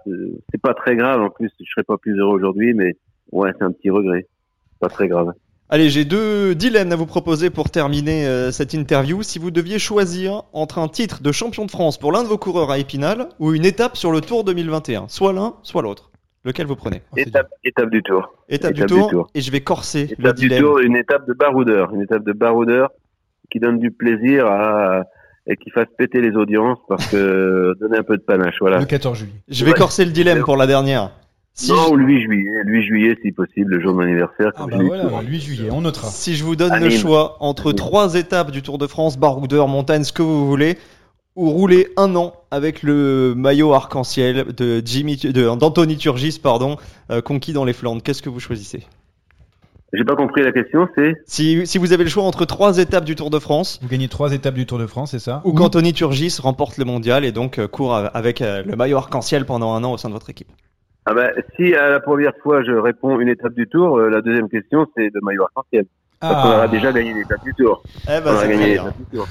c'est 0.51 0.61
pas 0.61 0.75
très 0.75 0.95
grave. 0.95 1.21
En 1.21 1.29
plus 1.31 1.49
je 1.59 1.65
serais 1.71 1.83
pas 1.83 1.97
plus 1.97 2.15
heureux 2.19 2.35
aujourd'hui 2.35 2.75
mais 2.75 2.95
ouais 3.31 3.51
c'est 3.57 3.63
un 3.63 3.71
petit 3.71 3.89
regret. 3.89 4.27
Pas 4.79 4.89
très 4.89 5.07
grave. 5.07 5.33
Allez, 5.69 5.89
j'ai 5.89 6.05
deux 6.05 6.53
dilemmes 6.53 6.91
à 6.91 6.95
vous 6.95 7.07
proposer 7.07 7.49
pour 7.49 7.71
terminer 7.71 8.27
euh, 8.27 8.51
cette 8.51 8.73
interview. 8.75 9.23
Si 9.23 9.39
vous 9.39 9.49
deviez 9.49 9.79
choisir 9.79 10.43
entre 10.53 10.77
un 10.77 10.87
titre 10.87 11.23
de 11.23 11.31
champion 11.31 11.65
de 11.65 11.71
France 11.71 11.97
pour 11.97 12.11
l'un 12.11 12.21
de 12.21 12.27
vos 12.27 12.37
coureurs 12.37 12.69
à 12.69 12.77
Épinal 12.77 13.29
ou 13.39 13.53
une 13.53 13.65
étape 13.65 13.97
sur 13.97 14.11
le 14.11 14.21
Tour 14.21 14.43
2021, 14.43 15.07
soit 15.07 15.33
l'un, 15.33 15.55
soit 15.63 15.81
l'autre, 15.81 16.11
lequel 16.43 16.67
vous 16.67 16.75
prenez? 16.75 17.01
Étape 17.17 17.49
étape 17.63 17.89
du 17.89 18.03
tour. 18.03 18.35
Étape, 18.49 18.73
Étape 18.73 18.87
du, 18.87 18.93
du 18.93 19.07
tour, 19.07 19.29
et 19.33 19.41
je 19.41 19.51
vais 19.51 19.61
corser 19.61 20.13
le 20.19 20.25
étape 20.25 20.37
du 20.37 20.49
tour, 20.49 20.79
une 20.79 20.95
étape 20.95 21.25
de 21.25 21.33
baroudeur, 21.33 21.91
une 21.95 22.01
étape 22.01 22.23
de 22.23 22.33
baroudeur 22.33 22.91
qui 23.49 23.59
donne 23.59 23.79
du 23.79 23.89
plaisir 23.89 24.45
à, 24.45 25.05
et 25.47 25.55
qui 25.57 25.69
fasse 25.71 25.87
péter 25.97 26.21
les 26.21 26.31
audiences 26.35 26.77
parce 26.87 27.05
que 27.07 27.73
donner 27.79 27.97
un 27.97 28.03
peu 28.03 28.17
de 28.17 28.21
panache, 28.23 28.55
voilà. 28.61 28.79
Le 28.79 28.85
14 28.85 29.17
juillet. 29.17 29.33
Je 29.49 29.65
vais 29.65 29.71
Ouais. 29.71 29.77
corser 29.77 30.05
le 30.05 30.11
dilemme 30.11 30.41
pour 30.43 30.55
la 30.57 30.67
dernière. 30.67 31.11
Si 31.55 31.69
non, 31.69 31.77
je- 31.87 31.91
ou 31.91 31.95
le 31.97 32.05
8 32.05 32.21
juillet, 32.23 32.49
le 32.65 32.71
8 32.71 32.83
juillet 32.87 33.17
si 33.23 33.31
possible, 33.31 33.75
le 33.75 33.81
jour 33.81 33.91
de 33.91 33.97
mon 33.97 34.03
anniversaire. 34.03 34.51
Ah 34.55 34.65
bah 34.65 34.77
voilà, 34.81 35.03
le 35.21 35.27
8 35.27 35.39
juillet, 35.41 35.69
on 35.71 35.81
notera. 35.81 36.07
Si 36.07 36.35
je 36.35 36.43
vous 36.43 36.55
donne 36.55 36.73
le 36.79 36.89
choix 36.89 37.37
entre 37.41 37.67
Anime. 37.67 37.75
trois 37.75 38.15
étapes 38.15 38.49
du 38.51 38.61
Tour 38.63 38.77
de 38.79 38.87
France, 38.87 39.17
baroudeur, 39.19 39.67
montagne, 39.67 40.03
ce 40.03 40.13
que 40.13 40.23
vous 40.23 40.47
voulez, 40.47 40.77
ou 41.35 41.49
rouler 41.51 41.89
un 41.97 42.15
an 42.15 42.33
avec 42.49 42.81
le 42.81 43.33
maillot 43.35 43.73
arc-en-ciel 43.73 44.45
de 44.57 44.81
Jimmy, 44.83 45.17
de 45.17 45.55
d'Anthony 45.55 45.97
Turgis, 45.97 46.39
pardon, 46.41 46.77
euh, 47.11 47.21
conquis 47.21 47.53
dans 47.53 47.65
les 47.65 47.73
Flandres, 47.73 48.01
qu'est-ce 48.01 48.21
que 48.23 48.29
vous 48.29 48.39
choisissez? 48.39 48.83
J'ai 49.95 50.03
pas 50.03 50.15
compris 50.15 50.41
la 50.41 50.51
question, 50.51 50.87
c'est 50.95 51.13
si, 51.27 51.67
si 51.67 51.77
vous 51.77 51.93
avez 51.93 52.03
le 52.03 52.09
choix 52.09 52.23
entre 52.23 52.45
trois 52.45 52.79
étapes 52.79 53.05
du 53.05 53.15
Tour 53.15 53.29
de 53.29 53.37
France, 53.37 53.79
Vous 53.81 53.87
gagnez 53.87 54.07
trois 54.07 54.33
étapes 54.33 54.55
du 54.55 54.65
Tour 54.65 54.79
de 54.79 54.87
France, 54.87 55.11
c'est 55.11 55.19
ça 55.19 55.41
ou 55.45 55.53
qu'Anthony 55.53 55.93
Turgis 55.93 56.37
remporte 56.41 56.77
le 56.79 56.85
mondial 56.85 57.23
et 57.25 57.31
donc 57.31 57.59
euh, 57.59 57.67
court 57.67 57.95
avec 57.95 58.41
euh, 58.41 58.63
le 58.65 58.75
maillot 58.75 58.97
arc-en-ciel 58.97 59.45
pendant 59.45 59.73
un 59.75 59.83
an 59.83 59.91
au 59.93 59.97
sein 59.97 60.09
de 60.09 60.13
votre 60.13 60.29
équipe. 60.31 60.47
ah 61.05 61.13
bah, 61.13 61.29
si 61.55 61.75
à 61.75 61.89
la 61.89 61.99
première 61.99 62.33
fois 62.41 62.63
je 62.63 62.71
réponds 62.71 63.19
une 63.19 63.29
étape 63.29 63.53
du 63.53 63.67
tour, 63.67 63.97
euh, 63.99 64.09
la 64.09 64.21
deuxième 64.21 64.49
question 64.49 64.87
c'est 64.97 65.11
de 65.11 65.19
maillot 65.21 65.43
arc-en-ciel. 65.43 65.85
Parce 66.19 66.41
qu'on 66.41 66.49
Ah, 66.49 66.55
aura 66.55 66.67
déjà 66.69 66.91
gagné 66.91 67.13
l'étape 67.13 67.43
du 67.43 67.53
tour. 67.53 67.83
Eh 68.07 68.11
on 68.19 68.21
ben, 68.23 68.31
aura 68.33 68.41
c'est 68.41 68.49
gagné 68.49 68.67
l'étape 68.71 68.97
du 68.97 69.17
tour. 69.17 69.27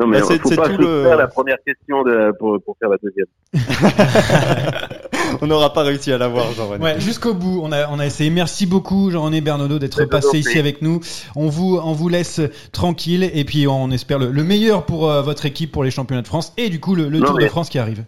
Non 0.00 0.06
mais 0.06 0.20
Bah, 0.20 0.24
c'est- 0.28 0.38
faut 0.38 0.48
c'est 0.48 0.56
pas 0.56 0.68
tout 0.68 0.78
le- 0.80 1.04
la 1.16 1.26
première 1.28 1.58
question 1.66 2.02
de, 2.02 2.32
pour, 2.38 2.58
pour 2.64 2.76
faire 2.78 2.88
la 2.88 2.96
deuxième. 3.02 3.26
on 5.42 5.46
n'aura 5.46 5.72
pas 5.72 5.82
réussi 5.82 6.12
à 6.12 6.18
l'avoir, 6.18 6.52
Jean-René. 6.52 6.82
Ouais, 6.82 7.00
jusqu'au 7.00 7.34
bout, 7.34 7.60
on 7.62 7.70
a, 7.72 7.88
on 7.88 7.98
a 7.98 8.06
essayé. 8.06 8.30
Merci 8.30 8.66
beaucoup, 8.66 9.10
Jean-René 9.10 9.40
Bernaudot, 9.40 9.78
d'être 9.78 10.04
passé 10.06 10.38
ici 10.38 10.58
avec 10.58 10.82
nous. 10.82 11.00
On 11.36 11.48
vous, 11.48 11.78
on 11.82 11.92
vous 11.92 12.08
laisse 12.08 12.40
tranquille 12.72 13.30
et 13.32 13.44
puis 13.44 13.66
on 13.68 13.90
espère 13.90 14.18
le, 14.18 14.30
le 14.30 14.44
meilleur 14.44 14.86
pour 14.86 15.10
euh, 15.10 15.22
votre 15.22 15.46
équipe 15.46 15.70
pour 15.72 15.84
les 15.84 15.90
championnats 15.90 16.22
de 16.22 16.26
France 16.28 16.52
et 16.56 16.68
du 16.70 16.80
coup 16.80 16.94
le, 16.94 17.08
le 17.08 17.18
Non, 17.18 17.26
Tour 17.26 17.38
de 17.38 17.46
France 17.46 17.68
qui 17.68 17.78
arrive. 17.78 18.04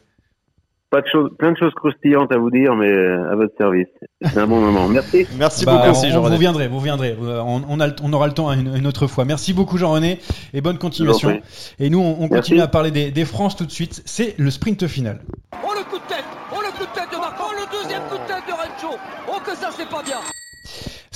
Pas 0.92 1.00
de 1.00 1.06
choses, 1.10 1.30
plein 1.38 1.52
de 1.52 1.56
choses 1.56 1.72
croustillantes 1.74 2.30
à 2.32 2.36
vous 2.38 2.50
dire, 2.50 2.76
mais 2.76 2.86
euh, 2.92 3.32
à 3.32 3.34
votre 3.34 3.54
service. 3.56 3.88
C'est 4.22 4.36
un 4.38 4.46
bon 4.46 4.60
moment. 4.60 4.88
Merci. 4.88 5.26
Merci 5.38 5.64
Bah, 5.64 5.72
beaucoup, 5.86 5.98
on- 6.04 6.16
on, 6.26 6.28
vous 6.30 6.36
viendrez, 6.36 6.68
vous 6.68 6.80
viendrez. 6.80 7.16
Euh, 7.20 7.40
On, 7.44 7.62
on, 7.66 7.80
a 7.80 7.86
le- 7.86 7.94
on 8.02 8.12
aura 8.12 8.26
le 8.26 8.34
temps 8.34 8.52
une, 8.52 8.76
une 8.76 8.86
autre 8.86 9.06
fois. 9.06 9.24
Merci 9.24 9.54
beaucoup, 9.54 9.78
Jean-René, 9.78 10.20
et 10.52 10.60
bonne 10.60 10.76
continuation. 10.76 11.40
Et 11.80 11.88
nous, 11.88 11.98
on, 11.98 12.16
on 12.18 12.28
Merci. 12.28 12.34
continue 12.34 12.60
à 12.60 12.68
parler 12.68 12.90
des, 12.90 13.10
des 13.10 13.24
France 13.24 13.56
tout 13.56 13.64
de 13.64 13.70
suite. 13.72 14.02
C'est 14.04 14.34
le 14.38 14.50
sprint 14.50 14.86
final. 14.86 15.20
Oh 15.64 15.72
le 15.74 15.82
coup 15.84 15.96
de 15.98 16.06
tête 16.14 16.24
Oh 16.54 16.58
le 16.60 16.70
coup 16.78 16.84
de 16.84 16.92
tête 16.94 17.10
de 17.10 17.16
Marco 17.16 17.42
Oh 17.48 17.52
le 17.58 17.82
deuxième 17.82 18.02
coup 18.10 18.18
de 18.18 18.26
tête 18.28 18.44
de 18.46 18.52
Rencho 18.52 18.98
Oh 19.28 19.38
que 19.44 19.56
ça 19.56 19.70
c'est 19.74 19.88
pas 19.88 20.02
bien 20.04 20.18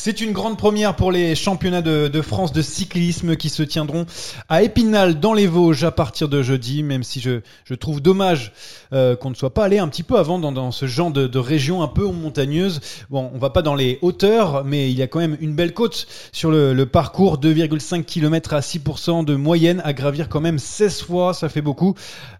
C'est 0.07 0.21
une 0.21 0.31
grande 0.31 0.57
première 0.57 0.95
pour 0.95 1.11
les 1.11 1.35
championnats 1.35 1.83
de, 1.83 2.23
France 2.23 2.53
de 2.53 2.63
cyclisme 2.63 3.35
qui 3.35 3.49
se 3.49 3.65
tiendront 3.65 4.07
à 4.49 4.63
Épinal 4.63 5.19
dans 5.19 5.35
les 5.35 5.49
Vosges 5.49 5.83
à 5.83 5.91
partir 5.91 6.29
de 6.29 6.43
jeudi, 6.43 6.85
même 6.85 7.03
si 7.03 7.21
je, 7.21 7.41
trouve 7.75 8.01
dommage 8.01 8.53
euh, 8.93 9.17
qu'on 9.17 9.31
ne 9.31 9.35
soit 9.35 9.53
pas 9.53 9.65
allé 9.65 9.81
un 9.81 9.89
petit 9.89 10.05
peu 10.05 10.17
avant 10.17 10.39
dans, 10.39 10.71
ce 10.71 10.87
genre 10.87 11.11
de, 11.11 11.39
région 11.41 11.83
un 11.83 11.89
peu 11.89 12.07
montagneuse. 12.07 12.79
Bon, 13.11 13.33
on 13.35 13.39
va 13.39 13.51
pas 13.51 13.63
dans 13.63 13.75
les 13.75 13.99
hauteurs, 14.01 14.65
mais 14.65 14.93
il 14.93 14.97
y 14.97 15.03
a 15.03 15.09
quand 15.09 15.19
même 15.19 15.37
une 15.41 15.57
belle 15.57 15.75
côte 15.75 16.07
sur 16.31 16.53
le, 16.53 16.73
le 16.73 16.87
parcours, 16.87 17.41
2,5 17.41 18.05
km 18.05 18.55
à 18.55 18.61
6% 18.61 19.25
de 19.25 19.35
moyenne 19.35 19.83
à 19.85 19.93
gravir 19.93 20.29
quand 20.29 20.41
même 20.41 20.61
16 20.61 21.03
fois, 21.03 21.35
ça 21.35 21.49
fait 21.49 21.63
beaucoup. 21.63 21.97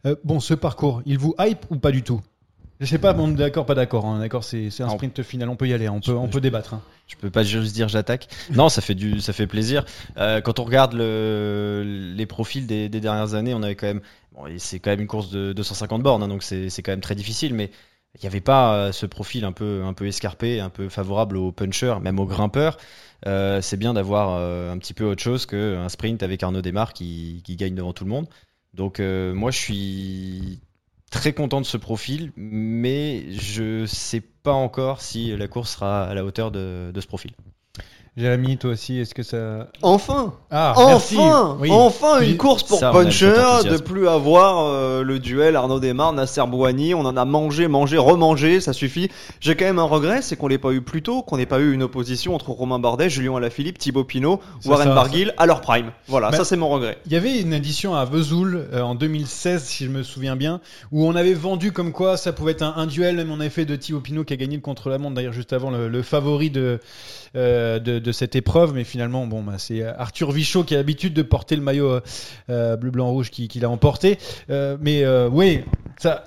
Euh, 0.07 0.15
bon, 0.23 0.39
ce 0.39 0.55
parcours, 0.55 1.03
il 1.05 1.19
vous 1.19 1.35
hype 1.41 1.67
ou 1.71 1.79
pas 1.79 1.91
du 1.91 2.05
tout? 2.05 2.21
Je 2.81 2.87
sais 2.87 2.99
pas, 2.99 3.13
bon, 3.13 3.29
d'accord, 3.29 3.65
pas 3.67 3.75
d'accord. 3.75 4.05
hein, 4.07 4.19
d'accord, 4.19 4.45
c'est 4.45 4.69
un 4.81 4.89
sprint 4.89 5.23
final, 5.23 5.49
on 5.49 5.57
peut 5.57 5.67
y 5.69 5.73
aller, 5.73 5.89
on 5.89 6.01
peut, 6.01 6.13
on 6.13 6.29
peut 6.29 6.41
débattre. 6.41 6.75
hein. 6.75 6.83
Je 7.07 7.17
peux 7.17 7.31
pas 7.31 7.43
juste 7.43 7.75
dire 7.75 7.89
j'attaque. 7.89 8.29
Non, 8.53 8.69
ça 8.69 8.83
fait 8.83 8.95
du, 8.95 9.21
ça 9.21 9.33
fait 9.33 9.47
plaisir. 9.47 9.85
Euh, 10.19 10.41
quand 10.41 10.59
on 10.59 10.65
regarde 10.65 10.93
le, 10.93 11.83
les 12.17 12.27
profils 12.27 12.67
des, 12.67 12.89
des 12.89 13.01
dernières 13.01 13.35
années, 13.35 13.55
on 13.55 13.63
avait 13.63 13.77
quand 13.77 13.87
même, 13.87 14.01
bon, 14.33 14.45
c'est 14.59 14.79
quand 14.81 14.91
même 14.91 15.01
une 15.01 15.07
course 15.07 15.31
de 15.31 15.53
250 15.53 16.03
bornes, 16.03 16.23
hein, 16.23 16.29
donc 16.29 16.43
c'est 16.43 16.69
quand 16.83 16.93
même 16.93 17.01
très 17.01 17.15
difficile, 17.15 17.55
mais 17.55 17.71
il 18.15 18.21
n'y 18.23 18.27
avait 18.29 18.41
pas 18.41 18.75
euh, 18.75 18.93
ce 18.93 19.07
profil 19.07 19.45
un 19.45 19.53
peu, 19.53 19.83
un 19.85 19.93
peu 19.93 20.07
escarpé, 20.07 20.61
un 20.61 20.71
peu 20.71 20.89
favorable 20.89 21.37
aux 21.37 21.53
punchers, 21.53 21.97
même 22.01 22.19
aux 22.19 22.27
grimpeurs. 22.27 22.79
Euh, 23.27 23.61
c'est 23.63 23.77
bien 23.77 23.95
d'avoir 23.95 24.37
euh, 24.39 24.73
un 24.73 24.79
petit 24.79 24.95
peu 24.95 25.05
autre 25.05 25.23
chose 25.23 25.47
qu'un 25.47 25.89
sprint 25.89 26.23
avec 26.23 26.43
Arnaud 26.43 26.63
Desmar 26.63 26.93
qui, 26.93 27.43
qui 27.45 27.57
gagne 27.57 27.75
devant 27.75 27.93
tout 27.93 28.05
le 28.05 28.11
monde. 28.11 28.27
Donc 28.75 29.01
euh, 29.01 29.33
moi, 29.35 29.51
je 29.51 29.59
suis 29.59 30.61
très 31.17 31.33
content 31.33 31.61
de 31.63 31.67
ce 31.67 31.79
profil, 31.79 32.33
mais 32.37 33.33
je 33.33 33.87
sais 33.87 34.21
pas 34.21 34.53
encore 34.53 35.01
si 35.01 35.35
la 35.35 35.49
course 35.49 35.73
sera 35.73 36.05
à 36.05 36.15
la 36.15 36.25
hauteur 36.25 36.51
de 36.51 36.93
ce 36.95 37.07
profil. 37.07 37.33
Jérémy, 38.17 38.57
toi 38.57 38.71
aussi, 38.71 38.99
est-ce 38.99 39.15
que 39.15 39.23
ça. 39.23 39.69
Enfin 39.83 40.33
Ah, 40.51 40.73
merci. 40.87 41.17
Enfin 41.19 41.59
Oui. 41.61 41.69
Enfin 41.71 42.21
une 42.21 42.39
course 42.39 42.63
pour 42.63 42.79
Ça, 42.79 42.91
puncher, 42.91 43.27
de 43.69 43.77
plus 43.77 44.09
avoir 44.09 44.65
euh, 44.65 45.03
le 45.03 45.19
duel 45.19 45.55
Arnaud 45.55 45.81
Desmar, 45.81 46.15
Nasser 46.15 46.43
Bouhani, 46.49 46.95
on 46.95 47.01
en 47.01 47.15
a 47.19 47.25
mangé, 47.27 47.69
mangé, 47.69 47.99
remangé, 47.99 48.61
ça 48.61 48.73
suffit. 48.73 49.11
J'ai 49.41 49.55
quand 49.55 49.67
même 49.67 49.79
un 49.79 49.83
regret, 49.85 50.23
c'est 50.23 50.35
qu'on 50.37 50.49
l'ait 50.49 50.57
pas 50.57 50.73
eu 50.73 50.81
plus 50.81 51.03
tôt, 51.03 51.21
qu'on 51.21 51.37
n'ait 51.37 51.45
pas 51.45 51.59
eu 51.61 51.75
une 51.75 51.83
opposition 51.83 52.35
entre 52.35 52.51
Romain 52.53 52.79
Bardet, 52.79 53.11
Julien 53.11 53.37
Alaphilippe, 53.37 53.77
Thibaut 53.79 54.05
Pinot, 54.05 54.41
Warren 54.65 54.89
ça- 54.89 54.95
Barguil 54.95 55.35
à 55.37 55.45
leur 55.45 55.61
prime. 55.61 55.91
Voilà, 56.09 56.31
Bah, 56.31 56.39
ça 56.39 56.47
c'est 56.47 56.57
mon 56.57 56.71
regret. 56.71 56.97
Il 57.05 57.13
y 57.13 57.17
avait 57.17 57.39
une 57.39 57.53
édition 57.53 57.95
à 57.95 58.07
Vesoul 58.07 58.67
euh, 58.73 58.81
en 58.81 58.95
2016, 58.95 59.63
si 59.63 59.85
je 59.85 59.91
me 59.91 60.03
souviens 60.03 60.37
bien, 60.37 60.61
où 60.91 61.07
on 61.07 61.15
avait 61.17 61.35
vendu 61.35 61.71
comme 61.71 61.93
quoi 61.93 62.17
ça 62.17 62.33
pouvait 62.33 62.53
être 62.53 62.63
un, 62.63 62.73
un 62.79 62.87
duel, 62.87 63.17
même 63.17 63.31
en 63.31 63.41
effet, 63.41 63.67
de 63.67 63.77
Thibaut 63.77 64.01
Pinot 64.01 64.25
qui 64.25 64.33
a 64.33 64.37
gagné 64.37 64.57
le 64.57 64.63
contre-la-montre, 64.63 65.15
d'ailleurs 65.15 65.35
juste 65.35 65.53
avant 65.53 65.71
le, 65.71 65.89
le 65.89 66.03
favori 66.03 66.49
de, 66.49 66.81
euh, 67.37 67.79
de, 67.79 67.99
de 67.99 68.06
cette 68.13 68.37
épreuve. 68.37 68.75
Mais 68.75 68.85
finalement, 68.85 69.27
bon, 69.27 69.43
bah, 69.43 69.55
c'est 69.59 69.83
Arthur 69.83 70.33
Vichot 70.33 70.65
qui 70.65 70.75
a 70.75 70.79
l'habitude 70.79 71.15
de 71.15 71.23
porter 71.23 71.57
le 71.57 71.63
maillot 71.63 71.91
euh, 71.91 72.01
euh, 72.51 72.77
bleu-blanc-rouge 72.77 73.31
qui, 73.31 73.49
qui 73.49 73.61
l'a 73.61 73.71
emporté. 73.71 74.19
Euh, 74.51 74.77
mais 74.81 75.05
euh, 75.05 75.29
oui, 75.29 75.61
ça. 75.99 76.25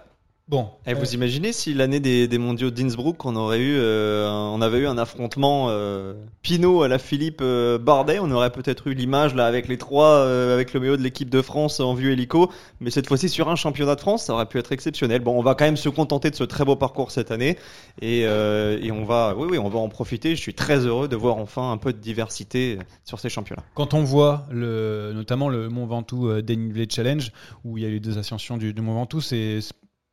Bon. 0.49 0.67
Et 0.87 0.93
euh, 0.93 0.95
vous 0.95 1.13
imaginez 1.13 1.53
si 1.53 1.75
l'année 1.75 1.99
des, 1.99 2.27
des 2.27 2.37
mondiaux 2.39 2.71
d'Innsbruck, 2.71 3.23
on 3.23 3.35
aurait 3.35 3.59
eu, 3.59 3.75
euh, 3.77 4.27
on 4.27 4.61
avait 4.61 4.79
eu 4.79 4.87
un 4.87 4.97
affrontement 4.97 5.67
euh, 5.69 6.15
Pinot 6.41 6.81
à 6.81 6.87
la 6.87 6.97
Philippe 6.97 7.41
euh, 7.41 7.77
Bardet, 7.77 8.17
on 8.19 8.31
aurait 8.31 8.51
peut-être 8.51 8.87
eu 8.87 8.95
l'image 8.95 9.35
là 9.35 9.45
avec 9.45 9.67
les 9.67 9.77
trois, 9.77 10.23
avec 10.51 10.73
le 10.73 10.79
maillot 10.79 10.97
de 10.97 11.03
l'équipe 11.03 11.29
de 11.29 11.43
France 11.43 11.79
en 11.79 11.93
vue 11.93 12.11
hélico, 12.11 12.51
mais 12.79 12.89
cette 12.89 13.05
fois-ci 13.07 13.29
sur 13.29 13.47
un 13.47 13.55
championnat 13.55 13.93
de 13.93 14.01
France, 14.01 14.23
ça 14.23 14.33
aurait 14.33 14.47
pu 14.47 14.57
être 14.57 14.71
exceptionnel. 14.71 15.21
Bon, 15.21 15.37
on 15.37 15.43
va 15.43 15.53
quand 15.53 15.65
même 15.65 15.77
se 15.77 15.87
contenter 15.87 16.31
de 16.31 16.35
ce 16.35 16.43
très 16.43 16.65
beau 16.65 16.75
parcours 16.75 17.11
cette 17.11 17.29
année 17.29 17.55
et, 18.01 18.21
et 18.21 18.91
on 18.91 19.05
va, 19.05 19.35
oui, 19.37 19.47
oui, 19.51 19.59
on 19.59 19.69
va 19.69 19.77
en 19.77 19.89
profiter. 19.89 20.35
Je 20.35 20.41
suis 20.41 20.55
très 20.55 20.79
heureux 20.79 21.07
de 21.07 21.15
voir 21.15 21.37
enfin 21.37 21.71
un 21.71 21.77
peu 21.77 21.93
de 21.93 21.99
diversité 21.99 22.79
sur 23.05 23.19
ces 23.19 23.29
championnats. 23.29 23.63
Quand 23.75 23.93
on 23.93 24.03
voit 24.03 24.47
le, 24.49 25.11
notamment 25.13 25.47
le 25.47 25.69
Mont 25.69 25.85
Ventoux 25.85 26.41
dénivelé 26.41 26.87
challenge, 26.89 27.31
où 27.63 27.77
il 27.77 27.83
y 27.83 27.85
a 27.85 27.89
eu 27.89 27.99
deux 27.99 28.17
ascensions 28.17 28.57
du, 28.57 28.73
du 28.73 28.81
Mont 28.81 28.95
Ventoux, 28.95 29.21
c'est- 29.21 29.59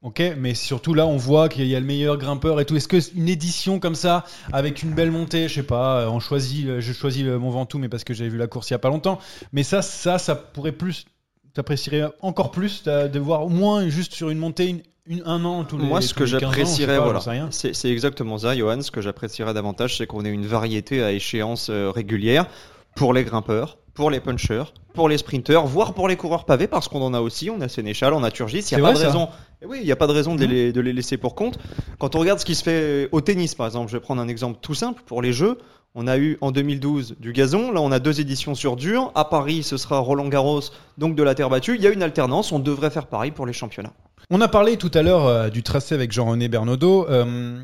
ok, 0.07 0.23
mais 0.39 0.55
surtout 0.55 0.95
là, 0.95 1.05
on 1.07 1.17
voit 1.17 1.49
qu'il 1.49 1.67
y 1.67 1.75
a 1.75 1.81
le 1.81 1.85
meilleur 1.87 2.17
grimpeur 2.17 2.61
et 2.61 2.65
tout. 2.65 2.77
Est-ce 2.77 2.87
que 2.87 2.97
une 3.17 3.29
édition 3.29 3.81
comme 3.81 3.97
ça, 3.97 4.25
avec 4.53 4.83
une 4.85 4.93
belle 4.93 5.11
montée, 5.11 5.49
je 5.49 5.55
sais 5.55 5.63
pas, 5.65 6.03
euh, 6.03 6.09
on 6.09 6.21
choisit, 6.21 6.67
euh, 6.67 6.81
je 6.81 6.93
choisis 6.93 7.25
le 7.25 7.39
Mont 7.41 7.51
Ventoux, 7.51 7.79
mais 7.79 7.89
parce 7.89 8.05
que 8.05 8.15
j'avais 8.15 8.31
vu 8.31 8.39
la 8.39 8.47
course 8.47 8.71
il 8.71 8.75
y 8.75 8.77
a 8.77 8.79
pas 8.79 8.89
longtemps, 8.89 9.19
mais 9.53 9.65
ça, 9.65 9.83
ça, 9.83 10.19
ça 10.19 10.37
pourrait 10.37 10.71
plus, 10.71 11.07
t'apprécierais 11.55 12.05
encore 12.23 12.53
plus 12.53 12.85
de, 12.85 13.19
voir 13.19 13.45
au 13.45 13.49
moins 13.49 13.89
juste 13.89 14.15
sur 14.15 14.31
une 14.31 14.39
montée 14.39 14.67
une, 14.69 14.83
une- 15.09 15.23
un 15.27 15.45
an 15.45 15.65
tous 15.65 15.77
les 15.77 15.85
Moi, 15.87 16.01
ce 16.01 16.15
que 16.15 16.23
les 16.23 16.31
15 16.31 16.35
ans, 16.35 16.39
je 16.39 16.57
sais 16.57 16.61
j'apprécierais, 16.61 16.99
voilà, 16.99 17.21
c'est 17.51 17.91
exactement 17.91 18.39
ça, 18.39 18.57
Johan. 18.57 18.81
Ce 18.83 18.93
que 18.93 19.01
j'apprécierais 19.01 19.55
davantage, 19.55 19.97
c'est 19.99 20.07
qu'on 20.07 20.25
ait 20.25 20.31
une 20.31 20.47
variété 20.47 21.03
à 21.03 21.11
échéance 21.11 21.69
euh, 21.71 21.91
régulière 21.91 22.47
pour 22.95 23.13
les 23.13 23.25
grimpeurs, 23.25 23.79
pour 23.97 24.11
les 24.11 24.21
punchers, 24.21 24.63
pour 24.95 25.09
les 25.09 25.19
sprinteurs, 25.19 25.67
voire 25.67 25.95
pour 25.95 26.07
les 26.07 26.17
coureurs 26.17 26.45
pavés, 26.45 26.69
parce 26.69 26.87
qu'on 26.87 27.03
en 27.03 27.15
a 27.15 27.21
aussi. 27.21 27.51
On 27.51 27.61
a 27.61 27.69
Sénéchal, 27.69 28.13
on 28.13 28.23
a 28.23 28.31
Turgis. 28.31 28.69
Il 28.71 28.77
n'y 28.77 28.83
a 28.83 28.87
pas 28.87 28.93
vrai, 28.93 29.03
de 29.03 29.07
raison. 29.07 29.29
Eh 29.63 29.67
oui, 29.67 29.79
il 29.81 29.87
n'y 29.87 29.93
a 29.93 29.97
pas 29.97 30.07
de 30.07 30.13
raison 30.13 30.37
de 30.37 30.45
les, 30.45 30.73
de 30.73 30.81
les 30.81 30.93
laisser 30.93 31.17
pour 31.17 31.35
compte. 31.35 31.59
Quand 31.99 32.15
on 32.15 32.21
regarde 32.21 32.39
ce 32.39 32.45
qui 32.45 32.55
se 32.55 32.63
fait 32.63 33.09
au 33.11 33.21
tennis, 33.21 33.57
par 33.57 33.67
exemple, 33.67 33.91
je 33.91 33.97
vais 33.97 34.01
prendre 34.01 34.23
un 34.23 34.29
exemple 34.29 34.59
tout 34.63 34.75
simple 34.75 35.03
pour 35.07 35.23
les 35.23 35.33
Jeux. 35.33 35.59
On 35.99 36.07
a 36.07 36.19
eu 36.19 36.37
en 36.43 36.53
2012 36.53 37.17
du 37.19 37.33
gazon, 37.33 37.73
là 37.73 37.81
on 37.81 37.91
a 37.91 37.99
deux 37.99 38.21
éditions 38.21 38.55
sur 38.55 38.77
dur. 38.77 39.13
À 39.15 39.25
Paris, 39.25 39.63
ce 39.63 39.79
sera 39.79 39.99
Roland 39.99 40.29
Garros, 40.29 40.61
donc 40.99 41.15
de 41.15 41.23
la 41.23 41.35
terre 41.35 41.49
battue. 41.49 41.75
Il 41.77 41.83
y 41.83 41.87
a 41.87 41.91
une 41.91 42.03
alternance, 42.03 42.53
on 42.53 42.59
devrait 42.59 42.91
faire 42.91 43.07
pareil 43.07 43.31
pour 43.31 43.47
les 43.47 43.55
championnats. 43.55 43.95
On 44.29 44.43
a 44.43 44.49
parlé 44.49 44.77
tout 44.77 44.91
à 44.93 45.01
l'heure 45.01 45.25
euh, 45.25 45.49
du 45.49 45.63
tracé 45.63 45.95
avec 45.95 46.13
Jean-René 46.13 46.49
Bernaudot. 46.49 47.09
Euh, 47.09 47.63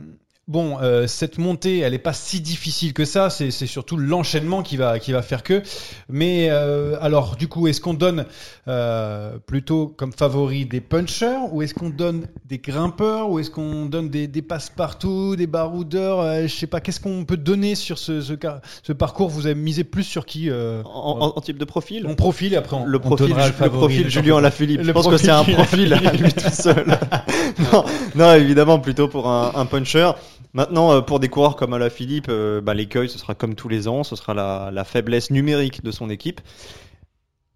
bon, 0.53 0.79
euh, 0.81 1.07
cette 1.07 1.39
montée, 1.39 1.79
elle 1.81 1.93
n'est 1.93 1.99
pas 1.99 2.13
si 2.13 2.41
difficile 2.41 2.93
que 2.93 3.05
ça. 3.05 3.31
C'est 3.31 3.51
surtout 3.51 3.97
l'enchaînement 3.97 4.63
qui 4.63 4.77
va, 4.77 4.99
qui 4.99 5.13
va 5.13 5.23
faire 5.23 5.43
que. 5.43 5.63
Mais 6.09 6.49
euh, 6.51 6.97
alors, 7.01 7.37
du 7.37 7.49
coup, 7.49 7.67
est-ce 7.67 7.81
qu'on 7.81 7.95
donne 7.95 8.27
euh, 8.69 9.39
plutôt 9.47 9.89
comme 9.89 10.13
favori 10.13 10.67
des 10.67 10.81
punchers 10.81 11.39
ou 11.51 11.63
est-ce 11.63 11.75
qu'on 11.75 11.91
donne 11.91 12.27
des 12.45 12.59
grimpeurs 12.59 13.31
ou 13.31 13.39
est-ce 13.39 13.51
qu'on 13.51 13.87
donne 13.87 14.11
des, 14.11 14.29
des 14.29 14.43
passe-partout, 14.43 15.35
des 15.37 15.47
baroudeurs 15.47 16.21
euh, 16.21 16.43
Je 16.43 16.55
sais 16.55 16.67
pas. 16.67 16.81
Qu'est-ce 16.81 17.01
qu'on 17.01 17.25
peut 17.25 17.37
donner 17.37 17.75
sur 17.75 17.99
ce, 17.99 18.21
ce, 18.21 18.93
parcours? 18.93 19.31
Vous 19.31 19.47
avez 19.47 19.55
misé 19.55 19.85
plus 19.85 20.05
sur 20.05 20.27
qui 20.27 20.51
En, 20.53 20.83
en- 20.85 21.33
en 21.37 21.41
type 21.41 21.59
de 21.59 21.65
profil? 21.65 22.05
Mon 22.07 22.15
profil 22.15 22.53
et 22.53 22.57
après 22.57 22.77
on, 22.77 22.85
le 22.85 22.99
on 22.99 23.01
profil, 23.01 23.29
donnera 23.29 23.49
le 23.49 23.71
profil 23.71 24.09
Julien. 24.11 24.41
Le 24.41 24.85
Je 24.85 24.91
pense 24.93 25.09
que 25.09 25.17
c'est 25.17 25.31
un 25.31 25.43
profil 25.45 25.89
profil 25.89 25.95
à 25.95 26.13
lui 26.13 26.33
tout 26.33 26.51
seul. 26.53 26.99
non, 27.73 27.85
non, 28.15 28.35
évidemment, 28.35 28.79
plutôt 28.79 29.09
pour 29.09 29.29
un, 29.29 29.53
un 29.55 29.67
puncher. 29.67 30.11
Maintenant, 30.55 30.93
euh, 30.93 31.01
pour 31.01 31.19
des 31.21 31.29
coureurs 31.29 31.57
comme 31.57 31.73
Alaphilippe, 31.73 32.27
euh, 32.29 32.61
bah, 32.61 32.75
l'écueil, 32.75 33.09
ce 33.09 33.19
sera 33.19 33.35
comme 33.35 33.55
tous 33.55 33.69
les 33.69 33.89
ans, 33.89 34.05
ce 34.05 34.17
sera 34.17 34.35
la, 34.35 34.85
faiblesse 34.85 35.31
numérique 35.31 35.83
de 35.83 35.91
son 35.91 36.11
équipe. 36.11 36.41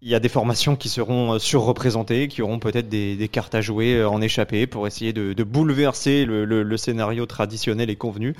Il 0.01 0.09
y 0.09 0.15
a 0.15 0.19
des 0.19 0.29
formations 0.29 0.75
qui 0.75 0.89
seront 0.89 1.33
euh, 1.33 1.39
surreprésentées, 1.39 2.27
qui 2.27 2.41
auront 2.41 2.59
peut-être 2.59 2.89
des, 2.89 3.29
cartes 3.31 3.53
à 3.55 3.61
jouer 3.61 4.03
en 4.03 4.21
échappée 4.21 4.65
pour 4.65 4.87
essayer 4.87 5.13
de, 5.13 5.43
bouleverser 5.43 6.25
le, 6.25 6.45
le- 6.45 6.63
le 6.63 6.77
scénario 6.77 7.25
traditionnel 7.27 7.89
et 7.91 7.95
convenu. 7.95 8.35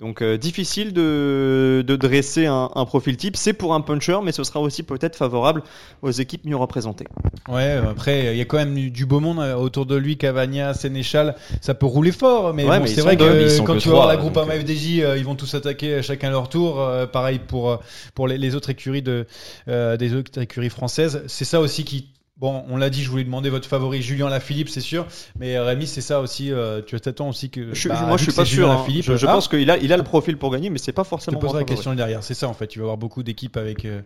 Donc 0.00 0.22
euh, 0.22 0.38
difficile 0.38 0.94
de, 0.94 1.84
de 1.86 1.96
dresser 1.96 2.46
un, 2.46 2.70
un 2.74 2.84
profil 2.86 3.16
type. 3.18 3.36
C'est 3.36 3.52
pour 3.52 3.74
un 3.74 3.82
puncher, 3.82 4.18
mais 4.24 4.32
ce 4.32 4.44
sera 4.44 4.60
aussi 4.60 4.82
peut-être 4.82 5.14
favorable 5.14 5.62
aux 6.00 6.10
équipes 6.10 6.44
mieux 6.46 6.56
représentées. 6.56 7.06
Ouais, 7.48 7.72
après, 7.72 8.32
il 8.34 8.38
y 8.38 8.40
a 8.40 8.44
quand 8.46 8.56
même 8.56 8.74
du, 8.74 8.90
du 8.90 9.04
beau 9.04 9.20
monde 9.20 9.40
euh, 9.40 9.54
autour 9.54 9.84
de 9.84 9.96
lui, 9.96 10.16
Cavagna, 10.16 10.72
Sénéchal, 10.72 11.36
ça 11.60 11.74
peut 11.74 11.86
rouler 11.86 12.12
fort, 12.12 12.54
mais, 12.54 12.64
Ouais, 12.64 12.78
bon, 12.78 12.84
mais 12.84 12.90
ils 12.90 12.94
c'est 12.94 13.02
vrai 13.02 13.16
que 13.16 13.60
quand 13.60 13.76
tu 13.76 13.88
vas 13.88 13.94
voir 13.94 14.08
la 14.08 14.16
groupe 14.16 14.36
AMA 14.36 14.54
FDJ, 14.54 15.00
euh, 15.00 15.18
ils 15.18 15.24
vont 15.24 15.34
tous 15.34 15.52
attaquer 15.54 15.94
euh, 15.94 16.02
chacun 16.02 16.30
leur 16.30 16.48
tour, 16.48 16.80
euh, 16.80 17.06
pareil 17.06 17.38
pour, 17.38 17.70
euh, 17.70 17.76
pour 18.14 18.26
les, 18.26 18.38
les 18.38 18.54
autres 18.54 18.70
écuries 18.70 19.02
de, 19.02 19.26
euh, 19.68 19.96
des 19.98 20.14
autres 20.14 20.40
écuries 20.40 20.70
françaises. 20.70 21.22
C'est 21.26 21.44
ça 21.44 21.60
aussi 21.60 21.84
qui, 21.84 22.08
bon, 22.40 22.64
on 22.68 22.76
l'a 22.76 22.90
dit, 22.90 23.02
je 23.02 23.10
voulais 23.10 23.24
demander 23.24 23.50
votre 23.50 23.68
favori, 23.68 24.02
Julien 24.02 24.28
Lafilippe, 24.28 24.70
c'est 24.70 24.80
sûr, 24.80 25.06
mais 25.38 25.56
euh, 25.56 25.64
Rémi, 25.64 25.86
c'est 25.86 26.00
ça 26.00 26.20
aussi, 26.20 26.50
euh, 26.50 26.80
tu 26.84 26.98
t'attends 26.98 27.28
aussi 27.28 27.50
que. 27.50 27.74
Je, 27.74 27.88
bah, 27.88 28.02
moi, 28.06 28.16
je 28.16 28.24
suis 28.24 28.32
pas 28.32 28.44
sûr. 28.44 28.70
Hein. 28.70 28.84
Je, 28.88 29.16
je 29.16 29.26
ah, 29.26 29.32
pense 29.32 29.46
qu'il 29.46 29.70
a, 29.70 29.76
il 29.76 29.92
a 29.92 29.96
le 29.96 30.02
profil 30.02 30.36
pour 30.38 30.50
gagner, 30.50 30.70
mais 30.70 30.78
c'est 30.78 30.92
pas 30.92 31.02
je 31.02 31.06
te 31.06 31.10
forcément. 31.10 31.38
poserai 31.38 31.60
la 31.60 31.64
question 31.64 31.94
derrière, 31.94 32.24
c'est 32.24 32.34
ça 32.34 32.48
en 32.48 32.54
fait, 32.54 32.66
tu 32.66 32.78
vas 32.78 32.84
avoir 32.84 32.96
beaucoup 32.96 33.22
d'équipes 33.22 33.56
avec 33.56 33.84
euh, 33.84 34.00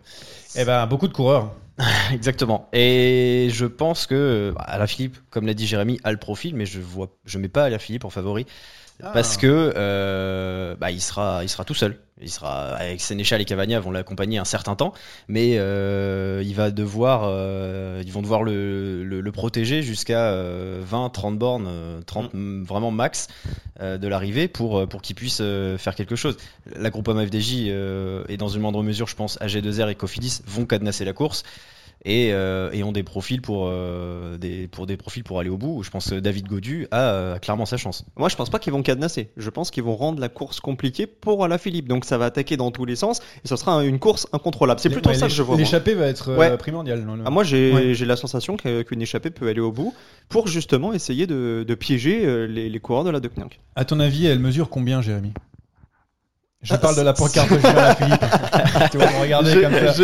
eh 0.55 0.65
ben, 0.65 0.85
beaucoup 0.85 1.07
de 1.07 1.13
coureurs. 1.13 1.53
Exactement. 2.13 2.69
Et 2.73 3.49
je 3.51 3.65
pense 3.65 4.05
que 4.05 4.53
bah, 4.55 4.61
Alaphilippe, 4.67 5.17
comme 5.29 5.45
l'a 5.45 5.53
dit 5.53 5.65
Jérémy, 5.65 5.99
a 6.03 6.11
le 6.11 6.17
profil, 6.17 6.55
mais 6.55 6.65
je 6.65 6.79
vois, 6.79 7.09
je 7.25 7.37
mets 7.37 7.47
pas 7.47 7.63
Alaphilippe 7.63 8.05
en 8.05 8.09
favori. 8.09 8.45
Ah. 9.03 9.11
Parce 9.13 9.37
que 9.37 9.73
euh, 9.75 10.75
bah, 10.75 10.91
il 10.91 11.01
sera, 11.01 11.43
il 11.43 11.49
sera 11.49 11.65
tout 11.65 11.73
seul. 11.73 11.97
Il 12.21 12.29
sera 12.29 12.75
avec 12.75 13.01
Sénéchal 13.01 13.41
et 13.41 13.45
Cavagna 13.45 13.77
vont 13.81 13.91
l'accompagner 13.91 14.37
un 14.37 14.45
certain 14.45 14.75
temps, 14.75 14.93
mais 15.27 15.57
euh, 15.57 16.41
il 16.45 16.55
va 16.55 16.71
devoir, 16.71 17.23
euh, 17.25 18.01
ils 18.05 18.11
vont 18.13 18.21
devoir 18.21 18.41
le, 18.41 19.03
le, 19.03 19.19
le 19.19 19.31
protéger 19.33 19.81
jusqu'à 19.81 20.31
euh, 20.31 20.81
20, 20.81 21.09
30 21.09 21.37
bornes, 21.37 21.67
euh, 21.67 22.01
30 22.05 22.33
mm. 22.33 22.63
vraiment 22.63 22.91
max 22.91 23.27
euh, 23.81 23.97
de 23.97 24.07
l'arrivée 24.07 24.47
pour 24.47 24.79
euh, 24.79 24.85
pour 24.85 25.01
qu'il 25.01 25.17
puisse 25.17 25.39
euh, 25.41 25.77
faire 25.77 25.93
quelque 25.93 26.15
chose. 26.15 26.37
La 26.73 26.89
groupe 26.89 27.11
FDJ 27.11 27.65
euh, 27.67 28.23
et 28.29 28.37
dans 28.37 28.47
une 28.47 28.61
moindre 28.61 28.81
mesure, 28.81 29.07
je 29.07 29.15
pense, 29.15 29.37
AG2R 29.39 29.89
et 29.89 29.95
Cofidis 29.95 30.39
vont 30.47 30.65
cadenasser 30.65 31.03
la 31.03 31.11
course 31.11 31.43
et, 32.05 32.31
euh, 32.31 32.69
et 32.71 32.83
ont 32.83 32.91
des 32.91 33.03
profils 33.03 33.41
pour 33.41 33.65
euh, 33.67 34.37
des 34.37 34.67
pour 34.67 34.85
des 34.85 34.95
profils 34.95 35.23
pour 35.23 35.39
aller 35.39 35.49
au 35.49 35.57
bout. 35.57 35.81
Je 35.83 35.89
pense 35.89 36.11
que 36.11 36.15
David 36.19 36.47
Godu 36.47 36.87
a, 36.91 37.01
euh, 37.01 37.39
clairement 37.39 37.65
sa 37.65 37.77
chance. 37.77 38.05
Moi, 38.15 38.29
je 38.29 38.35
pense 38.35 38.49
pas 38.49 38.59
qu'ils 38.59 38.71
vont 38.71 38.83
cadenasser. 38.83 39.31
Je 39.37 39.49
pense 39.49 39.71
qu'ils 39.71 39.83
vont 39.83 39.95
rendre 39.95 40.19
la 40.21 40.29
course 40.29 40.59
compliquée 40.59 41.07
pour 41.07 41.43
Alaphilippe. 41.43 41.87
Donc, 41.87 42.05
ça 42.05 42.17
va 42.17 42.25
attaquer 42.25 42.57
dans 42.57 42.69
tous 42.71 42.85
les 42.85 42.95
sens 42.95 43.19
et 43.43 43.47
ce 43.47 43.55
sera 43.55 43.83
une 43.83 43.99
course 43.99 44.27
incontrôlable. 44.33 44.79
C'est 44.79 44.89
plutôt 44.89 45.09
Ouais, 45.09 45.15
ça 45.15 45.27
que 45.27 45.33
je 45.33 45.41
vois. 45.41 45.57
L'échappée 45.57 45.95
va 45.95 46.05
être 46.07 46.29
euh, 46.29 46.37
Ouais. 46.37 46.57
primordiale. 46.57 47.05
Ah, 47.25 47.29
moi, 47.31 47.43
j'ai 47.43 47.73
Ouais. 47.73 48.05
la 48.05 48.15
sensation 48.15 48.55
qu'une 48.55 49.01
échappée 49.01 49.31
peut 49.31 49.47
aller 49.47 49.59
au 49.59 49.71
bout 49.71 49.93
pour 50.29 50.47
justement 50.47 50.93
essayer 50.93 51.25
de, 51.27 51.65
de 51.67 51.75
piéger 51.75 52.25
euh, 52.25 52.45
les, 52.45 52.69
les 52.69 52.79
coureurs 52.79 53.03
de 53.03 53.09
la 53.09 53.19
Deceuninck. 53.19 53.59
À 53.75 53.83
ton 53.85 53.99
avis, 53.99 54.27
elle 54.27 54.39
mesure 54.39 54.69
combien, 54.69 55.01
Jérémy? 55.01 55.31
Je 56.65 56.73
Ah, 56.73 56.77
parle 56.79 56.95
de 56.97 57.01
la 57.01 57.13
pancarte 57.13 57.49
de 57.51 57.59
Julien 57.59 59.19
regarder 59.21 59.51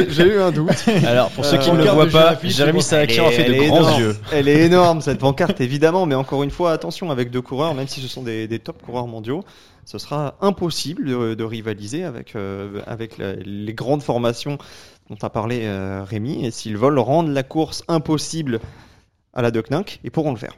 J'ai- 0.10 0.24
eu 0.28 0.40
un 0.40 0.52
doute. 0.52 0.86
Alors 1.08 1.30
pour 1.32 1.44
ceux 1.44 1.58
qui 1.58 1.70
Euh, 1.70 1.74
ne 1.74 1.84
le 1.84 1.90
voient 1.90 2.06
pas, 2.08 2.38
Jérémy 2.44 2.82
Sarakian 2.82 3.28
a 3.28 3.32
fait 3.32 3.42
Elle 3.44 3.52
de 3.52 3.56
est 3.56 3.68
grands 3.68 3.80
énorme. 3.80 4.00
yeux. 4.02 4.16
Elle 4.32 4.48
est 4.48 4.66
énorme 4.66 5.02
cette 5.02 5.18
pancarte 5.20 5.60
évidemment, 5.60 6.06
mais 6.06 6.16
encore 6.16 6.44
une 6.44 6.52
fois 6.52 6.72
attention 6.72 7.10
avec 7.12 7.32
deux 7.32 7.42
coureurs, 7.42 7.74
même 7.74 7.88
si 7.88 8.00
ce 8.00 8.08
sont 8.08 8.22
des, 8.24 8.48
des 8.48 8.60
top 8.60 8.82
coureurs 8.82 9.08
mondiaux, 9.08 9.44
ce 9.86 9.98
sera 9.98 10.36
impossible 10.42 11.06
de, 11.06 11.34
de 11.34 11.44
rivaliser 11.44 12.04
avec 12.04 12.36
euh, 12.36 12.80
avec 12.86 13.18
la- 13.18 13.34
les 13.36 13.74
grandes 13.74 14.04
formations 14.04 14.58
dont 15.10 15.18
a 15.22 15.30
parlé 15.32 15.62
euh, 15.64 16.04
Rémi. 16.08 16.46
Et 16.46 16.52
s'ils 16.52 16.78
veulent 16.78 17.00
rendre 17.00 17.30
la 17.32 17.44
course 17.44 17.84
impossible 17.88 18.60
à 19.34 19.42
la 19.42 19.50
Deceuninck, 19.50 20.00
ils 20.04 20.12
pourront 20.12 20.32
le 20.32 20.38
faire. 20.38 20.54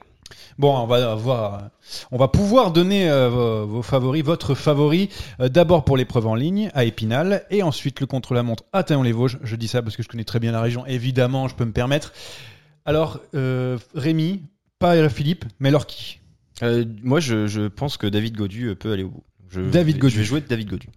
Bon, 0.60 0.78
on 0.78 0.86
va 0.86 1.16
voir, 1.16 1.70
on 2.12 2.18
va 2.18 2.28
pouvoir 2.28 2.72
donner 2.72 3.10
euh, 3.10 3.30
vos, 3.30 3.66
vos 3.66 3.82
favoris, 3.82 4.24
votre 4.24 4.54
favori, 4.56 5.10
euh, 5.40 5.50
d'abord 5.50 5.84
pour 5.84 5.98
l'épreuve 5.98 6.28
en 6.28 6.36
ligne 6.36 6.70
à 6.74 6.84
Épinal, 6.86 7.46
et 7.50 7.64
ensuite 7.64 8.00
le 8.00 8.06
contre-la-montre 8.06 8.64
à 8.72 8.84
Taillon-les-Vosges. 8.84 9.40
Je 9.44 9.56
dis 9.56 9.68
ça 9.68 9.82
parce 9.82 9.96
que 9.98 10.04
je 10.04 10.08
connais 10.08 10.24
très 10.24 10.40
bien 10.40 10.52
la 10.52 10.62
région, 10.62 10.86
évidemment, 10.86 11.48
je 11.48 11.56
peux 11.56 11.66
me 11.66 11.72
permettre. 11.72 12.14
Alors, 12.86 13.20
euh, 13.34 13.78
Rémi, 13.96 14.44
pas 14.80 15.10
Philippe, 15.10 15.46
mais 15.60 15.70
alors 15.70 15.88
qui 15.88 16.20
Euh, 16.62 16.86
moi, 17.02 17.20
je, 17.20 17.48
je 17.48 17.68
pense 17.68 17.98
que 17.98 18.06
David 18.06 18.36
Godu 18.38 18.76
peut 18.76 18.92
aller 18.94 19.04
au 19.04 19.10
bout. 19.10 19.24
Je, 19.50 19.62
David 19.62 19.96
je 19.96 20.02
Godu. 20.02 20.18
vais 20.18 20.24
jouer 20.24 20.42
de 20.42 20.48
David 20.48 20.70
Godu. 20.70 20.88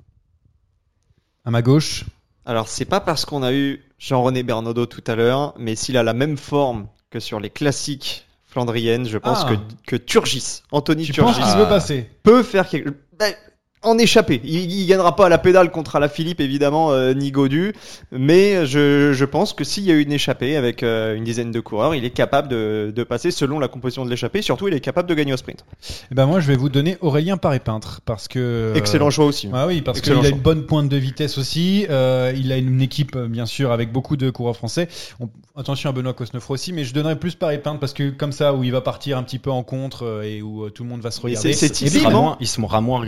À 1.44 1.50
ma 1.50 1.62
gauche 1.62 2.04
Alors 2.44 2.68
c'est 2.68 2.84
pas 2.84 3.00
parce 3.00 3.24
qu'on 3.24 3.42
a 3.42 3.52
eu 3.52 3.82
Jean-René 3.98 4.42
Bernaudot 4.42 4.86
tout 4.86 5.02
à 5.06 5.14
l'heure, 5.14 5.54
mais 5.58 5.76
s'il 5.76 5.96
a 5.96 6.02
la 6.02 6.12
même 6.12 6.36
forme 6.36 6.88
que 7.10 7.20
sur 7.20 7.40
les 7.40 7.50
classiques 7.50 8.25
flandriennes, 8.56 9.06
je 9.06 9.18
pense 9.18 9.44
Ah. 9.44 9.50
que, 9.84 9.90
que 9.90 9.96
Turgis, 9.96 10.62
Anthony 10.72 11.04
Tu 11.04 11.12
penses 11.20 11.36
Turgis, 11.36 11.50
qu'il 11.52 11.60
veut 11.60 11.68
passer 11.68 12.08
peut 12.22 12.42
faire 12.42 12.66
quelque 12.68 12.88
ben, 13.18 13.34
en 13.82 13.98
échapper. 13.98 14.40
Il, 14.44 14.70
il 14.72 14.86
gagnera 14.86 15.14
pas 15.14 15.26
à 15.26 15.28
la 15.28 15.38
pédale 15.38 15.70
contre 15.70 15.96
Alaphilippe 15.96 16.40
évidemment 16.40 16.90
euh, 16.92 17.14
ni 17.14 17.30
Godu, 17.30 17.72
mais 18.10 18.66
je, 18.66 19.12
je 19.12 19.24
pense 19.24 19.52
que 19.52 19.62
s'il 19.64 19.84
y 19.84 19.92
a 19.92 19.94
une 19.94 20.10
échappée 20.12 20.56
avec 20.56 20.82
euh, 20.82 21.14
une 21.14 21.24
dizaine 21.24 21.52
de 21.52 21.60
coureurs, 21.60 21.94
il 21.94 22.04
est 22.04 22.10
capable 22.10 22.48
de, 22.48 22.92
de 22.94 23.04
passer 23.04 23.30
selon 23.30 23.58
la 23.58 23.68
composition 23.68 24.04
de 24.04 24.10
l'échappée. 24.10 24.42
Surtout, 24.42 24.66
il 24.68 24.74
est 24.74 24.80
capable 24.80 25.08
de 25.08 25.14
gagner 25.14 25.32
au 25.32 25.36
sprint. 25.36 25.64
Eh 26.10 26.14
ben 26.14 26.26
moi, 26.26 26.40
je 26.40 26.48
vais 26.48 26.56
vous 26.56 26.68
donner 26.68 26.96
Aurélien 27.00 27.36
Paré-Peintre, 27.36 28.00
parce 28.04 28.26
que... 28.28 28.72
Excellent 28.74 29.10
choix 29.10 29.26
aussi. 29.26 29.48
Ah 29.52 29.66
oui, 29.66 29.82
parce 29.82 30.00
qu'il 30.00 30.12
a 30.14 30.28
une 30.28 30.38
bonne 30.40 30.64
pointe 30.66 30.88
de 30.88 30.96
vitesse 30.96 31.38
aussi. 31.38 31.86
euh, 31.90 32.32
il 32.36 32.50
a 32.52 32.56
une 32.56 32.80
équipe, 32.82 33.14
euh, 33.14 33.28
bien 33.28 33.46
sûr, 33.46 33.70
avec 33.72 33.92
beaucoup 33.92 34.16
de 34.16 34.30
coureurs 34.30 34.56
français. 34.56 34.88
On- 35.20 35.28
attention 35.58 35.88
à 35.90 35.92
Benoît 35.92 36.12
Cosnefroy 36.12 36.54
aussi, 36.54 36.72
mais 36.72 36.84
je 36.84 36.92
donnerais 36.92 37.16
plus 37.18 37.34
Paris 37.34 37.58
Peintre 37.58 37.80
parce 37.80 37.92
que 37.94 38.10
comme 38.10 38.32
ça, 38.32 38.52
où 38.54 38.62
il 38.64 38.72
va 38.72 38.80
partir 38.80 39.16
un 39.16 39.22
petit 39.22 39.38
peu 39.38 39.50
en 39.50 39.62
contre 39.62 40.04
euh, 40.04 40.22
et 40.22 40.42
où 40.42 40.64
euh, 40.64 40.70
tout 40.70 40.82
le 40.82 40.88
monde 40.90 41.00
va 41.00 41.10
se 41.10 41.20
regarder. 41.20 41.52
c'est- 41.52 41.68
c'est 41.74 41.84
Il 41.84 41.90
sera 41.90 42.00
typiquement- 42.00 42.22
moins, 42.22 42.36
il 42.40 42.46
sera 42.48 42.80
moins 42.80 43.00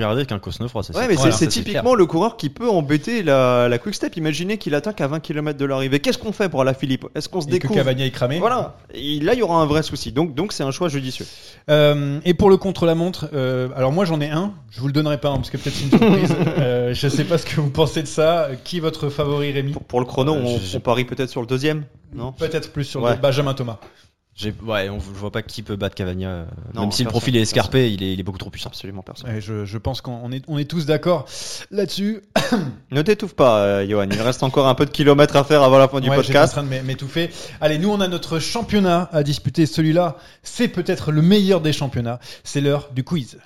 ça, 0.66 0.78
Ouais, 0.78 0.82
c'est- 0.92 1.24
mais 1.24 1.30
c'est- 1.32 1.46
typiquement 1.46 1.82
clair. 1.82 1.94
le 1.94 2.06
coureur 2.06 2.36
qui 2.36 2.48
peut 2.50 2.68
embêter 2.68 3.22
la, 3.22 3.68
la 3.68 3.78
Quick 3.78 3.94
Step. 3.94 4.16
Imaginez 4.16 4.58
qu'il 4.58 4.74
attaque 4.74 5.00
à 5.00 5.06
20 5.06 5.20
km 5.20 5.56
de 5.58 5.64
l'arrivée. 5.64 6.00
Qu'est-ce 6.00 6.18
qu'on 6.18 6.32
fait 6.32 6.48
pour 6.48 6.64
la 6.64 6.74
Philippe? 6.74 7.06
Est-ce 7.14 7.28
qu'on 7.28 7.40
se 7.40 7.46
Et 7.46 7.50
que 7.50 7.54
découvre? 7.54 7.74
Cavagna 7.76 8.04
est 8.06 8.10
cramé. 8.10 8.38
Voilà. 8.40 8.76
Et 8.92 9.20
là, 9.20 9.34
il 9.34 9.38
y 9.38 9.42
aura 9.42 9.60
un 9.62 9.66
vrai 9.66 9.82
souci. 9.84 10.10
Donc, 10.10 10.34
donc 10.34 10.52
c'est 10.52 10.64
un 10.64 10.70
choix 10.72 10.88
judicieux. 10.88 11.26
Euh, 11.70 12.18
et 12.24 12.34
pour 12.34 12.50
le 12.50 12.56
contre-la-montre, 12.56 13.28
euh, 13.34 13.68
alors 13.76 13.92
moi 13.92 14.04
j'en 14.04 14.20
ai 14.20 14.30
un. 14.30 14.54
Je 14.70 14.80
vous 14.80 14.86
le 14.86 14.92
donnerai 14.92 15.18
pas 15.18 15.28
hein, 15.28 15.36
parce 15.36 15.50
que 15.50 15.56
peut-être 15.58 15.76
c'est 15.76 15.84
une 15.84 15.90
surprise. 15.98 16.34
euh, 16.58 16.94
je 16.94 17.08
sais 17.08 17.24
pas 17.24 17.38
ce 17.38 17.46
que 17.46 17.60
vous 17.60 17.70
pensez 17.70 18.02
de 18.02 18.06
ça. 18.08 18.48
Qui 18.64 18.78
est 18.78 18.80
votre 18.80 19.08
favori, 19.10 19.52
Rémi? 19.52 19.72
Pour, 19.72 19.84
pour 19.84 20.00
le 20.00 20.06
chrono, 20.06 20.34
Euh, 20.34 20.56
on 20.74 20.80
parie 20.80 21.04
peut-être 21.04 21.30
sur 21.30 21.40
le 21.40 21.46
deuxième, 21.46 21.84
non? 22.14 22.32
Peut-être 22.32 22.72
plus 22.72 22.84
sur 22.84 23.02
Ouais. 23.02 23.12
le 23.14 23.20
Benjamin 23.20 23.54
Thomas. 23.54 23.78
Ouais, 24.64 24.88
on, 24.88 25.00
je 25.00 25.04
vois 25.18 25.32
pas 25.32 25.42
qui 25.42 25.62
peut 25.62 25.76
battre 25.76 25.94
Cavagna. 25.96 26.28
euh, 26.28 26.44
Non, 26.74 26.82
même 26.82 26.92
si 26.92 27.02
le 27.02 27.10
profil 27.10 27.34
est 27.36 27.40
personne. 27.40 27.58
escarpé, 27.58 27.92
il 27.92 28.02
est, 28.02 28.12
il 28.14 28.20
est 28.20 28.22
beaucoup 28.22 28.38
trop 28.38 28.50
puissant. 28.50 28.68
Absolument 28.68 29.02
personne. 29.02 29.30
Ouais, 29.30 29.40
je, 29.40 29.64
je 29.64 29.78
pense 29.78 30.00
qu'on 30.00 30.30
est, 30.30 30.44
on 30.48 30.58
est 30.58 30.64
tous 30.70 30.86
d'accord 30.86 31.26
là-dessus. 31.70 32.22
Ne 32.90 33.02
t'étouffe 33.02 33.34
pas, 33.34 33.58
euh, 33.58 33.86
Johan. 33.88 34.06
Il 34.10 34.20
reste 34.22 34.42
encore 34.42 34.66
un 34.68 34.74
peu 34.74 34.86
de 34.86 34.90
kilomètres 34.90 35.36
à 35.36 35.44
faire 35.44 35.62
avant 35.62 35.78
la 35.78 35.88
fin 35.88 36.00
du 36.00 36.08
Ouais, 36.08 36.16
j'étais 36.16 36.30
en 36.30 36.40
podcast. 36.42 36.52
train 36.54 36.62
de 36.62 36.68
m'é- 36.68 36.82
m'étouffer. 36.82 37.30
Allez, 37.60 37.78
nous 37.78 37.90
on 37.90 38.00
a 38.00 38.08
notre 38.08 38.38
championnat 38.38 39.08
à 39.12 39.22
disputer. 39.22 39.66
Celui-là, 39.66 40.16
c'est 40.42 40.68
peut-être 40.68 41.12
le 41.12 41.20
meilleur 41.20 41.60
des 41.60 41.72
championnats. 41.72 42.18
C'est 42.44 42.60
l'heure 42.62 42.88
du 42.94 43.04
quiz. 43.04 43.38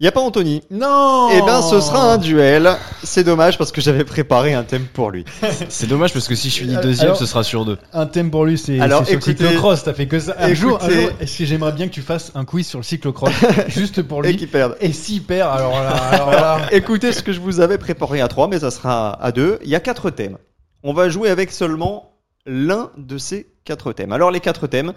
Il 0.00 0.04
n'y 0.04 0.08
a 0.08 0.12
pas 0.12 0.20
Anthony. 0.22 0.62
Non 0.70 1.28
Eh 1.30 1.42
ben, 1.42 1.60
ce 1.60 1.78
sera 1.78 2.14
un 2.14 2.16
duel. 2.16 2.70
C'est 3.04 3.22
dommage 3.22 3.58
parce 3.58 3.70
que 3.70 3.82
j'avais 3.82 4.04
préparé 4.04 4.54
un 4.54 4.62
thème 4.62 4.86
pour 4.90 5.10
lui. 5.10 5.26
C'est 5.68 5.86
dommage 5.86 6.14
parce 6.14 6.26
que 6.26 6.34
si 6.34 6.48
je 6.48 6.58
finis 6.60 6.74
Euh, 6.76 6.80
deuxième, 6.80 7.08
alors- 7.08 7.18
ce 7.18 7.26
sera 7.26 7.42
sur 7.44 7.66
deux. 7.66 7.76
Un 7.92 8.06
thème 8.06 8.30
pour 8.30 8.46
lui, 8.46 8.56
c'est 8.56 8.80
Alors, 8.80 9.00
c'est 9.00 9.10
sur 9.10 9.14
le 9.16 9.18
écoutez- 9.32 9.44
cyclocross. 9.46 9.84
T'as 9.84 9.92
fait 9.92 10.06
que 10.06 10.18
ça. 10.18 10.32
Un 10.38 10.46
écoutez- 10.48 10.54
jour, 10.54 10.78
un 10.82 10.88
jour, 10.88 11.10
est-ce 11.20 11.36
que 11.38 11.44
j'aimerais 11.44 11.72
bien 11.72 11.86
que 11.86 11.92
tu 11.92 12.00
fasses 12.00 12.32
un 12.34 12.46
quiz 12.46 12.66
sur 12.66 12.78
le 12.78 12.82
cyclocross 12.82 13.30
juste 13.68 14.00
pour 14.00 14.24
Et 14.24 14.28
lui 14.32 14.36
qui 14.38 14.46
perd. 14.46 14.74
Et 14.80 14.94
s'il 14.94 15.22
perd, 15.22 15.54
alors 15.54 15.72
là, 15.72 15.90
alors 15.90 16.30
là. 16.30 16.60
Écoutez 16.72 17.12
ce 17.12 17.22
que 17.22 17.34
je 17.34 17.40
vous 17.40 17.60
avais 17.60 17.76
préparé 17.76 18.22
à 18.22 18.28
3, 18.28 18.48
mais 18.48 18.60
ça 18.60 18.70
sera 18.70 19.22
à 19.22 19.32
2. 19.32 19.58
Il 19.64 19.68
y 19.68 19.74
a 19.74 19.80
quatre 19.80 20.08
thèmes. 20.08 20.38
On 20.82 20.94
va 20.94 21.10
jouer 21.10 21.28
avec 21.28 21.52
seulement 21.52 22.12
l'un 22.46 22.90
de 22.96 23.18
ces 23.18 23.48
quatre 23.66 23.92
thèmes. 23.92 24.12
Alors 24.12 24.30
les 24.30 24.40
quatre 24.40 24.66
thèmes, 24.66 24.94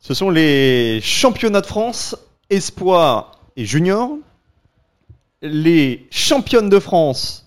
ce 0.00 0.14
sont 0.14 0.30
les 0.30 0.98
championnats 1.02 1.60
de 1.60 1.66
France, 1.66 2.16
espoir 2.48 3.32
et 3.58 3.64
junior, 3.64 4.16
les 5.42 6.06
championnes 6.10 6.68
de 6.68 6.78
France 6.78 7.44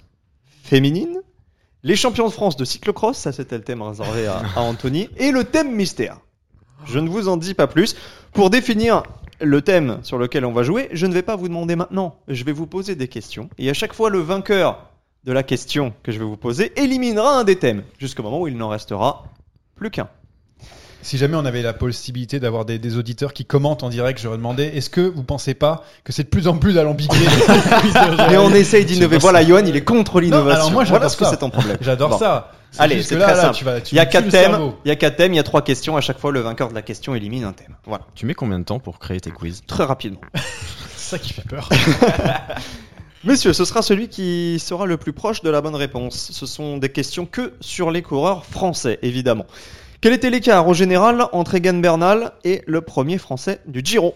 féminines, 0.61 1.21
les 1.83 1.95
champions 1.95 2.27
de 2.27 2.33
France 2.33 2.57
de 2.57 2.65
cyclocross, 2.65 3.17
ça 3.17 3.31
c'était 3.31 3.57
le 3.57 3.63
thème 3.63 3.81
réservé 3.81 4.27
à, 4.27 4.41
à 4.57 4.59
Anthony, 4.59 5.09
et 5.15 5.31
le 5.31 5.45
thème 5.45 5.73
mystère. 5.73 6.17
Je 6.85 6.99
ne 6.99 7.07
vous 7.07 7.29
en 7.29 7.37
dis 7.37 7.53
pas 7.53 7.67
plus. 7.67 7.95
Pour 8.33 8.49
définir 8.49 9.03
le 9.39 9.61
thème 9.61 9.99
sur 10.03 10.17
lequel 10.17 10.43
on 10.43 10.51
va 10.51 10.63
jouer, 10.63 10.89
je 10.91 11.05
ne 11.05 11.13
vais 11.13 11.21
pas 11.21 11.37
vous 11.37 11.47
demander 11.47 11.77
maintenant. 11.77 12.17
Je 12.27 12.43
vais 12.43 12.51
vous 12.51 12.67
poser 12.67 12.95
des 12.95 13.07
questions. 13.07 13.49
Et 13.57 13.69
à 13.69 13.73
chaque 13.73 13.93
fois, 13.93 14.09
le 14.09 14.19
vainqueur 14.19 14.89
de 15.23 15.31
la 15.31 15.43
question 15.43 15.93
que 16.03 16.11
je 16.11 16.19
vais 16.19 16.25
vous 16.25 16.37
poser 16.37 16.73
éliminera 16.75 17.39
un 17.39 17.45
des 17.45 17.55
thèmes, 17.55 17.83
jusqu'au 17.99 18.23
moment 18.23 18.41
où 18.41 18.47
il 18.49 18.57
n'en 18.57 18.69
restera 18.69 19.25
plus 19.75 19.91
qu'un. 19.91 20.09
Si 21.03 21.17
jamais 21.17 21.35
on 21.35 21.45
avait 21.45 21.61
la 21.61 21.73
possibilité 21.73 22.39
d'avoir 22.39 22.63
des, 22.65 22.77
des 22.79 22.97
auditeurs 22.97 23.33
qui 23.33 23.43
commentent 23.45 23.83
en 23.83 23.89
direct, 23.89 24.19
j'aurais 24.21 24.37
demandé 24.37 24.63
est-ce 24.65 24.89
que 24.89 25.01
vous 25.01 25.23
pensez 25.23 25.53
pas 25.53 25.83
que 26.03 26.11
c'est 26.13 26.23
de 26.23 26.29
plus 26.29 26.47
en 26.47 26.57
plus 26.57 26.77
alambiqué 26.77 27.15
Mais 28.29 28.37
on 28.37 28.51
essaye 28.53 28.85
d'innover. 28.85 29.17
Voilà, 29.17 29.43
Johan, 29.43 29.63
il 29.65 29.75
est 29.75 29.83
contre 29.83 30.19
l'innovation. 30.19 30.53
alors 30.67 30.71
moi, 30.71 30.83
voilà 30.83 31.07
j'adore 31.07 31.11
ce 31.11 31.17
que 31.17 31.25
ça. 31.25 31.31
c'est 31.31 31.37
ton 31.37 31.49
problème. 31.49 31.77
J'adore 31.81 32.09
Bon. 32.11 32.19
ça. 32.19 32.51
Allez, 32.77 33.03
c'est 33.03 33.15
là, 33.17 33.25
très 33.25 33.35
là, 33.35 33.41
simple. 33.41 33.55
tu 33.57 33.65
vas- 33.65 33.81
tu 33.81 33.95
il 33.95 33.97
y 33.97 33.99
a 33.99 34.05
quatre 34.05 34.29
thèmes. 34.29 34.57
Il 34.85 34.87
y 34.87 34.91
a 34.91 34.95
quatre 34.95 35.17
thèmes. 35.17 35.33
Il 35.33 35.37
y 35.37 35.39
a 35.39 35.43
trois 35.43 35.61
questions. 35.63 35.97
À 35.97 36.01
chaque 36.01 36.19
fois, 36.19 36.31
le 36.31 36.39
vainqueur 36.39 36.69
de 36.69 36.73
la 36.75 36.81
question 36.81 37.15
élimine 37.15 37.43
un 37.43 37.51
thème. 37.53 37.75
Voilà, 37.85 38.05
Tu 38.15 38.25
mets 38.25 38.33
combien 38.35 38.59
de 38.59 38.63
temps 38.63 38.79
pour 38.79 38.99
créer 38.99 39.19
tes 39.19 39.31
quiz? 39.31 39.63
Très 39.67 39.83
rapidement. 39.83 40.21
C'est 40.95 41.17
ça 41.17 41.19
qui 41.19 41.33
fait 41.33 41.43
peur. 41.47 41.67
Messieurs, 43.23 43.53
ce 43.53 43.65
sera 43.65 43.81
celui 43.81 44.07
qui 44.07 44.57
sera 44.59 44.85
le 44.85 44.97
plus 44.97 45.13
proche 45.13 45.41
de 45.43 45.49
la 45.49 45.61
bonne 45.61 45.75
réponse. 45.75 46.29
Ce 46.31 46.45
sont 46.45 46.77
des 46.77 46.89
questions 46.89 47.25
que 47.27 47.53
sur 47.59 47.91
les 47.91 48.01
coureurs 48.01 48.45
français, 48.45 48.97
évidemment. 49.03 49.45
Quel 50.01 50.13
était 50.13 50.29
l'écart 50.29 50.67
au 50.67 50.73
général 50.73 51.25
entre 51.31 51.55
Egan 51.55 51.75
Bernal 51.75 52.31
et 52.43 52.63
le 52.65 52.81
premier 52.81 53.17
français 53.19 53.59
du 53.67 53.81
Giro 53.83 54.15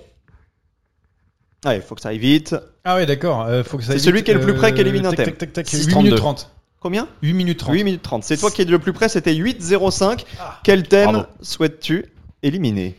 Allez, 1.64 1.82
faut 1.82 1.96
que 1.96 2.02
ça 2.02 2.10
aille 2.10 2.18
vite. 2.20 2.56
Ah 2.84 2.96
ouais, 2.96 3.06
d'accord. 3.06 3.42
euh, 3.44 3.64
faut 3.64 3.78
que 3.78 3.84
ça 3.84 3.94
C'est 3.94 4.00
celui 4.00 4.24
qui 4.24 4.32
est 4.32 4.36
le 4.36 4.40
plus 4.42 4.56
près 4.56 4.74
qui 4.74 4.82
élimine 4.82 5.06
un 5.06 5.14
thème. 5.14 5.26
Tac, 5.26 5.38
tac, 5.38 5.54
tac, 5.54 5.68
6, 5.68 5.86
8 5.86 5.92
32. 5.92 6.04
minutes 6.10 6.20
30. 6.20 6.52
Combien 6.80 7.08
8 7.24 7.34
minutes 7.34 7.60
30. 7.60 7.74
8 7.74 7.84
minutes 7.84 8.02
30. 8.04 8.24
C'est 8.24 8.38
toi 8.38 8.52
qui 8.52 8.62
es 8.62 8.66
le 8.66 8.78
plus 8.80 8.94
près, 8.94 9.10
c'était 9.10 9.34
8-0-5. 9.34 10.26
Ah. 10.40 10.60
Quel 10.64 10.88
thème 10.88 11.12
Bravo. 11.12 11.28
souhaites-tu 11.42 12.06
éliminer 12.44 12.96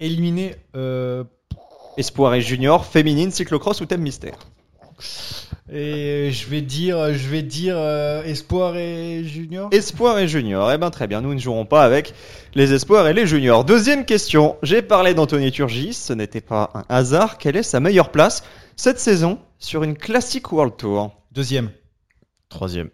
Éliminer. 0.00 0.56
euh, 0.76 1.24
Espoir 1.96 2.34
et 2.34 2.40
junior, 2.40 2.84
féminine, 2.86 3.30
cyclocross 3.30 3.80
ou 3.80 3.86
thème 3.86 4.02
mystère? 4.02 4.38
Et 5.72 6.30
je 6.32 6.48
vais 6.48 6.62
dire, 6.62 7.14
je 7.14 7.28
vais 7.28 7.42
dire 7.42 7.76
euh, 7.78 8.24
espoir 8.24 8.76
et 8.76 9.22
junior. 9.24 9.68
Espoir 9.70 10.18
et 10.18 10.26
junior. 10.26 10.72
Eh 10.72 10.78
ben 10.78 10.90
très 10.90 11.06
bien, 11.06 11.20
nous 11.20 11.32
ne 11.32 11.38
jouerons 11.38 11.64
pas 11.64 11.84
avec 11.84 12.12
les 12.56 12.72
espoirs 12.72 13.06
et 13.06 13.12
les 13.14 13.24
juniors. 13.26 13.64
Deuxième 13.64 14.04
question. 14.04 14.56
J'ai 14.64 14.82
parlé 14.82 15.14
d'Anthony 15.14 15.52
Turgis, 15.52 15.94
ce 15.94 16.12
n'était 16.12 16.40
pas 16.40 16.70
un 16.74 16.84
hasard. 16.88 17.38
Quelle 17.38 17.54
est 17.56 17.62
sa 17.62 17.78
meilleure 17.78 18.10
place 18.10 18.42
cette 18.74 18.98
saison 18.98 19.38
sur 19.60 19.84
une 19.84 19.96
classique 19.96 20.50
World 20.50 20.76
Tour? 20.76 21.12
Deuxième. 21.30 21.70
Troisième. 22.48 22.90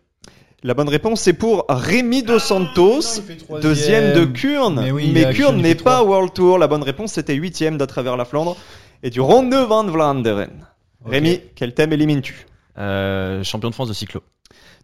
La 0.62 0.74
bonne 0.74 0.88
réponse 0.90 1.22
c'est 1.22 1.32
pour 1.32 1.64
Rémi 1.70 2.22
Dos 2.24 2.38
Santos, 2.40 3.00
Ah, 3.00 3.32
troisième. 3.38 3.60
deuxième 3.62 4.12
de 4.14 4.24
Kurn. 4.26 4.80
Mais 4.82 4.90
oui, 4.90 5.24
Kurn 5.34 5.56
n'est 5.62 5.76
pas. 5.76 6.02
World 6.02 6.34
Tour. 6.34 6.58
La 6.58 6.66
bonne 6.68 6.82
réponse 6.82 7.12
c'était 7.12 7.34
huitième 7.34 7.78
d'à 7.78 7.86
travers 7.86 8.18
la 8.18 8.26
Flandre 8.26 8.54
et 9.02 9.08
du 9.08 9.20
Ronde 9.22 9.54
van 9.54 9.84
Vlaanderen. 9.84 10.66
Ok. 11.06 11.12
Rémi, 11.12 11.40
quel 11.54 11.72
thème 11.72 11.94
élimines-tu? 11.94 12.46
Euh, 12.78 13.42
champion 13.42 13.70
de 13.70 13.74
France 13.74 13.88
de 13.88 13.94
cyclo. 13.94 14.22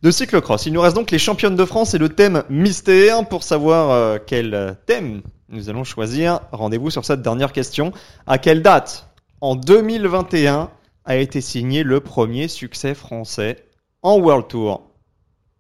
de 0.03 0.11
cyclocross. 0.11 0.67
Il 0.67 0.73
nous 0.73 0.81
reste 0.81 0.97
donc 0.97 1.11
les 1.11 1.19
championnes 1.19 1.57
de 1.57 1.65
France 1.65 1.95
et 1.95 1.99
le 1.99 2.09
thème 2.09 2.43
mystère. 2.49 3.29
Pour 3.29 3.43
savoir 3.43 3.91
euh, 3.91 4.19
quel 4.25 4.77
thème 4.87 5.23
nous 5.49 5.69
allons 5.69 5.85
choisir, 5.85 6.41
rendez-vous 6.51 6.91
sur 6.91 7.05
cette 7.05 7.21
dernière 7.21 7.53
question. 7.53 7.93
À 8.27 8.39
quelle 8.39 8.63
date, 8.63 9.11
en 9.41 9.55
2021, 9.55 10.71
a 11.05 11.17
été 11.17 11.41
signé 11.41 11.83
le 11.83 12.01
premier 12.01 12.49
succès 12.49 12.95
français 12.95 13.65
en 14.03 14.19
World 14.19 14.49
Tour? 14.49 14.83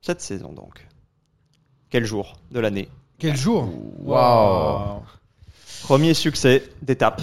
Cette 0.01 0.20
saison 0.20 0.53
donc. 0.53 0.87
Quel 1.91 2.05
jour 2.07 2.39
de 2.51 2.59
l'année? 2.59 2.89
Quel 3.18 3.37
jour? 3.37 3.68
Waouh. 4.01 5.03
Premier 5.83 6.14
succès 6.14 6.64
d'étape 6.80 7.20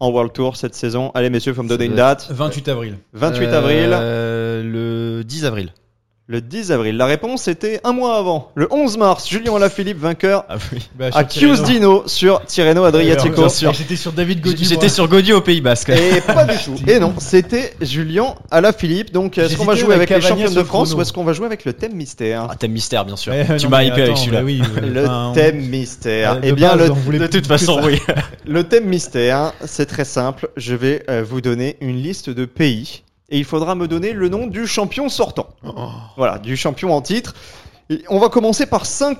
en 0.00 0.10
World 0.10 0.32
Tour 0.32 0.56
cette 0.56 0.74
saison. 0.74 1.10
Allez 1.14 1.30
messieurs, 1.30 1.54
faut 1.54 1.62
me 1.62 1.68
donner 1.68 1.86
une 1.86 1.94
date. 1.94 2.28
28 2.30 2.68
avril. 2.68 2.98
28 3.12 3.46
avril. 3.48 3.90
Euh, 3.92 4.62
le 4.62 5.24
10 5.24 5.44
avril. 5.44 5.72
Le 6.26 6.40
10 6.40 6.72
avril. 6.72 6.96
La 6.96 7.04
réponse 7.04 7.48
était 7.48 7.80
un 7.84 7.92
mois 7.92 8.16
avant. 8.16 8.50
Le 8.54 8.66
11 8.72 8.96
mars, 8.96 9.28
Julien 9.28 9.56
Alaphilippe 9.56 9.98
vainqueur 9.98 10.46
Ah 10.48 10.56
oui. 10.72 10.88
Bah, 10.98 11.10
à 11.12 11.22
Tirreno. 11.24 11.54
Chiusdino 11.56 12.02
sur 12.06 12.42
Tirreno 12.46 12.84
Adriatico. 12.84 13.46
J'étais 13.74 13.96
sur 13.96 14.12
David 14.12 14.40
Gaudu. 14.40 14.64
J'étais 14.64 14.88
sur 14.88 15.06
Gaudier 15.06 15.34
au 15.34 15.42
Pays 15.42 15.60
Basque. 15.60 15.90
Et 15.90 16.22
pas 16.22 16.46
du 16.46 16.56
tout. 16.56 16.76
Et 16.88 16.98
non, 16.98 17.12
c'était 17.18 17.74
Julien 17.82 18.36
Alaphilippe. 18.50 19.12
Donc, 19.12 19.36
est-ce 19.36 19.58
qu'on 19.58 19.66
va 19.66 19.74
jouer 19.74 19.94
avec 19.94 20.10
avec 20.12 20.22
les 20.22 20.46
sur 20.46 20.54
de 20.54 20.62
France 20.64 20.88
chrono. 20.88 20.98
ou 20.98 21.02
est-ce 21.02 21.12
qu'on 21.12 21.24
va 21.24 21.34
jouer 21.34 21.44
avec 21.44 21.66
le 21.66 21.74
thème 21.74 21.92
mystère? 21.92 22.48
Ah, 22.50 22.56
thème 22.56 22.72
mystère, 22.72 23.04
bien 23.04 23.16
sûr. 23.16 23.34
Tu 23.58 23.68
m'as 23.68 23.82
hypé 23.82 24.00
avec 24.00 24.16
celui-là. 24.16 24.38
bah 24.38 24.44
oui, 24.46 24.62
euh, 24.78 24.80
Le 24.80 25.04
enfin, 25.04 25.28
on- 25.30 25.34
thème 25.34 25.60
mystère. 25.60 26.40
Eh 26.42 26.52
bien, 26.52 26.74
le, 26.74 26.88
De 27.18 27.26
toute 27.26 27.46
façon, 27.46 27.82
oui. 27.84 28.00
le 28.46 28.64
thème 28.64 28.86
mystère, 28.86 29.52
c'est 29.66 29.86
très 29.86 30.06
simple. 30.06 30.48
Je 30.56 30.74
vais 30.74 31.04
euh, 31.10 31.22
vous 31.22 31.42
donner 31.42 31.76
une 31.82 31.96
liste 31.96 32.30
de 32.30 32.46
pays 32.46 33.02
et 33.34 33.38
il 33.38 33.44
faudra 33.44 33.74
me 33.74 33.88
donner 33.88 34.12
le 34.12 34.28
nom 34.28 34.46
du 34.46 34.66
champion 34.66 35.08
sortant. 35.08 35.48
Voilà, 36.16 36.38
du 36.38 36.56
champion 36.56 36.94
en 36.94 37.02
titre. 37.02 37.34
Et 37.90 38.02
on 38.08 38.18
va 38.20 38.28
commencer 38.28 38.64
par 38.66 38.86
5 38.86 39.18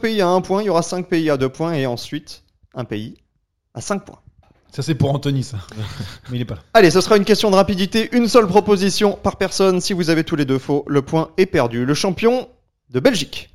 pays 0.00 0.20
à 0.22 0.28
1 0.28 0.40
point. 0.40 0.62
Il 0.62 0.66
y 0.66 0.70
aura 0.70 0.82
5 0.82 1.06
pays 1.06 1.28
à 1.28 1.36
2 1.36 1.48
points 1.50 1.74
et 1.74 1.84
ensuite 1.86 2.42
un 2.74 2.84
pays 2.84 3.14
à 3.74 3.80
5 3.82 4.04
points. 4.04 4.18
Ça 4.74 4.82
c'est 4.82 4.94
pour 4.94 5.10
Anthony 5.10 5.42
ça. 5.42 5.58
Mais 6.30 6.38
il 6.38 6.40
est 6.40 6.46
pas 6.46 6.54
là. 6.54 6.62
Allez, 6.74 6.90
ce 6.90 7.00
sera 7.02 7.16
une 7.18 7.24
question 7.26 7.50
de 7.50 7.56
rapidité. 7.56 8.08
Une 8.12 8.26
seule 8.26 8.46
proposition 8.46 9.12
par 9.22 9.36
personne. 9.36 9.80
Si 9.82 9.92
vous 9.92 10.08
avez 10.10 10.24
tous 10.24 10.36
les 10.36 10.46
deux 10.46 10.58
faux, 10.58 10.84
le 10.88 11.02
point 11.02 11.30
est 11.36 11.46
perdu. 11.46 11.84
Le 11.84 11.94
champion 11.94 12.48
de 12.90 13.00
Belgique, 13.00 13.50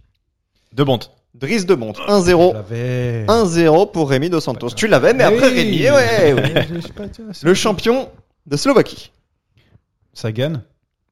De 0.74 0.84
Bonte. 0.84 1.12
Driss 1.34 1.66
de 1.66 1.76
Monte, 1.76 1.98
Je 2.06 2.12
1-0. 2.12 2.54
l'avais. 2.54 3.26
1-0 3.26 3.92
pour 3.92 4.10
Rémi 4.10 4.30
Dos 4.30 4.42
Santos. 4.42 4.70
Tu 4.76 4.88
l'avais, 4.88 5.14
mais 5.14 5.24
après. 5.24 5.48
Rémi. 5.48 5.90
ouais, 5.90 6.68
Le 7.44 7.54
champion 7.54 8.10
de 8.46 8.58
Slovaquie. 8.58 9.12
Sagan. 10.14 10.62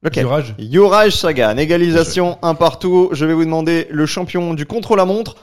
Lequel 0.02 0.24
Juraj. 0.24 0.54
Juraj 0.58 1.10
Sagan. 1.14 1.56
Égalisation, 1.56 2.38
un 2.42 2.54
partout. 2.54 3.10
Je 3.12 3.24
vais 3.26 3.34
vous 3.34 3.44
demander 3.44 3.86
le 3.90 4.06
champion 4.06 4.54
du 4.54 4.66
contre-la-montre 4.66 5.36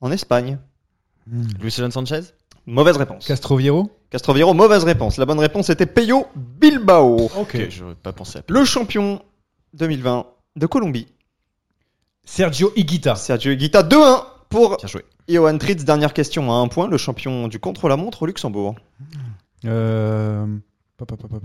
en 0.00 0.10
Espagne. 0.12 0.58
Luis 1.26 1.74
Leon 1.78 1.90
Sanchez? 1.90 2.20
Mauvaise 2.66 2.96
réponse. 2.96 3.26
Castroviero? 3.26 3.90
Castroviero, 4.10 4.54
mauvaise 4.54 4.84
réponse. 4.84 5.18
La 5.18 5.26
bonne 5.26 5.40
réponse 5.40 5.68
était 5.70 5.86
Peyo 5.86 6.26
Bilbao. 6.34 7.26
Ok. 7.36 7.54
Ok, 7.54 7.66
j'aurais 7.70 7.94
pas 7.94 8.12
pensé 8.12 8.38
à. 8.38 8.42
Le 8.48 8.64
champion 8.64 9.20
2020 9.74 10.26
de 10.56 10.66
Colombie. 10.66 11.08
Sergio 12.24 12.72
Higuita. 12.76 13.16
Sergio 13.16 13.52
Higuita, 13.52 13.82
2-1 13.82 14.24
pour 14.48 14.76
Bien 14.78 14.88
joué. 14.88 15.04
Johan 15.28 15.58
Tritz. 15.58 15.84
Dernière 15.84 16.14
question 16.14 16.50
à 16.52 16.54
un 16.54 16.68
point. 16.68 16.88
Le 16.88 16.96
champion 16.96 17.48
du 17.48 17.58
contre-la-montre 17.58 18.22
au 18.22 18.26
Luxembourg. 18.26 18.76
Euh... 19.64 20.46
pa, 20.96 21.06
pa, 21.06 21.16
pa, 21.16 21.28
pa, 21.28 21.38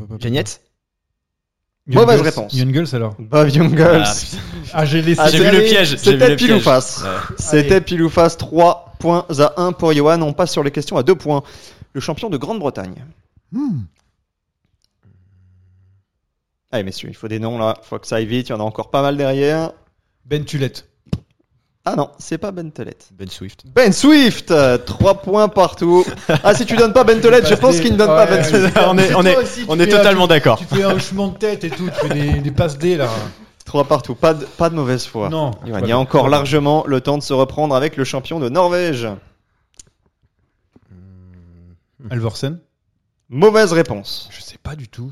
Young 1.89 2.01
Mauvaise 2.03 2.17
Girls. 2.17 2.25
réponse. 2.29 2.53
Young 2.53 2.73
Girls 2.73 2.87
alors. 2.95 3.15
Bob 3.19 3.49
Jungels. 3.49 4.03
Ah, 4.05 4.13
putain. 4.13 4.37
Ah 4.73 4.85
j'ai 4.85 5.01
laissé. 5.01 5.19
Ah, 5.21 5.29
J'ai 5.29 5.39
vu 5.39 5.45
c'était- 5.45 5.57
le 5.57 5.63
piège. 5.63 5.95
C'était 5.97 6.29
le 6.29 6.35
pile 6.35 6.53
ou 6.53 6.59
face. 6.59 7.01
Ouais. 7.03 7.35
C'était 7.37 7.81
pile 7.81 8.03
ou 8.03 8.09
face. 8.09 8.37
3 8.37 8.93
points 8.99 9.25
à 9.39 9.53
1 9.57 9.71
pour 9.71 9.91
Johan. 9.93 10.21
On 10.21 10.33
passe 10.33 10.51
sur 10.51 10.63
les 10.63 10.71
questions 10.71 10.97
à 10.97 11.03
2 11.03 11.15
points. 11.15 11.41
Le 11.93 11.99
champion 12.01 12.29
de 12.29 12.37
Grande-Bretagne. 12.37 13.05
Hmm. 13.51 13.79
Allez 16.71 16.83
messieurs, 16.83 17.09
il 17.09 17.15
faut 17.15 17.27
des 17.27 17.39
noms 17.39 17.57
là. 17.57 17.75
Faut 17.81 17.97
que 17.97 18.05
ça 18.05 18.17
aille 18.17 18.27
vite. 18.27 18.49
Il 18.49 18.51
y 18.51 18.55
en 18.55 18.59
a 18.59 18.63
encore 18.63 18.91
pas 18.91 19.01
mal 19.01 19.17
derrière. 19.17 19.71
Ben 20.25 20.45
Tulette. 20.45 20.88
Ah 21.91 21.95
non, 21.95 22.09
c'est 22.19 22.37
pas 22.37 22.51
Bentelet. 22.51 22.97
Ben 23.11 23.27
Swift. 23.29 23.63
Ben 23.73 23.91
Swift, 23.91 24.53
3 24.85 25.21
points 25.21 25.47
partout. 25.49 26.05
Ah 26.43 26.53
si 26.53 26.65
tu 26.65 26.75
donnes 26.75 26.93
pas 26.93 27.03
Bentelet, 27.03 27.45
je 27.45 27.55
pense 27.55 27.79
qu'il 27.79 27.93
ne 27.93 27.97
donne 27.97 28.07
pas 28.07 28.25
Ben 28.25 28.43
Swift. 28.43 28.77
on 28.87 28.97
est, 28.97 29.13
on 29.15 29.25
est, 29.25 29.35
aussi, 29.37 29.65
on 29.67 29.79
est 29.79 29.87
totalement 29.87 30.25
un- 30.25 30.27
d'accord. 30.27 30.57
Tu 30.59 30.65
fais 30.65 30.83
un 30.83 30.91
hochement 30.91 31.29
de 31.29 31.37
tête 31.37 31.63
et 31.63 31.69
tout. 31.69 31.89
Tu 31.89 32.07
fais 32.07 32.13
des, 32.13 32.31
des 32.39 32.51
passes 32.51 32.77
D 32.77 32.95
là. 32.97 33.07
3 33.65 33.83
partout, 33.85 34.15
pas 34.15 34.33
de, 34.33 34.45
pas 34.45 34.69
de 34.69 34.75
mauvaise 34.75 35.05
foi. 35.05 35.29
Non. 35.29 35.51
Il 35.65 35.87
y 35.87 35.91
a 35.91 35.97
encore 35.99 36.27
largement 36.29 36.83
le 36.87 37.01
temps 37.01 37.17
de 37.17 37.23
se 37.23 37.33
reprendre 37.33 37.75
avec 37.75 37.97
le 37.97 38.03
champion 38.03 38.39
de 38.39 38.49
Norvège. 38.49 39.07
Alvorsen? 42.09 42.59
Mauvaise 43.29 43.73
réponse. 43.73 44.29
Je 44.31 44.41
sais 44.41 44.57
pas 44.61 44.75
du 44.75 44.87
tout. 44.87 45.11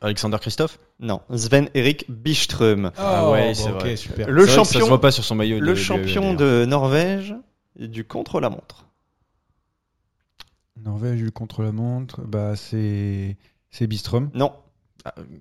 Alexander 0.00 0.38
Christophe. 0.40 0.78
Non, 1.00 1.20
Sven 1.34 1.68
Erik 1.74 2.04
Biström. 2.08 2.92
Ah 2.96 3.30
ouais, 3.30 3.48
bon, 3.48 3.54
c'est 3.54 3.70
ok, 3.70 3.80
vrai. 3.80 3.96
super. 3.96 4.28
Le 4.30 4.34
vrai 4.42 4.44
que 4.44 4.50
Ça 4.52 4.64
se 4.64 4.72
champion, 4.74 4.88
voit 4.88 5.00
pas 5.00 5.10
sur 5.10 5.24
son 5.24 5.34
maillot. 5.34 5.58
le 5.60 5.70
de- 5.70 5.74
champion 5.74 6.34
de 6.34 6.64
Norvège 6.64 7.34
du 7.78 8.04
contre-la-montre. 8.04 8.86
Norvège 10.76 11.20
eu 11.22 11.30
contre 11.30 11.62
la 11.62 11.72
montre. 11.72 12.20
Bah 12.22 12.56
c'est 12.56 13.36
c'est 13.70 13.86
Bistrom. 13.86 14.30
Non, 14.34 14.52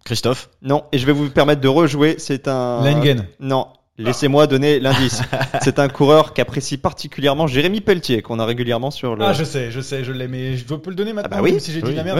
Christophe. 0.05 0.49
non, 0.61 0.83
et 0.91 0.97
je 0.97 1.05
vais 1.05 1.11
vous 1.11 1.29
permettre 1.29 1.61
de 1.61 1.67
rejouer. 1.67 2.15
C'est 2.19 2.47
un. 2.47 2.83
Lengen. 2.83 3.27
Non, 3.39 3.67
laissez-moi 3.97 4.47
donner 4.47 4.79
l'indice. 4.79 5.21
c'est 5.61 5.79
un 5.79 5.87
coureur 5.89 6.33
qu'apprécie 6.33 6.77
particulièrement 6.77 7.47
Jérémy 7.47 7.81
Pelletier, 7.81 8.21
qu'on 8.21 8.39
a 8.39 8.45
régulièrement 8.45 8.91
sur 8.91 9.15
le. 9.15 9.23
Ah 9.25 9.33
je 9.33 9.43
sais, 9.43 9.71
je 9.71 9.81
sais, 9.81 10.03
je 10.03 10.11
l'ai, 10.11 10.27
mais 10.27 10.57
je 10.57 10.65
peux 10.65 10.89
le 10.89 10.95
donner 10.95 11.13
maintenant. 11.13 11.37
bah 11.37 11.43
oui, 11.43 11.51
même 11.51 11.59
si 11.59 11.71
j'ai 11.71 11.81
dit 11.81 11.93
la 11.93 12.03
merde. 12.03 12.19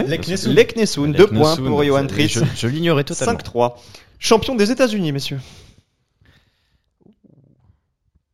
oui. 0.50 0.56
2 1.18 1.28
points 1.28 1.56
pour 1.70 1.84
Johan 1.84 2.04
je- 2.04 2.08
Tritz. 2.08 2.40
Je, 2.40 2.44
je 2.56 2.68
l'ignorais 2.68 3.04
totalement. 3.04 3.34
5-3. 3.40 3.76
Champion 4.20 4.56
des 4.56 4.72
États-Unis, 4.72 5.12
messieurs. 5.12 5.40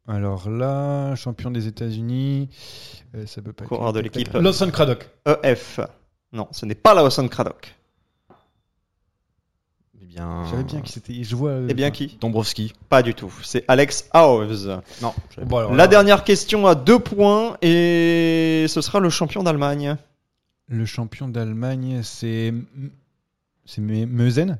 Alors 0.08 0.50
là, 0.50 1.16
champion 1.16 1.52
des 1.52 1.68
États-Unis, 1.68 2.50
euh, 3.16 3.26
ça 3.28 3.42
peut 3.42 3.54
pas. 3.54 3.64
être- 3.64 3.70
Coureur 3.70 3.94
de 3.94 4.00
l'équipe. 4.00 4.34
Lawson 4.34 4.72
Craddock. 4.72 5.08
EF. 5.44 5.80
Non, 6.34 6.48
ce 6.52 6.66
n'est 6.66 6.76
pas 6.76 6.94
Lawson 6.96 7.28
Craddock. 7.28 7.76
Eh 10.10 10.16
bien. 10.16 10.44
Je 10.46 10.50
savais 10.52 10.64
bien 10.64 10.82
qui 10.82 10.92
c'était. 10.92 11.24
Je 11.24 11.36
vois. 11.36 11.52
euh, 11.52 11.68
Eh 11.70 11.74
bien 11.74 11.92
qui? 11.92 12.18
Dombrovski. 12.20 12.74
Pas 12.90 13.04
du 13.04 13.14
tout. 13.14 13.32
C'est 13.44 13.64
Alex 13.68 14.10
Hauves. 14.14 14.82
Non. 15.02 15.14
Bon, 15.44 15.58
alors 15.58 15.74
La 15.76 15.88
dernière 15.88 16.24
question 16.24 16.66
à 16.68 16.76
2 16.76 17.00
points 17.00 17.58
et 17.62 18.66
ce 18.68 18.82
sera 18.82 19.00
le 19.00 19.10
champion 19.10 19.44
d'Allemagne. 19.44 19.98
Le 20.68 20.86
champion 20.86 21.28
d'Allemagne, 21.28 22.02
c'est 22.04 22.54
c'est 23.66 23.82
Me- 23.82 24.06
Meusen. 24.06 24.58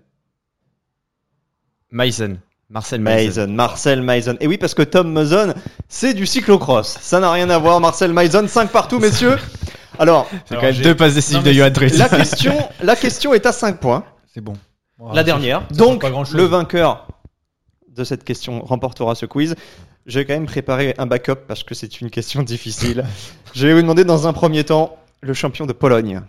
Meissen. 1.92 2.40
Marcel 2.70 3.02
Meissen. 3.02 3.26
Mason, 3.46 3.48
Marcel 3.54 4.02
Mason. 4.04 4.38
Et 4.40 4.46
oui, 4.48 4.60
parce 4.60 4.76
que 4.76 4.84
Tom 4.84 5.12
Mason, 5.12 5.56
c'est 5.88 6.14
du 6.14 6.28
cyclocross. 6.28 7.00
Ça 7.02 7.20
n'a 7.20 7.32
rien 7.32 7.50
à 7.50 7.58
voir. 7.58 7.80
Marcel 7.80 8.14
Mason, 8.14 8.48
5 8.48 8.70
partout, 8.72 9.00
messieurs. 9.00 9.38
Alors, 9.98 10.28
C'est 10.46 10.52
Alors, 10.52 10.62
quand 10.62 10.68
même 10.68 10.76
j'ai- 10.76 10.84
deux 10.84 10.96
passes 10.96 11.16
décisives 11.16 11.38
Non, 11.40 11.44
de 11.44 11.52
Johan 11.52 11.72
Tritz. 11.72 11.98
la 11.98 12.08
question, 12.10 12.54
la 12.84 12.96
question 12.96 13.34
est 13.34 13.46
à 13.48 13.52
5 13.52 13.80
points. 13.80 14.04
C'est 14.32 14.42
bon. 14.42 14.54
La 15.14 15.24
dernière. 15.24 15.64
ça 15.72 15.78
Donc, 15.78 16.04
le 16.04 16.44
vainqueur 16.44 17.08
de 17.88 18.04
cette 18.04 18.24
question 18.24 18.64
remportera 18.64 19.16
ce 19.16 19.26
quiz. 19.26 19.56
J'ai 20.06 20.26
quand 20.26 20.34
même 20.34 20.46
préparé 20.46 20.96
un 20.98 21.06
backup 21.06 21.46
parce 21.48 21.64
que 21.64 21.76
c'est 21.76 22.02
une 22.02 22.10
question 22.10 22.42
difficile. 22.44 23.06
Je 23.54 23.68
vais 23.68 23.74
vous 23.74 23.82
demander 23.82 24.06
dans 24.06 24.28
un 24.28 24.34
premier 24.34 24.64
temps 24.64 24.98
le 25.22 25.34
champion 25.34 25.66
de 25.66 25.74
Pologne. 25.74 26.22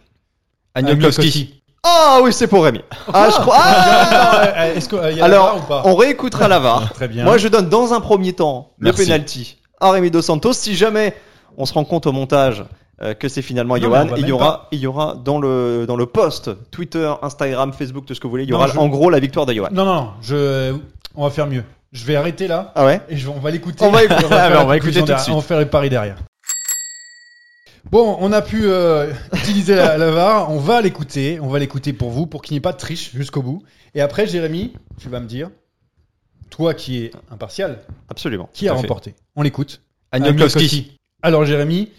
Agnieszkowski. 0.75 1.63
Ah 1.83 2.21
oui, 2.23 2.33
c'est 2.33 2.47
pour 2.47 2.65
Rémi. 2.65 2.83
Ah, 3.13 3.31
je 3.31 3.41
crois. 3.41 3.57
Ah 3.59 4.53
Ah, 4.55 4.69
Est-ce 4.69 4.89
qu'il 4.89 4.99
y 4.99 5.21
a 5.21 5.29
la 5.29 5.39
VAR 5.39 5.55
ou 5.55 5.57
Alors, 5.57 5.67
pas 5.67 5.83
on 5.87 5.95
réécoutera 5.95 6.47
la 6.47 6.59
VAR. 6.59 6.93
Très 6.93 7.09
bien. 7.09 7.25
Moi, 7.25 7.39
je 7.39 7.49
donne 7.49 7.69
dans 7.69 7.95
un 7.95 8.01
premier 8.01 8.35
temps 8.35 8.73
le 8.79 8.93
penalty 8.93 9.57
à 9.81 9.91
Rémi 9.91 10.11
Dos 10.11 10.23
Santos. 10.23 10.53
Si 10.53 10.77
jamais 10.77 11.15
on 11.57 11.65
se 11.65 11.73
rend 11.73 11.85
compte 11.85 12.07
au 12.07 12.13
montage 12.13 12.65
euh, 13.03 13.15
que 13.15 13.29
c'est 13.29 13.43
finalement 13.43 13.77
Non, 13.77 13.83
Johan. 13.83 14.07
il 14.17 14.27
y 14.27 14.33
aura, 14.33 14.69
il 14.73 14.79
y 14.81 14.87
aura 14.87 15.15
dans 15.15 15.39
le 15.41 15.85
dans 15.87 15.97
le 15.97 16.07
post 16.07 16.51
Twitter, 16.71 17.13
Instagram, 17.23 17.73
Facebook, 17.73 18.05
tout 18.07 18.15
ce 18.15 18.21
que 18.21 18.27
vous 18.27 18.31
voulez, 18.33 18.43
il 18.45 18.49
y 18.49 18.53
Non, 18.53 18.59
aura 18.59 18.67
je- 18.69 18.79
en 18.79 18.89
gros 18.89 19.09
la 19.11 19.21
victoire 19.21 19.47
de 19.47 19.53
Johan. 19.55 19.69
Non, 19.73 19.85
non, 19.85 20.11
je... 20.23 20.75
on 21.15 21.25
va 21.25 21.31
faire 21.31 21.47
mieux. 21.47 21.65
Je 21.93 22.05
vais 22.05 22.15
arrêter 22.17 22.47
là. 22.47 22.73
Ah 22.77 22.85
ouais 22.87 23.01
Et 23.09 23.17
je- 23.17 23.29
on 23.29 23.41
va 23.41 23.51
l'écouter. 23.51 23.85
On 23.85 23.91
va 23.91 24.05
écouter. 24.05 24.27
Ah, 24.31 24.51
on 24.63 24.67
va 24.67 24.75
conclusion 24.77 25.01
écouter 25.03 25.13
tout 25.13 25.19
de 25.19 25.23
suite. 25.23 25.35
On 25.35 25.39
va 25.39 25.43
faire 25.43 25.59
les 25.59 25.67
paris 25.67 25.91
derrière. 25.91 26.17
Bon, 27.91 28.17
on 28.21 28.31
a 28.33 28.43
pu 28.43 28.63
euh, 28.67 29.11
utiliser 29.35 29.75
la, 29.75 29.97
la 29.97 30.11
VAR. 30.11 30.51
On 30.53 30.59
va 30.59 30.81
l'écouter. 30.81 31.41
On 31.41 31.49
va 31.49 31.59
l'écouter 31.59 31.93
pour 31.93 32.11
vous, 32.11 32.27
pour 32.27 32.43
qu'il 32.43 32.55
n'y 32.55 32.59
ait 32.59 32.61
pas 32.61 32.73
de 32.73 32.79
triche 32.79 33.11
jusqu'au 33.15 33.43
bout. 33.43 33.63
Et 33.95 34.01
après, 34.01 34.27
Jérémy, 34.27 34.73
tu 35.01 35.09
vas 35.09 35.19
me 35.21 35.27
dire, 35.27 35.51
toi 36.51 36.75
qui 36.75 37.05
es 37.05 37.11
impartial, 37.33 37.81
Absolument. 38.09 38.49
qui 38.53 38.69
a 38.69 38.73
fait. 38.75 38.81
remporté? 38.83 39.15
On 39.35 39.43
l'écoute. 39.43 39.81
Agniakowski. 40.13 40.97
Alors, 41.23 41.45
Jérémy. 41.45 41.91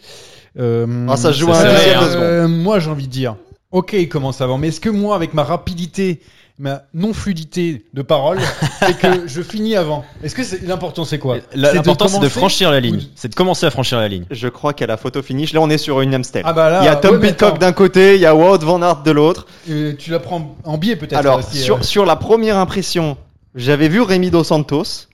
Euh, 0.59 1.07
Ah, 1.09 1.17
ça 1.17 1.31
joue 1.31 1.53
ça 1.53 1.61
un. 1.69 2.03
Euh, 2.15 2.47
Moi, 2.47 2.79
j'ai 2.79 2.89
envie 2.89 3.07
de 3.07 3.11
dire, 3.11 3.35
ok, 3.71 3.93
il 3.93 4.09
commence 4.09 4.41
avant, 4.41 4.57
mais 4.57 4.69
est-ce 4.69 4.79
que 4.81 4.89
moi, 4.89 5.15
avec 5.15 5.33
ma 5.33 5.43
rapidité, 5.43 6.21
ma 6.59 6.83
non-fluidité 6.93 7.85
de 7.93 8.01
parole, 8.01 8.37
c'est 8.79 8.97
que 8.97 9.27
je 9.27 9.41
finis 9.41 9.75
avant? 9.75 10.03
Est-ce 10.23 10.35
que 10.35 10.43
c'est- 10.43 10.61
l'important, 10.67 11.05
c'est 11.05 11.17
quoi? 11.19 11.37
L'important, 11.55 12.07
c'est 12.07 12.19
de 12.19 12.29
franchir 12.29 12.69
la 12.71 12.79
ligne. 12.79 13.01
C'est 13.15 13.29
de 13.29 13.35
commencer 13.35 13.65
à 13.65 13.71
franchir 13.71 13.97
la 13.99 14.07
ligne. 14.07 14.25
Je 14.29 14.47
crois 14.47 14.73
qu'à 14.73 14.85
la 14.87 14.97
photo 14.97 15.21
finish, 15.21 15.53
là 15.53 15.61
on 15.61 15.69
est 15.69 15.77
sur 15.79 16.01
une 16.01 16.13
Amstel. 16.13 16.43
Ah 16.45 16.53
bah 16.53 16.69
là, 16.69 16.81
il 16.81 16.85
y 16.85 16.89
a 16.89 16.95
Tom 16.97 17.15
ouais, 17.15 17.27
Pitcock 17.29 17.57
d'un 17.59 17.71
côté, 17.71 18.15
il 18.15 18.21
y 18.21 18.25
a 18.25 18.35
Wout 18.35 18.59
van 18.59 18.81
Aert 18.81 19.03
de 19.03 19.11
l'autre. 19.11 19.47
Euh, 19.69 19.93
tu 19.97 20.11
la 20.11 20.19
prends 20.19 20.55
en 20.65 20.77
biais 20.77 20.95
peut-être 20.97 21.17
Alors, 21.17 21.41
sur, 21.43 21.77
euh. 21.77 21.81
sur 21.81 22.05
la 22.05 22.15
première 22.15 22.57
impression, 22.57 23.17
j'avais 23.55 23.87
vu 23.89 24.01
Rémi 24.01 24.29
Dos 24.31 24.43
Santos. 24.43 25.07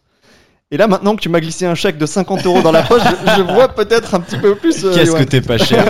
Et 0.69 0.75
là, 0.75 0.87
maintenant 0.87 1.15
que 1.15 1.21
tu 1.21 1.29
m'as 1.29 1.39
glissé 1.39 1.65
un 1.65 1.75
chèque 1.75 1.97
de 1.97 2.05
50 2.05 2.45
euros 2.45 2.61
dans 2.61 2.73
la 2.73 2.83
poche, 2.83 3.01
je, 3.01 3.31
je 3.37 3.41
vois 3.53 3.69
peut-être 3.69 4.15
un 4.15 4.19
petit 4.19 4.35
peu 4.37 4.53
plus. 4.53 4.83
euh, 4.83 4.93
Qu'est-ce 4.93 5.11
Johan. 5.11 5.19
que 5.19 5.23
t'es 5.23 5.39
pas 5.39 5.57
cher 5.57 5.85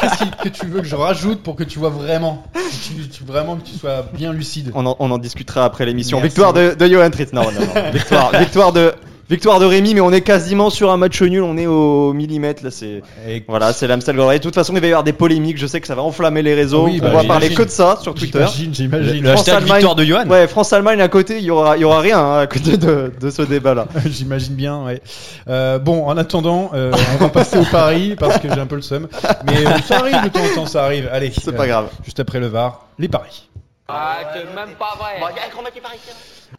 Qu'est-ce 0.00 0.18
qui- 0.18 0.30
que 0.42 0.48
tu 0.50 0.66
veux 0.66 0.80
que 0.82 0.86
je 0.86 0.96
rajoute 0.96 1.42
pour 1.42 1.56
que 1.56 1.64
tu 1.64 1.78
vois 1.78 1.88
vraiment 1.88 2.44
que 2.52 2.58
tu, 3.02 3.08
tu- 3.08 3.24
Vraiment 3.24 3.56
que 3.56 3.62
tu 3.66 3.74
sois 3.74 4.04
bien 4.12 4.34
lucide? 4.34 4.70
On 4.74 4.84
en, 4.84 4.96
on 4.98 5.10
en 5.10 5.16
discutera 5.16 5.64
après 5.64 5.86
l'émission. 5.86 6.18
Merci. 6.18 6.28
Victoire 6.28 6.52
de, 6.52 6.74
de 6.78 6.86
Johan 6.86 7.08
Tritz. 7.08 7.32
Non, 7.32 7.44
non, 7.44 7.52
non. 7.52 7.90
Victoire, 7.90 8.38
victoire 8.38 8.72
de. 8.74 8.92
Victoire 9.28 9.58
de 9.58 9.64
Rémi, 9.64 9.92
mais 9.94 10.00
on 10.00 10.12
est 10.12 10.20
quasiment 10.20 10.70
sur 10.70 10.92
un 10.92 10.96
match 10.96 11.20
nul, 11.20 11.42
on 11.42 11.56
est 11.56 11.66
au 11.66 12.12
millimètre 12.12 12.62
là, 12.62 12.70
c'est 12.70 13.02
Et- 13.28 13.44
voilà, 13.48 13.72
c'est 13.72 13.88
l'Amstel. 13.88 14.14
De 14.16 14.38
toute 14.38 14.54
façon, 14.54 14.72
il 14.74 14.80
va 14.80 14.86
y 14.86 14.90
avoir 14.90 15.02
des 15.02 15.12
polémiques, 15.12 15.58
je 15.58 15.66
sais 15.66 15.80
que 15.80 15.88
ça 15.88 15.96
va 15.96 16.02
enflammer 16.02 16.42
les 16.42 16.54
réseaux, 16.54 16.84
Oui, 16.84 17.00
on 17.02 17.06
bah, 17.06 17.10
va 17.10 17.24
parler 17.24 17.52
que 17.52 17.64
de 17.64 17.68
ça 17.68 17.98
sur 18.00 18.14
Twitter. 18.14 18.38
J'imagine, 18.38 18.74
j'imagine. 18.74 19.24
Le 19.24 19.30
hashtag 19.30 19.64
victoire 19.64 19.96
de 19.96 20.04
Johan. 20.04 20.28
Ouais, 20.28 20.46
France-Allemagne 20.46 21.00
à 21.00 21.08
côté, 21.08 21.38
il 21.38 21.44
y 21.44 21.50
aura, 21.50 21.76
il 21.76 21.80
y 21.80 21.84
aura 21.84 22.00
rien 22.00 22.20
hein, 22.20 22.38
à 22.38 22.46
côté 22.46 22.76
de, 22.76 23.12
de 23.20 23.30
ce 23.30 23.42
débat-là. 23.42 23.88
J'imagine 24.06 24.54
bien, 24.54 24.84
ouais. 24.84 25.02
Euh, 25.48 25.80
bon, 25.80 26.06
en 26.06 26.16
attendant, 26.16 26.70
euh, 26.74 26.92
on 27.14 27.16
va 27.16 27.28
passer 27.28 27.58
au 27.58 27.64
pari 27.64 28.14
parce 28.14 28.38
que 28.38 28.46
j'ai 28.52 28.60
un 28.60 28.66
peu 28.66 28.76
le 28.76 28.82
seum. 28.82 29.08
Mais 29.44 29.66
euh, 29.66 29.78
ça 29.86 29.98
arrive 29.98 30.22
de 30.22 30.28
temps 30.28 30.40
en 30.52 30.54
temps, 30.54 30.66
ça 30.66 30.84
arrive. 30.84 31.08
Allez, 31.10 31.32
C'est 31.36 31.48
euh, 31.48 31.56
pas 31.56 31.66
grave. 31.66 31.88
Juste 32.04 32.20
après 32.20 32.38
le 32.38 32.46
VAR, 32.46 32.86
les 33.00 33.08
paris. 33.08 33.48
Ah, 33.88 34.18
c'est 34.34 34.44
même 34.54 34.74
pas 34.78 34.96
vrai. 34.98 35.20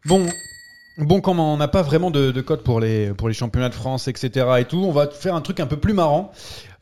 Bon, 0.06 0.26
bon, 0.98 1.22
comme 1.22 1.40
on 1.40 1.58
n'a 1.58 1.68
pas 1.68 1.82
vraiment 1.82 2.12
de, 2.12 2.32
de 2.32 2.42
code 2.42 2.64
pour 2.64 2.80
les, 2.80 3.14
pour 3.14 3.28
les 3.28 3.34
championnats 3.34 3.70
de 3.70 3.76
France, 3.76 4.08
etc. 4.08 4.46
et 4.60 4.66
tout, 4.66 4.84
on 4.84 4.92
va 4.92 5.08
faire 5.08 5.36
un 5.36 5.42
truc 5.42 5.60
un 5.60 5.68
peu 5.68 5.78
plus 5.78 5.94
marrant. 5.94 6.32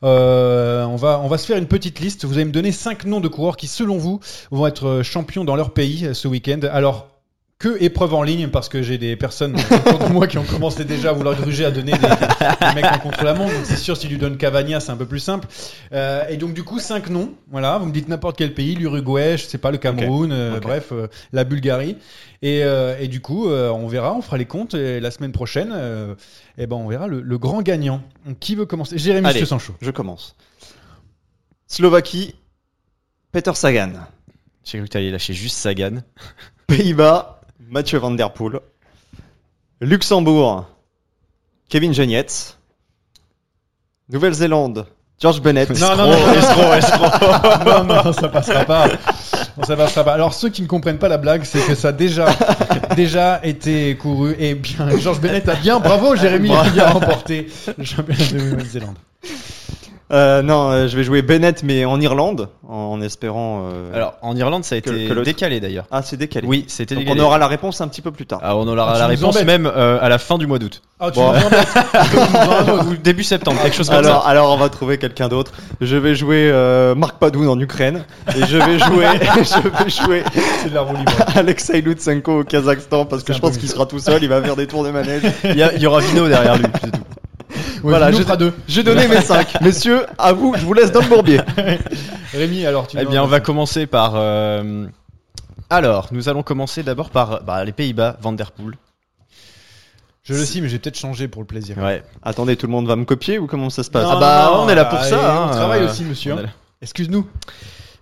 Euh, 0.02 0.84
on, 0.84 0.96
va, 0.96 1.20
on 1.22 1.28
va 1.28 1.38
se 1.38 1.46
faire 1.46 1.58
une 1.58 1.66
petite 1.66 2.00
liste. 2.00 2.24
Vous 2.24 2.34
allez 2.34 2.44
me 2.44 2.52
donner 2.52 2.72
cinq 2.72 3.04
noms 3.04 3.20
de 3.20 3.28
coureurs 3.28 3.56
qui, 3.56 3.66
selon 3.66 3.98
vous, 3.98 4.20
vont 4.50 4.66
être 4.66 4.86
euh, 4.86 5.02
champions 5.02 5.44
dans 5.44 5.56
leur 5.56 5.72
pays 5.72 6.06
euh, 6.06 6.14
ce 6.14 6.28
week-end. 6.28 6.60
Alors, 6.70 7.15
que 7.58 7.82
épreuve 7.82 8.12
en 8.12 8.22
ligne, 8.22 8.48
parce 8.48 8.68
que 8.68 8.82
j'ai 8.82 8.98
des 8.98 9.16
personnes 9.16 9.56
autour 9.86 9.98
de 9.98 10.12
moi 10.12 10.26
qui 10.26 10.36
ont 10.36 10.44
commencé 10.44 10.84
déjà 10.84 11.08
à 11.10 11.12
vouloir 11.14 11.34
gruger 11.40 11.64
à 11.64 11.70
donner 11.70 11.92
des, 11.92 11.98
des 11.98 12.74
mecs 12.74 12.84
en 12.84 12.98
contre-la-montre. 12.98 13.54
Donc, 13.54 13.64
c'est 13.64 13.76
sûr, 13.76 13.96
si 13.96 14.08
lui 14.08 14.18
donne 14.18 14.36
Cavagna, 14.36 14.78
c'est 14.78 14.90
un 14.92 14.96
peu 14.96 15.06
plus 15.06 15.20
simple. 15.20 15.48
Euh, 15.92 16.26
et 16.28 16.36
donc, 16.36 16.52
du 16.52 16.64
coup, 16.64 16.78
cinq 16.80 17.08
noms. 17.08 17.32
Voilà, 17.50 17.78
vous 17.78 17.86
me 17.86 17.92
dites 17.92 18.08
n'importe 18.08 18.36
quel 18.36 18.52
pays, 18.52 18.74
l'Uruguay, 18.74 19.38
je 19.38 19.44
sais 19.46 19.56
pas, 19.56 19.70
le 19.70 19.78
Cameroun, 19.78 20.32
euh, 20.32 20.60
bref, 20.60 20.88
euh, 20.92 21.06
la 21.32 21.44
Bulgarie. 21.44 21.96
Et, 22.42 22.62
euh, 22.62 22.94
et 23.00 23.08
du 23.08 23.20
coup, 23.22 23.48
euh, 23.48 23.70
on 23.70 23.86
verra, 23.88 24.12
on 24.14 24.20
fera 24.20 24.36
les 24.36 24.44
comptes 24.44 24.74
et 24.74 25.00
la 25.00 25.10
semaine 25.10 25.32
prochaine. 25.32 25.72
euh, 25.74 26.14
et 26.58 26.66
ben, 26.66 26.76
on 26.76 26.88
verra 26.88 27.06
le, 27.06 27.22
le 27.22 27.38
grand 27.38 27.62
gagnant. 27.62 28.02
Qui 28.38 28.54
veut 28.54 28.66
commencer? 28.66 28.98
Jérémy, 28.98 29.28
Allez. 29.28 29.46
chaud. 29.46 29.58
Je 29.80 29.90
commence. 29.90 30.36
Slovaquie, 31.68 32.34
Peter 33.32 33.52
Sagan. 33.54 33.92
J'ai 34.64 34.78
cru 34.78 34.86
que 34.88 34.92
t'allais 34.92 35.10
lâcher 35.10 35.32
juste 35.34 35.56
Sagan. 35.56 36.02
Pays-Bas, 36.66 37.35
Mathieu 37.68 37.98
Van 37.98 38.12
Der 38.12 38.30
Poel. 38.30 38.60
Luxembourg, 39.80 40.66
Kevin 41.68 41.92
Genietz. 41.92 42.56
Nouvelle-Zélande, 44.08 44.86
George 45.20 45.42
Bennett. 45.42 45.68
Non, 45.80 45.96
non, 45.96 46.06
non, 46.10 46.32
escroc, 46.32 46.72
escroc. 46.76 47.64
non, 47.66 47.84
non, 47.84 48.12
ça 48.12 48.28
passera 48.28 48.64
pas. 48.64 48.86
Non, 49.56 49.64
ça 49.64 49.76
passera 49.76 50.04
pas. 50.04 50.14
Alors, 50.14 50.32
ceux 50.32 50.48
qui 50.48 50.62
ne 50.62 50.68
comprennent 50.68 50.98
pas 50.98 51.08
la 51.08 51.18
blague, 51.18 51.42
c'est 51.42 51.58
que 51.66 51.74
ça 51.74 51.88
a 51.88 51.92
déjà, 51.92 52.26
déjà 52.94 53.40
été 53.42 53.96
couru. 53.96 54.36
Et 54.38 54.54
bien, 54.54 54.96
Georges 54.98 55.20
Bennett 55.20 55.48
a 55.48 55.56
bien, 55.56 55.80
bravo 55.80 56.14
Jérémy, 56.14 56.52
a 56.54 56.70
bien 56.70 56.86
remporté 56.86 57.48
le 57.76 57.84
championnat 57.84 58.26
de 58.30 58.38
Nouvelle-Zélande. 58.38 58.96
Euh, 60.12 60.40
non, 60.40 60.70
euh, 60.70 60.86
je 60.86 60.96
vais 60.96 61.02
jouer 61.02 61.20
Bennett, 61.22 61.64
mais 61.64 61.84
en 61.84 62.00
Irlande, 62.00 62.48
en 62.68 63.00
espérant. 63.02 63.64
euh, 63.72 63.92
Alors, 63.94 64.14
en 64.22 64.36
Irlande, 64.36 64.62
ça 64.64 64.76
a 64.76 64.80
Que- 64.80 64.90
été 64.90 65.08
que 65.12 65.20
décalé 65.24 65.58
d'ailleurs. 65.58 65.86
Ah, 65.90 66.02
c'est 66.02 66.16
décalé. 66.16 66.46
Oui, 66.46 66.64
c'était 66.68 66.94
Donc 66.94 67.04
décalé. 67.04 67.20
on 67.20 67.24
aura 67.24 67.38
la 67.38 67.48
réponse 67.48 67.80
un 67.80 67.88
petit 67.88 68.02
peu 68.02 68.12
plus 68.12 68.24
tard. 68.24 68.38
Ah, 68.42 68.56
on 68.56 68.68
aura 68.68 68.88
Ah, 68.88 68.92
tu 68.94 68.98
la 69.00 69.04
nous 69.06 69.10
réponse 69.10 69.34
embêtes. 69.36 69.46
même 69.46 69.66
euh, 69.66 69.98
à 70.00 70.08
la 70.08 70.18
fin 70.18 70.38
du 70.38 70.46
mois 70.46 70.60
d'août. 70.60 70.80
Ah, 71.00 71.10
tu 71.10 71.18
Bon. 71.18 71.32
nous 71.32 71.38
embêtes. 71.38 71.68
Tu 72.10 72.16
nous 72.16 72.72
embêtes. 72.72 72.86
Ou 72.86 72.96
début 73.02 73.24
septembre, 73.24 73.60
quelque 73.62 73.76
chose 73.76 73.88
comme 73.88 73.98
Alors, 73.98 74.22
ça. 74.22 74.28
alors 74.28 74.52
on 74.52 74.56
va 74.56 74.68
trouver 74.68 74.96
quelqu'un 74.98 75.26
d'autre. 75.26 75.50
Je 75.80 75.96
vais 75.96 76.14
jouer 76.14 76.50
euh, 76.52 76.94
Marc 76.94 77.18
Padoun 77.18 77.48
en 77.48 77.58
Ukraine 77.58 78.04
et 78.36 78.46
je 78.46 78.58
vais 78.58 78.78
jouer, 78.78 79.06
je 79.20 79.84
vais 79.84 79.90
jouer 79.90 80.22
C'est 80.62 80.70
de 80.70 80.74
la 80.74 80.82
roue 80.82 80.96
libre. 80.96 81.12
Alexei 81.34 81.80
Lutsenko 81.80 82.40
au 82.40 82.44
Kazakhstan 82.44 83.06
parce 83.06 83.22
que 83.24 83.32
C'est 83.32 83.32
je 83.32 83.38
un 83.38 83.40
peu 83.40 83.48
pense 83.48 83.58
qu'il 83.58 83.68
sera 83.68 83.86
tout 83.86 83.98
seul, 83.98 84.22
il 84.22 84.28
va 84.28 84.40
faire 84.40 84.54
des 84.56 84.68
tours 84.68 84.84
de 84.84 84.90
manège. 84.90 85.22
Il 85.44 85.56
y, 85.56 85.62
a- 85.64 85.72
il 85.74 85.82
y 85.82 85.86
aura 85.88 85.98
Vino 85.98 86.28
derrière 86.28 86.56
lui, 86.56 86.66
c'est 86.80 86.92
tout. 86.92 87.00
Ouais, 87.86 87.90
Voilà, 87.92 88.10
je- 88.10 88.34
deux. 88.34 88.52
J'ai 88.66 88.82
donné 88.82 89.06
mes 89.06 89.20
5. 89.20 89.60
Messieurs, 89.62 90.06
à 90.18 90.32
vous, 90.32 90.54
je 90.56 90.64
vous 90.66 90.72
laisse 90.74 90.90
dans 90.90 91.02
le 91.02 91.08
bourbier. 91.08 91.40
Rémi, 92.34 92.66
alors 92.66 92.88
tu 92.88 92.96
Eh 93.00 93.04
bien, 93.04 93.22
on 93.22 93.28
va 93.28 93.38
commencer 93.38 93.86
par. 93.86 94.14
euh, 94.16 94.86
Alors, 95.70 96.08
nous 96.10 96.28
allons 96.28 96.42
commencer 96.42 96.82
d'abord 96.82 97.10
par 97.10 97.44
bah, 97.44 97.64
les 97.64 97.70
Pays-Bas, 97.70 98.16
Van 98.20 98.32
Der 98.32 98.50
Poel. 98.50 98.74
Je 100.24 100.34
le 100.34 100.44
sais, 100.44 100.60
mais 100.60 100.68
j'ai 100.68 100.80
peut-être 100.80 100.98
changé 100.98 101.28
pour 101.28 101.42
le 101.42 101.46
plaisir. 101.46 101.78
Ouais. 101.78 102.02
Attendez, 102.24 102.56
tout 102.56 102.66
le 102.66 102.72
monde 102.72 102.88
va 102.88 102.96
me 102.96 103.04
copier 103.04 103.38
ou 103.38 103.46
comment 103.46 103.70
ça 103.70 103.84
se 103.84 103.90
passe? 103.92 104.02
Non, 104.02 104.14
Ah 104.16 104.18
bah, 104.18 104.50
non, 104.52 104.62
on 104.64 104.68
est 104.68 104.74
là 104.74 104.84
pour 104.86 104.98
ça. 105.00 105.16
on 105.20 105.48
hein, 105.50 105.52
travaille 105.52 105.82
euh, 105.82 105.88
aussi, 105.88 106.02
monsieur. 106.02 106.34
on 106.34 106.38
est 106.40 106.42
là. 106.42 106.48
Excuse-nous. 106.82 107.24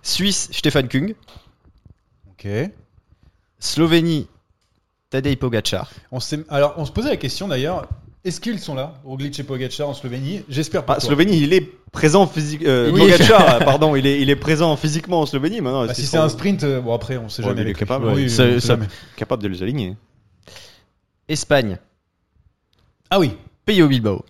Suisse, 0.01 0.49
Stefan 0.51 0.87
Kung. 0.87 1.13
Ok. 2.31 2.47
Slovénie, 3.59 4.27
Tadej 5.11 5.37
Pogacar. 5.37 5.91
On 6.11 6.19
s'est- 6.19 6.43
alors, 6.49 6.73
on 6.77 6.85
se 6.85 6.91
posait 6.91 7.09
la 7.09 7.17
question 7.17 7.47
d'ailleurs. 7.47 7.87
Est-ce 8.25 8.41
qu'ils 8.41 8.59
sont 8.59 8.73
là, 8.73 8.95
Roglic 9.05 9.39
et 9.39 9.43
Pogacar 9.43 9.87
en 9.87 9.93
Slovénie? 9.93 10.41
J'espère 10.49 10.83
pas. 10.83 10.95
Ah, 10.97 10.99
Slovénie, 10.99 11.37
il 11.37 11.53
est 11.53 11.61
présent 11.91 12.25
physiquement. 12.25 12.67
Euh, 12.67 12.91
Oui. 12.91 12.99
Pogacar, 13.01 13.59
pardon, 13.65 13.95
il 13.95 14.07
est, 14.07 14.19
il 14.19 14.29
est 14.31 14.35
présent 14.35 14.75
physiquement 14.75 15.21
en 15.21 15.25
Slovénie 15.27 15.61
maintenant. 15.61 15.85
Bah, 15.85 15.93
si 15.93 16.05
c'est 16.07 16.17
un 16.17 16.27
sprint, 16.27 16.63
euh, 16.63 16.81
bon 16.81 16.93
après 16.93 17.17
on 17.17 17.29
sait 17.29 17.43
Ouais, 17.43 17.49
jamais. 17.49 17.63
mais 17.63 17.69
il 17.69 17.71
est 17.71 17.79
capable, 17.79 18.05
Oui, 18.07 18.11
ouais. 18.13 18.21
oui, 18.23 18.29
Ça- 18.31 18.43
on 18.43 18.47
sait 18.55 18.59
ça- 18.59 18.67
jamais. 18.73 18.87
capable 19.15 19.43
de 19.43 19.47
les 19.47 19.61
aligner. 19.61 19.95
Espagne, 21.27 21.77
Ah 23.09 23.19
oui. 23.19 23.31
Peyo 23.65 23.87
Bilbao. 23.87 24.25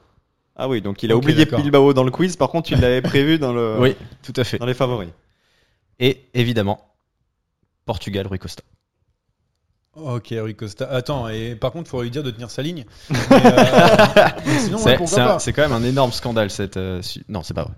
Ah 0.57 0.67
oui, 0.69 0.81
donc 0.81 1.01
il 1.03 1.11
a 1.11 1.15
oublié. 1.17 1.45
Bilbao 1.45 1.93
dans 1.93 2.03
le 2.03 2.11
quiz, 2.11 2.35
par 2.35 2.49
contre 2.49 2.71
il 2.71 2.79
l'avait 2.79 3.01
prévu 3.01 3.37
dans, 3.39 3.53
le, 3.53 3.75
Oui, 3.79 3.95
tout 4.23 4.33
à 4.35 4.43
fait. 4.43 4.57
dans 4.57 4.65
les 4.65 4.73
favoris. 4.73 5.09
Et 5.99 6.21
évidemment, 6.33 6.79
Portugal, 7.85 8.27
Rui 8.27 8.39
Costa. 8.39 8.63
Ok, 9.95 10.27
Rui 10.31 10.55
Costa. 10.55 10.87
Attends, 10.91 11.29
et 11.29 11.55
par 11.55 11.71
contre, 11.71 11.87
il 11.87 11.89
faudrait 11.89 12.03
lui 12.05 12.11
dire 12.11 12.21
de 12.23 12.29
tenir 12.31 12.49
sa 12.51 12.61
ligne. 12.61 12.83
Mais, 13.09 13.17
euh, 13.31 14.27
sinon, 14.59 14.77
C'est 14.77 14.97
pourquoi 14.97 15.07
c'est 15.15 15.21
un- 15.21 15.27
pas 15.27 15.39
c'est 15.39 15.53
quand 15.53 15.61
même 15.61 15.71
un 15.71 15.83
énorme 15.83 16.11
scandale 16.11 16.49
cette. 16.51 16.75
euh, 16.75 17.01
su- 17.01 17.23
Non, 17.29 17.43
c'est 17.43 17.53
pas 17.53 17.63
vrai. 17.63 17.73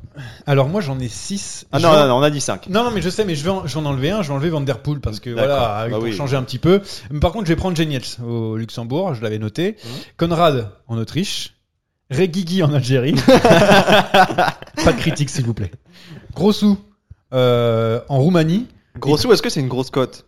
Alors 0.48 0.68
moi, 0.68 0.82
j'en 0.82 1.00
ai 1.00 1.10
6. 1.10 1.68
Ah 1.72 1.80
non, 1.80 1.92
non, 1.92 2.08
non, 2.08 2.16
on 2.16 2.24
a 2.24 2.30
dit 2.32 2.42
5. 2.42 2.68
Non, 2.70 2.84
non, 2.84 2.90
mais 2.92 3.02
je 3.04 3.10
sais, 3.10 3.24
mais 3.24 3.36
je 3.36 3.44
vais 3.44 3.52
en, 3.52 3.68
j'en 3.68 3.86
enlever 3.86 4.10
un, 4.10 4.24
je 4.24 4.30
vais 4.30 4.34
enlever 4.34 4.50
Van 4.50 4.62
Der 4.62 4.80
Poel 4.80 5.00
parce 5.00 5.20
que 5.20 5.30
D'accord. 5.30 5.58
voilà, 5.60 5.86
Bah 5.90 5.96
pour 5.96 6.04
oui. 6.04 6.14
changer 6.14 6.36
un 6.36 6.44
petit 6.44 6.58
peu. 6.60 6.82
Mais 7.12 7.20
par 7.20 7.32
contre, 7.32 7.46
je 7.46 7.50
vais 7.54 7.56
prendre 7.56 7.78
Genietz 7.78 8.18
au 8.26 8.58
Luxembourg, 8.58 9.14
je 9.14 9.22
l'avais 9.22 9.40
noté. 9.40 9.76
Conrad 10.18 10.72
en 10.88 10.98
Autriche. 10.98 11.54
Reguigui 12.10 12.64
en 12.64 12.74
Algérie. 12.74 13.14
pas 13.28 14.92
de 14.94 14.98
critique, 14.98 15.30
s'il 15.30 15.46
vous 15.46 15.54
plaît. 15.54 15.72
Grossou 16.34 16.78
euh, 17.34 18.00
en 18.10 18.20
Roumanie. 18.20 18.66
Gros 18.98 19.18
sou, 19.18 19.32
est-ce 19.34 19.42
que 19.42 19.50
c'est 19.50 19.60
une 19.60 19.68
grosse 19.68 19.90
cote? 19.92 20.26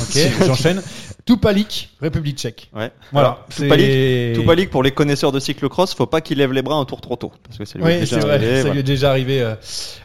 Ok, 0.00 0.18
j'enchaîne. 0.46 0.82
Tupalik, 1.26 1.90
République 2.00 2.38
tchèque. 2.38 2.70
Ouais. 2.74 2.90
Voilà. 3.12 3.28
Alors, 3.28 3.46
Tupalik, 4.34 4.70
pour 4.70 4.82
les 4.82 4.92
connaisseurs 4.92 5.32
de 5.32 5.40
cyclocross, 5.40 5.94
faut 5.94 6.06
pas 6.06 6.20
qu'il 6.20 6.38
lève 6.38 6.52
les 6.52 6.62
bras 6.62 6.76
un 6.76 6.84
tour 6.84 7.00
trop 7.00 7.16
tôt. 7.16 7.32
Parce 7.46 7.58
que 7.58 7.64
ça 7.64 7.78
lui 7.78 7.84
est 7.84 7.88
Oui, 7.88 8.00
déjà 8.00 8.16
c'est 8.16 8.22
vrai, 8.22 8.34
arrivé, 8.34 8.46
ça 8.56 8.60
voilà. 8.60 8.72
lui 8.74 8.80
est 8.80 8.82
déjà 8.84 9.10
arrivé 9.10 9.42
euh, 9.42 9.54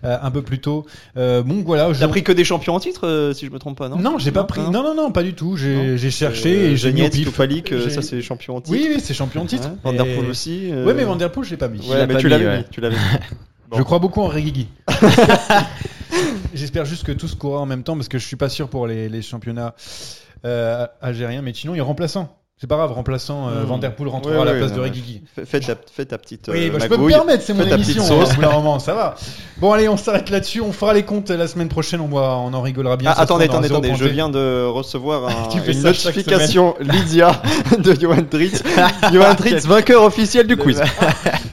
euh, 0.03 0.17
un 0.21 0.31
peu 0.31 0.41
plus 0.41 0.59
tôt. 0.59 0.85
Euh, 1.17 1.43
bon, 1.43 1.61
voilà. 1.65 1.89
T'as 1.97 2.07
pris 2.07 2.23
que 2.23 2.31
des 2.31 2.43
champions 2.43 2.73
en 2.75 2.79
titre, 2.79 3.05
euh, 3.07 3.33
si 3.33 3.45
je 3.45 3.51
me 3.51 3.59
trompe 3.59 3.77
pas, 3.77 3.87
non 3.87 3.97
Non, 3.97 4.17
j'ai 4.17 4.31
pas 4.31 4.43
pris. 4.45 4.61
Non, 4.61 4.83
non, 4.83 4.95
non, 4.95 5.11
pas 5.11 5.23
du 5.23 5.33
tout. 5.33 5.55
J'ai 5.57 6.11
cherché 6.11 6.51
Euh, 6.57 6.71
et 6.71 6.75
j'ai 6.77 6.91
mis 6.91 7.03
au 7.03 7.09
pif. 7.09 7.27
Tupalik, 7.27 7.71
euh, 7.71 7.89
ça 7.89 8.01
c'est 8.01 8.15
les 8.15 8.21
champions 8.21 8.55
en 8.57 8.61
titre. 8.61 8.77
Oui, 8.77 8.89
oui, 8.95 9.01
c'est 9.03 9.13
champion 9.13 9.43
de 9.43 9.49
titre. 9.49 9.67
Ouais. 9.69 9.75
Van 9.83 9.93
Der 9.93 10.05
Et- 10.07 10.15
Poel 10.15 10.29
aussi. 10.29 10.69
euh, 10.71 10.85
Ouais, 10.85 10.93
mais 10.93 11.03
Van 11.03 11.15
Der 11.15 11.31
Poel, 11.31 11.45
je 11.45 11.51
l'ai 11.51 11.57
pas 11.57 11.67
mis. 11.67 11.87
Ouais, 11.87 12.07
mais. 12.07 12.17
Tu 12.17 12.27
l'avais 12.27 12.95
mis. 12.95 12.97
Je 13.77 13.83
crois 13.83 13.99
beaucoup 13.99 14.19
en 14.21 14.27
Regigi. 14.27 14.67
J'espère 16.53 16.85
juste 16.85 17.05
que 17.05 17.11
tout 17.11 17.27
se 17.27 17.35
courra 17.35 17.59
en 17.59 17.65
même 17.65 17.83
temps 17.83 17.95
parce 17.95 18.07
que 18.07 18.17
je 18.17 18.25
suis 18.25 18.35
pas 18.35 18.49
sûr 18.49 18.69
pour 18.69 18.87
les, 18.87 19.09
les 19.09 19.21
championnats 19.21 19.75
euh, 20.45 20.87
algériens. 21.01 21.41
Mais 21.41 21.53
sinon, 21.53 21.75
il 21.75 21.79
est 21.79 21.81
remplaçant. 21.81 22.40
C'est 22.61 22.67
pas 22.67 22.75
grave, 22.77 22.91
remplaçant 22.91 23.47
euh, 23.49 23.63
Mmh. 23.63 23.65
Van 23.65 23.77
Der 23.79 23.95
Poel 23.95 24.09
rentrera 24.09 24.35
Oui, 24.35 24.41
à 24.43 24.45
la 24.45 24.51
oui, 24.51 24.59
place 24.59 24.69
non, 24.69 24.77
de 24.77 24.81
Regigi. 24.83 25.23
Fais, 25.45 25.59
ta, 25.61 25.73
fais 25.91 26.05
ta 26.05 26.19
petite 26.19 26.47
Oui, 26.53 26.67
euh, 26.67 26.71
bah, 26.71 26.77
je 26.79 26.87
peux 26.89 26.97
me 26.97 27.07
permettre, 27.07 27.41
c'est 27.43 27.55
mon 27.55 27.65
émission. 27.65 28.03
hein, 28.03 28.05
sauce. 28.05 28.37
au 28.37 28.41
moment, 28.51 28.77
ça 28.77 28.93
va. 28.93 29.15
Bon, 29.57 29.71
allez, 29.71 29.89
on 29.89 29.97
s'arrête 29.97 30.29
là-dessus. 30.29 30.61
On 30.61 30.71
fera 30.71 30.93
les 30.93 31.01
comptes 31.01 31.31
la 31.31 31.47
semaine 31.47 31.69
prochaine. 31.69 32.01
On, 32.01 32.07
va, 32.07 32.37
on 32.37 32.53
en 32.53 32.61
rigolera 32.61 32.97
bien. 32.97 33.13
Ah, 33.15 33.21
attendez, 33.21 33.45
attendez, 33.45 33.65
attendez, 33.67 33.95
je 33.95 34.05
viens 34.05 34.29
de 34.29 34.63
recevoir 34.67 35.27
un- 35.55 35.63
une 35.71 35.81
notification 35.81 36.75
Lydia 36.81 37.41
de 37.79 37.99
Johan 37.99 38.17
Dritz. 38.29 38.61
Johan 39.11 39.33
Dritz, 39.33 39.65
vainqueur 39.65 40.03
officiel 40.03 40.45
du 40.45 40.55
quiz. 40.55 40.83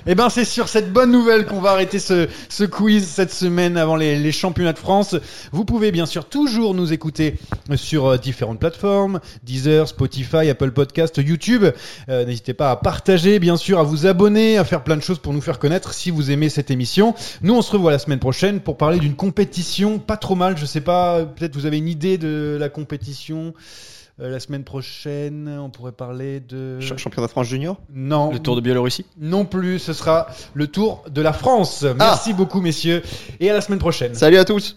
Eh 0.06 0.14
ben, 0.14 0.28
c'est 0.28 0.44
sur 0.44 0.68
cette 0.68 0.92
bonne 0.92 1.11
nouvelle 1.11 1.46
qu'on 1.46 1.61
va 1.62 1.70
arrêter 1.70 1.98
ce, 2.00 2.28
ce 2.50 2.64
quiz 2.64 3.06
cette 3.06 3.32
semaine 3.32 3.78
avant 3.78 3.96
les, 3.96 4.18
les 4.18 4.32
championnats 4.32 4.74
de 4.74 4.78
France. 4.78 5.16
Vous 5.52 5.64
pouvez 5.64 5.90
bien 5.90 6.04
sûr 6.06 6.26
toujours 6.26 6.74
nous 6.74 6.92
écouter 6.92 7.36
sur 7.76 8.06
euh, 8.09 8.16
différentes 8.18 8.59
plateformes, 8.59 9.20
Deezer, 9.42 9.88
Spotify, 9.88 10.48
Apple 10.50 10.70
Podcast, 10.72 10.97
YouTube. 11.22 11.64
Euh, 12.09 12.24
N'hésitez 12.24 12.55
pas 12.55 12.70
à 12.70 12.76
partager, 12.76 13.38
bien 13.38 13.57
sûr, 13.57 13.78
à 13.78 13.82
vous 13.82 14.07
abonner, 14.07 14.59
à 14.59 14.64
faire 14.64 14.82
plein 14.84 14.96
de 14.96 15.03
choses 15.03 15.18
pour 15.18 15.32
nous 15.32 15.40
faire 15.40 15.59
connaître 15.59 15.92
si 15.94 16.11
vous 16.11 16.30
aimez 16.30 16.49
cette 16.49 16.70
émission. 16.70 17.14
Nous, 17.42 17.55
on 17.55 17.62
se 17.62 17.72
revoit 17.72 17.90
la 17.92 17.99
semaine 17.99 18.18
prochaine 18.18 18.61
pour 18.61 18.76
parler 18.76 18.99
d'une 18.99 19.14
compétition 19.14 19.99
pas 19.99 20.16
trop 20.16 20.34
mal. 20.34 20.57
Je 20.59 20.66
sais 20.66 20.80
pas, 20.80 21.24
peut-être 21.24 21.55
vous 21.55 21.66
avez 21.66 21.78
une 21.78 21.88
idée 21.88 22.18
de 22.18 22.57
la 22.59 22.68
compétition. 22.68 23.55
Euh, 24.20 24.30
la 24.30 24.40
semaine 24.40 24.64
prochaine, 24.64 25.49
on 25.61 25.70
pourrait 25.70 25.92
parler 25.92 26.40
de. 26.40 26.78
Ch- 26.80 26.96
Championnat 26.99 27.28
de 27.28 27.30
France 27.30 27.46
junior? 27.46 27.76
Non. 27.94 28.32
Le 28.32 28.40
Tour 28.40 28.57
de 28.57 28.61
Biélorussie? 28.61 29.07
Non 29.20 29.44
plus, 29.44 29.78
ce 29.78 29.92
sera 29.92 30.26
le 30.55 30.66
Tour 30.66 31.05
de 31.09 31.22
la 31.22 31.32
France. 31.32 31.84
Merci 31.96 32.32
beaucoup, 32.34 32.61
messieurs, 32.61 33.03
et 33.38 33.49
à 33.49 33.55
la 33.55 33.61
semaine 33.61 33.78
prochaine. 33.78 34.14
Salut 34.16 34.38
à 34.38 34.44
tous. 34.44 34.76